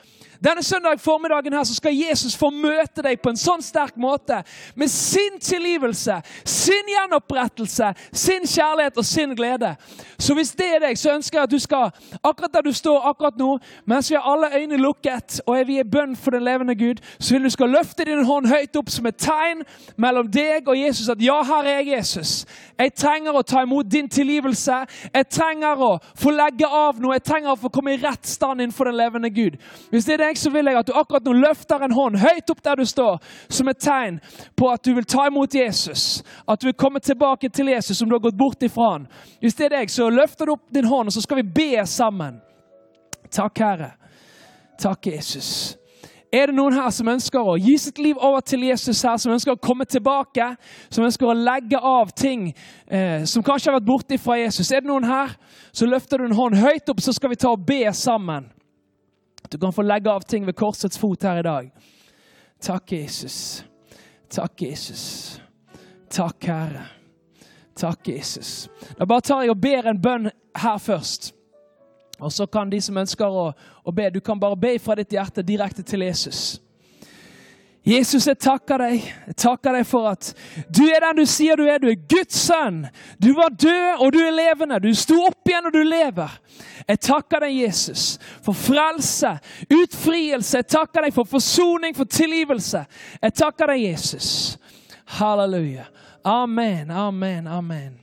Denne 0.44 0.64
søndag 0.64 1.00
formiddagen 1.00 1.54
her 1.54 1.64
så 1.64 1.76
skal 1.76 1.96
Jesus 1.96 2.36
få 2.36 2.50
møte 2.50 3.04
deg 3.06 3.22
på 3.24 3.32
en 3.32 3.40
sånn 3.40 3.62
sterk 3.64 3.96
måte 3.98 4.42
med 4.76 4.92
sin 4.92 5.40
tilgivelse, 5.40 6.18
sin 6.46 6.90
gjenopprettelse, 6.92 7.94
sin 8.12 8.48
kjærlighet 8.48 8.98
og 9.00 9.06
sin 9.08 9.36
glede. 9.36 9.76
Så 10.20 10.36
hvis 10.36 10.52
det 10.60 10.68
er 10.76 10.84
deg, 10.84 11.00
så 11.00 11.14
ønsker 11.16 11.40
jeg 11.40 11.48
at 11.48 11.54
du 11.54 11.60
skal, 11.64 11.94
akkurat 12.20 12.54
der 12.58 12.68
du 12.68 12.74
står 12.76 13.08
akkurat 13.10 13.40
nå, 13.40 13.56
mens 13.86 14.12
vi 14.12 14.18
har 14.20 14.28
alle 14.34 14.52
øyne 14.58 14.82
lukket 14.82 15.40
og 15.46 15.56
er 15.60 15.68
vi 15.70 15.80
i 15.80 15.88
bønn 15.88 16.16
for 16.20 16.36
den 16.36 16.44
levende 16.44 16.76
Gud, 16.76 17.00
så 17.20 17.36
vil 17.36 17.48
du 17.48 17.54
skal 17.54 17.72
løfte 17.72 18.06
din 18.08 18.26
hånd 18.28 18.52
høyt 18.52 18.76
opp 18.80 18.92
som 18.92 19.08
et 19.08 19.20
tegn 19.24 19.64
mellom 19.96 20.28
deg 20.32 20.68
og 20.68 20.80
Jesus 20.80 21.10
at 21.10 21.24
ja, 21.24 21.40
her 21.48 21.72
er 21.72 21.80
jeg 21.80 21.94
Jesus. 21.98 22.36
Jeg 22.80 22.94
trenger 22.98 23.36
å 23.38 23.46
ta 23.48 23.62
imot 23.64 23.88
din 23.88 24.10
tilgivelse. 24.12 24.80
Jeg 25.14 25.28
trenger 25.32 25.80
å 25.80 25.92
få 26.20 26.34
legge 26.34 26.68
av 26.68 27.00
noe. 27.02 27.16
Jeg 27.16 27.26
trenger 27.30 27.54
å 27.54 27.60
få 27.60 27.72
komme 27.74 27.94
i 27.94 28.00
rett 28.02 28.28
stand 28.28 28.62
innenfor 28.62 28.90
den 28.90 28.98
levende 28.98 29.30
Gud. 29.34 29.60
Hvis 29.92 30.08
det 30.08 30.18
er 30.18 30.26
deg, 30.26 30.33
så 30.38 30.52
vil 30.54 30.70
jeg 30.70 30.80
at 30.80 30.88
du 30.88 30.94
akkurat 30.98 31.26
nå 31.26 31.34
løfter 31.38 31.84
en 31.86 31.96
hånd 31.96 32.20
høyt 32.22 32.50
opp 32.54 32.64
der 32.64 32.80
du 32.80 32.86
står, 32.86 33.20
som 33.50 33.70
et 33.72 33.82
tegn 33.82 34.20
på 34.56 34.70
at 34.72 34.84
du 34.84 34.94
vil 34.98 35.08
ta 35.10 35.28
imot 35.30 35.56
Jesus. 35.56 36.24
At 36.48 36.62
du 36.62 36.70
vil 36.70 36.78
komme 36.80 37.00
tilbake 37.04 37.50
til 37.50 37.72
Jesus 37.74 37.98
som 37.98 38.10
du 38.10 38.16
har 38.16 38.24
gått 38.24 38.40
bort 38.40 38.64
ifra 38.64 38.94
han. 38.96 39.08
Hvis 39.42 39.60
det 39.60 39.70
er 39.70 39.78
deg, 39.80 39.94
så 39.94 40.10
løfter 40.10 40.50
du 40.50 40.56
opp 40.56 40.66
din 40.74 40.90
hånd, 40.90 41.12
og 41.12 41.16
så 41.16 41.24
skal 41.24 41.42
vi 41.42 41.50
be 41.62 41.86
sammen. 41.90 42.42
Takk, 43.34 43.60
Herre. 43.60 43.94
Takk, 44.80 45.08
Jesus. 45.08 45.78
Er 46.34 46.50
det 46.50 46.56
noen 46.58 46.74
her 46.74 46.90
som 46.90 47.12
ønsker 47.12 47.46
å 47.46 47.60
gi 47.62 47.76
sitt 47.78 48.00
liv 48.02 48.18
over 48.18 48.42
til 48.42 48.64
Jesus 48.66 49.04
her, 49.06 49.20
som 49.22 49.36
ønsker 49.36 49.54
å 49.54 49.62
komme 49.62 49.86
tilbake, 49.86 50.48
som 50.90 51.06
ønsker 51.06 51.30
å 51.30 51.36
legge 51.38 51.78
av 51.78 52.10
ting 52.18 52.48
eh, 52.88 53.22
som 53.30 53.46
kanskje 53.46 53.70
har 53.70 53.78
vært 53.78 53.90
borte 53.92 54.18
fra 54.18 54.40
Jesus? 54.40 54.72
Er 54.74 54.82
det 54.82 54.90
noen 54.90 55.06
her, 55.06 55.36
så 55.70 55.86
løfter 55.86 56.18
du 56.18 56.26
en 56.26 56.38
hånd 56.40 56.58
høyt 56.58 56.90
opp, 56.90 57.04
så 57.06 57.14
skal 57.14 57.36
vi 57.36 57.38
ta 57.38 57.52
og 57.54 57.62
be 57.68 57.84
sammen. 57.94 58.50
Du 59.54 59.60
kan 59.62 59.74
få 59.74 59.82
legge 59.86 60.12
av 60.12 60.26
ting 60.26 60.46
ved 60.46 60.56
korsets 60.58 60.98
fot 60.98 61.24
her 61.24 61.40
i 61.40 61.46
dag. 61.46 61.70
Takk, 62.62 62.92
Jesus. 62.92 63.64
Takk, 64.30 64.62
Jesus. 64.62 65.04
Takk, 66.10 66.46
Herre. 66.46 66.88
Takk, 67.78 68.08
Jesus. 68.08 68.70
Da 68.98 69.06
bare 69.06 69.22
tar 69.22 69.44
jeg 69.44 69.54
og 69.54 69.62
ber 69.62 69.90
en 69.90 70.02
bønn 70.02 70.30
her 70.58 70.78
først. 70.82 71.34
Og 72.20 72.32
så 72.34 72.46
kan 72.50 72.70
de 72.70 72.82
som 72.82 72.98
ønsker 72.98 73.30
å, 73.30 73.46
å 73.84 73.94
be, 73.94 74.10
du 74.10 74.22
kan 74.26 74.40
bare 74.40 74.58
be 74.58 74.74
fra 74.82 74.96
ditt 74.98 75.14
hjerte 75.14 75.46
direkte 75.46 75.86
til 75.86 76.06
Jesus. 76.06 76.62
Jesus, 77.84 78.28
jeg 78.28 78.40
takker 78.40 78.80
deg. 78.80 79.08
Jeg 79.28 79.36
takker 79.44 79.76
deg 79.76 79.88
for 79.88 80.08
at 80.14 80.30
du 80.72 80.86
er 80.88 81.04
den 81.04 81.20
du 81.20 81.26
sier 81.28 81.60
du 81.60 81.66
er. 81.68 81.82
Du 81.84 81.90
er 81.92 82.00
Guds 82.00 82.38
sønn. 82.46 82.86
Du 83.20 83.34
var 83.36 83.52
død, 83.52 84.00
og 84.00 84.14
du 84.16 84.22
er 84.24 84.32
levende. 84.32 84.80
Du 84.80 84.94
sto 84.96 85.20
opp 85.28 85.50
igjen, 85.52 85.68
og 85.68 85.76
du 85.76 85.82
lever. 85.84 86.38
Jeg 86.88 87.02
takker 87.04 87.44
deg, 87.44 87.58
Jesus, 87.64 88.06
for 88.44 88.56
frelse, 88.56 89.34
utfrielse. 89.68 90.62
Jeg 90.62 90.70
takker 90.72 91.08
deg 91.08 91.16
for 91.16 91.28
forsoning, 91.28 91.96
for 91.96 92.08
tilgivelse. 92.08 92.86
Jeg 93.20 93.36
takker 93.40 93.74
deg, 93.74 93.84
Jesus. 93.92 94.30
Halleluja. 95.20 95.90
Amen, 96.24 96.92
amen, 96.92 97.48
amen. 97.48 98.03